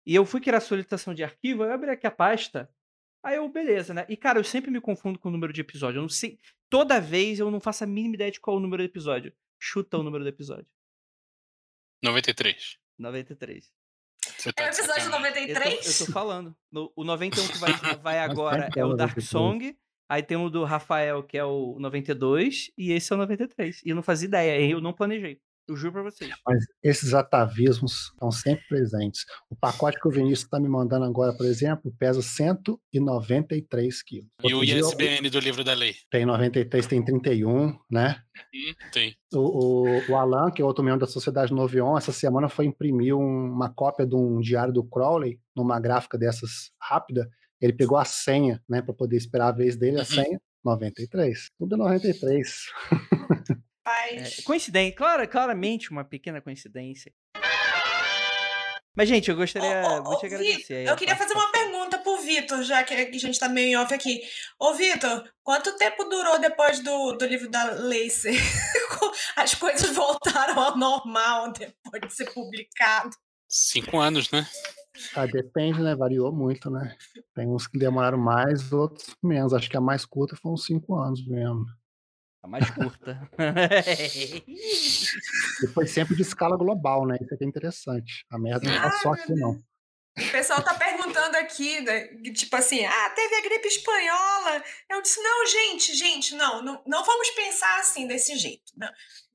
[0.08, 2.70] E eu fui criar a solicitação de arquivo, eu abri aqui a pasta.
[3.24, 4.06] Aí eu, beleza, né?
[4.08, 5.98] E, cara, eu sempre me confundo com o número de episódio.
[5.98, 6.40] Eu não sei.
[6.70, 9.34] Toda vez eu não faço a mínima ideia de qual é o número do episódio.
[9.60, 10.68] Chuta o número do episódio.
[12.04, 12.78] 93.
[13.00, 13.75] 93.
[14.46, 15.74] Você tá é o episódio 93?
[15.74, 16.56] Eu tô, eu tô falando.
[16.72, 19.76] No, o 91 que vai, vai agora é o Dark Song.
[20.08, 23.82] Aí tem o do Rafael, que é o 92, e esse é o 93.
[23.84, 25.40] E eu não fazia ideia, eu não planejei.
[25.68, 26.32] Eu juro pra vocês.
[26.46, 29.26] Mas esses atavismos estão sempre presentes.
[29.50, 34.30] O pacote que o Vinícius está me mandando agora, por exemplo, pesa 193 quilos.
[34.44, 35.32] E o ISBN eu...
[35.32, 35.96] do livro da lei?
[36.12, 38.22] Tem 93, tem 31, né?
[38.54, 39.16] Hum, tem.
[39.34, 43.16] O, o, o, Alan, que é outro membro da Sociedade Novion, essa semana foi imprimir
[43.16, 47.28] um, uma cópia de um diário do Crowley, numa gráfica dessas rápida.
[47.60, 50.06] Ele pegou a senha, né, para poder esperar a vez dele, a uhum.
[50.06, 51.50] senha, 93.
[51.58, 52.66] Tudo 93.
[53.88, 57.14] É, coincidência, claro, claramente uma pequena coincidência.
[58.96, 60.88] Mas, gente, eu gostaria muito de agradecer.
[60.88, 63.94] Eu queria fazer uma pergunta pro Vitor, já que a gente tá meio em off
[63.94, 64.22] aqui.
[64.58, 68.38] Ô, Vitor, quanto tempo durou depois do, do livro da Lacey?
[69.36, 73.10] As coisas voltaram ao normal depois de ser publicado?
[73.50, 74.48] Cinco anos, né?
[75.14, 75.94] Ah, depende, né?
[75.94, 76.96] Variou muito, né?
[77.36, 79.54] Tem uns que demoraram mais, outros menos.
[79.54, 81.66] Acho que a mais curta foi uns cinco anos mesmo.
[82.46, 83.20] A mais curta.
[85.62, 87.18] Depois sempre de escala global, né?
[87.20, 88.24] Isso é aqui é interessante.
[88.30, 89.54] A merda não tá só aqui, não.
[90.18, 92.06] O pessoal tá perguntando aqui, né?
[92.36, 94.64] tipo assim, ah, teve a gripe espanhola.
[94.92, 98.72] Eu disse, não, gente, gente, não, não, não vamos pensar assim desse jeito.
[98.78, 98.90] Não.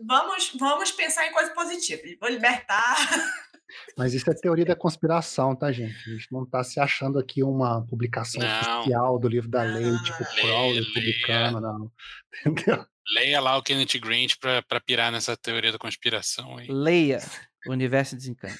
[0.06, 2.02] Vamos, vamos pensar em coisa positiva.
[2.20, 2.96] Vou libertar.
[3.96, 5.96] Mas isso é teoria da conspiração, tá, gente?
[6.08, 8.80] A gente não tá se achando aqui uma publicação não.
[8.80, 11.60] oficial do livro da lei, tipo, Crowley, republicano é.
[11.60, 11.92] não.
[12.46, 12.86] Entendeu?
[13.12, 16.56] Leia lá o Kenneth Grant para pirar nessa teoria da conspiração.
[16.56, 16.66] Aí.
[16.68, 17.20] Leia
[17.66, 18.58] o Universo Desencanto.